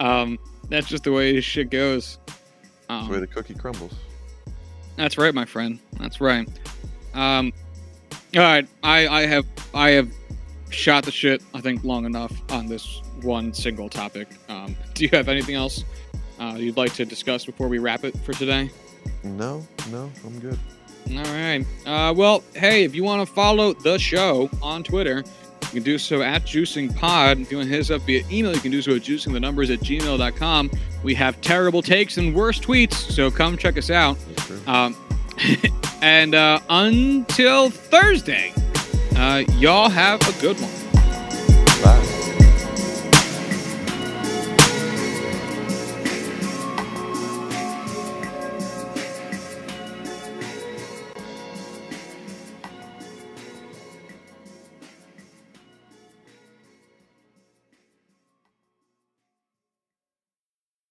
Um, 0.00 0.38
that's 0.68 0.88
just 0.88 1.04
the 1.04 1.12
way 1.12 1.40
shit 1.40 1.70
goes. 1.70 2.18
That's 2.26 2.40
Um, 2.88 3.06
the 3.08 3.12
way 3.14 3.20
the 3.20 3.26
cookie 3.26 3.54
crumbles. 3.54 3.92
That's 4.96 5.16
right, 5.18 5.34
my 5.34 5.44
friend. 5.44 5.78
That's 5.98 6.20
right. 6.20 6.48
Um, 7.14 7.52
all 8.34 8.42
right, 8.42 8.66
I, 8.82 9.06
I 9.08 9.26
have 9.26 9.46
I 9.74 9.90
have 9.90 10.10
shot 10.70 11.04
the 11.04 11.12
shit. 11.12 11.42
I 11.54 11.60
think 11.60 11.84
long 11.84 12.04
enough 12.06 12.32
on 12.50 12.66
this 12.66 13.00
one 13.22 13.52
single 13.54 13.88
topic. 13.88 14.28
Um, 14.48 14.76
do 14.94 15.04
you 15.04 15.10
have 15.12 15.28
anything 15.28 15.54
else 15.54 15.84
uh, 16.40 16.56
you'd 16.58 16.76
like 16.76 16.94
to 16.94 17.04
discuss 17.04 17.44
before 17.44 17.68
we 17.68 17.78
wrap 17.78 18.04
it 18.04 18.16
for 18.20 18.32
today? 18.32 18.70
No, 19.22 19.66
no, 19.90 20.10
I'm 20.24 20.38
good. 20.40 20.58
All 21.10 21.22
right. 21.24 21.64
Uh, 21.84 22.12
well, 22.12 22.42
hey, 22.54 22.84
if 22.84 22.94
you 22.94 23.04
want 23.04 23.26
to 23.26 23.32
follow 23.32 23.72
the 23.72 23.98
show 23.98 24.50
on 24.62 24.82
Twitter, 24.82 25.24
you 25.62 25.68
can 25.68 25.82
do 25.82 25.98
so 25.98 26.22
at 26.22 26.42
Juicing 26.42 26.94
Pod. 26.96 27.38
If 27.38 27.50
you 27.50 27.58
want 27.58 27.68
to 27.68 27.72
hit 27.72 27.80
us 27.80 27.90
up 27.90 28.02
via 28.02 28.22
email, 28.30 28.54
you 28.54 28.60
can 28.60 28.70
do 28.72 28.82
so 28.82 28.92
at 28.92 29.02
juicing 29.02 29.32
the 29.32 29.40
numbers 29.40 29.70
at 29.70 29.80
gmail.com. 29.80 30.70
We 31.02 31.14
have 31.14 31.40
terrible 31.40 31.82
takes 31.82 32.16
and 32.18 32.34
worse 32.34 32.58
tweets, 32.60 32.94
so 32.94 33.30
come 33.30 33.56
check 33.56 33.76
us 33.76 33.90
out. 33.90 34.16
Um, 34.66 34.96
and 36.02 36.34
uh, 36.34 36.60
until 36.68 37.70
Thursday, 37.70 38.52
uh, 39.16 39.44
y'all 39.58 39.88
have 39.88 40.20
a 40.22 40.40
good 40.40 40.56
one. 40.58 42.15